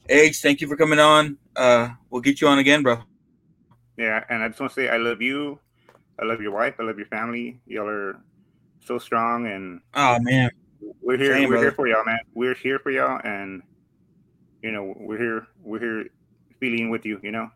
[0.09, 1.37] Age, thank you for coming on.
[1.55, 2.97] Uh, we'll get you on again, bro.
[3.97, 5.59] Yeah, and I just want to say I love you.
[6.19, 6.75] I love your wife.
[6.79, 7.59] I love your family.
[7.65, 8.17] Y'all are
[8.79, 10.49] so strong, and Oh man,
[11.01, 11.33] we're here.
[11.33, 12.19] Same, we're here for y'all, man.
[12.33, 13.61] We're here for y'all, and
[14.61, 15.47] you know we're here.
[15.63, 16.05] We're here
[16.59, 17.19] feeling with you.
[17.23, 17.49] You know,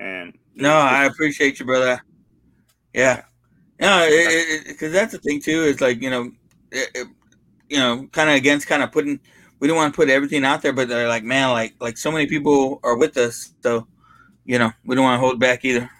[0.00, 2.00] and No, I appreciate you, brother.
[2.94, 3.22] Yeah,
[3.80, 4.06] no,
[4.66, 5.62] because that's the thing too.
[5.64, 6.30] Is like you know,
[6.70, 7.08] it, it-
[7.70, 9.20] you know, kind of against kind of putting.
[9.60, 12.12] We don't want to put everything out there, but they're like, man, like like so
[12.12, 13.86] many people are with us, so
[14.44, 15.90] you know, we don't want to hold back either.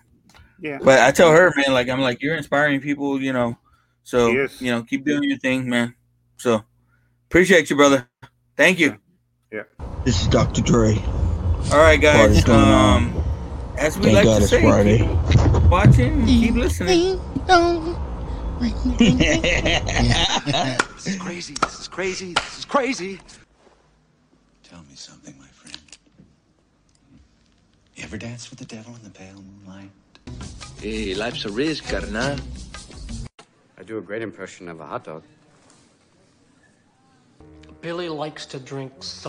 [0.60, 0.78] yeah.
[0.82, 3.58] But I tell her, man, like I'm like you're inspiring people, you know.
[4.04, 5.94] So She you know, keep doing your thing, man.
[6.38, 6.64] So
[7.26, 8.08] appreciate you, brother.
[8.56, 8.98] Thank you.
[9.52, 9.64] Yeah.
[10.04, 10.62] This is Dr.
[10.62, 10.96] Dre.
[11.72, 12.16] All right, guys.
[12.16, 13.04] Party's going on.
[13.04, 13.24] Um,
[13.76, 14.98] as we Thank like God to it's say, Friday.
[14.98, 16.96] keep watching, keep listening.
[16.96, 17.20] Ding
[18.58, 18.72] This
[21.06, 21.54] is crazy.
[21.54, 22.34] This is crazy.
[22.34, 23.20] This is crazy.
[24.78, 25.98] Tell me something, my friend.
[27.96, 29.90] You ever dance with the devil in the pale moonlight?
[30.80, 32.38] Hey, life's a risk, carnal.
[33.76, 35.24] I do a great impression of a hot dog.
[37.80, 39.16] Billy likes to drink soda.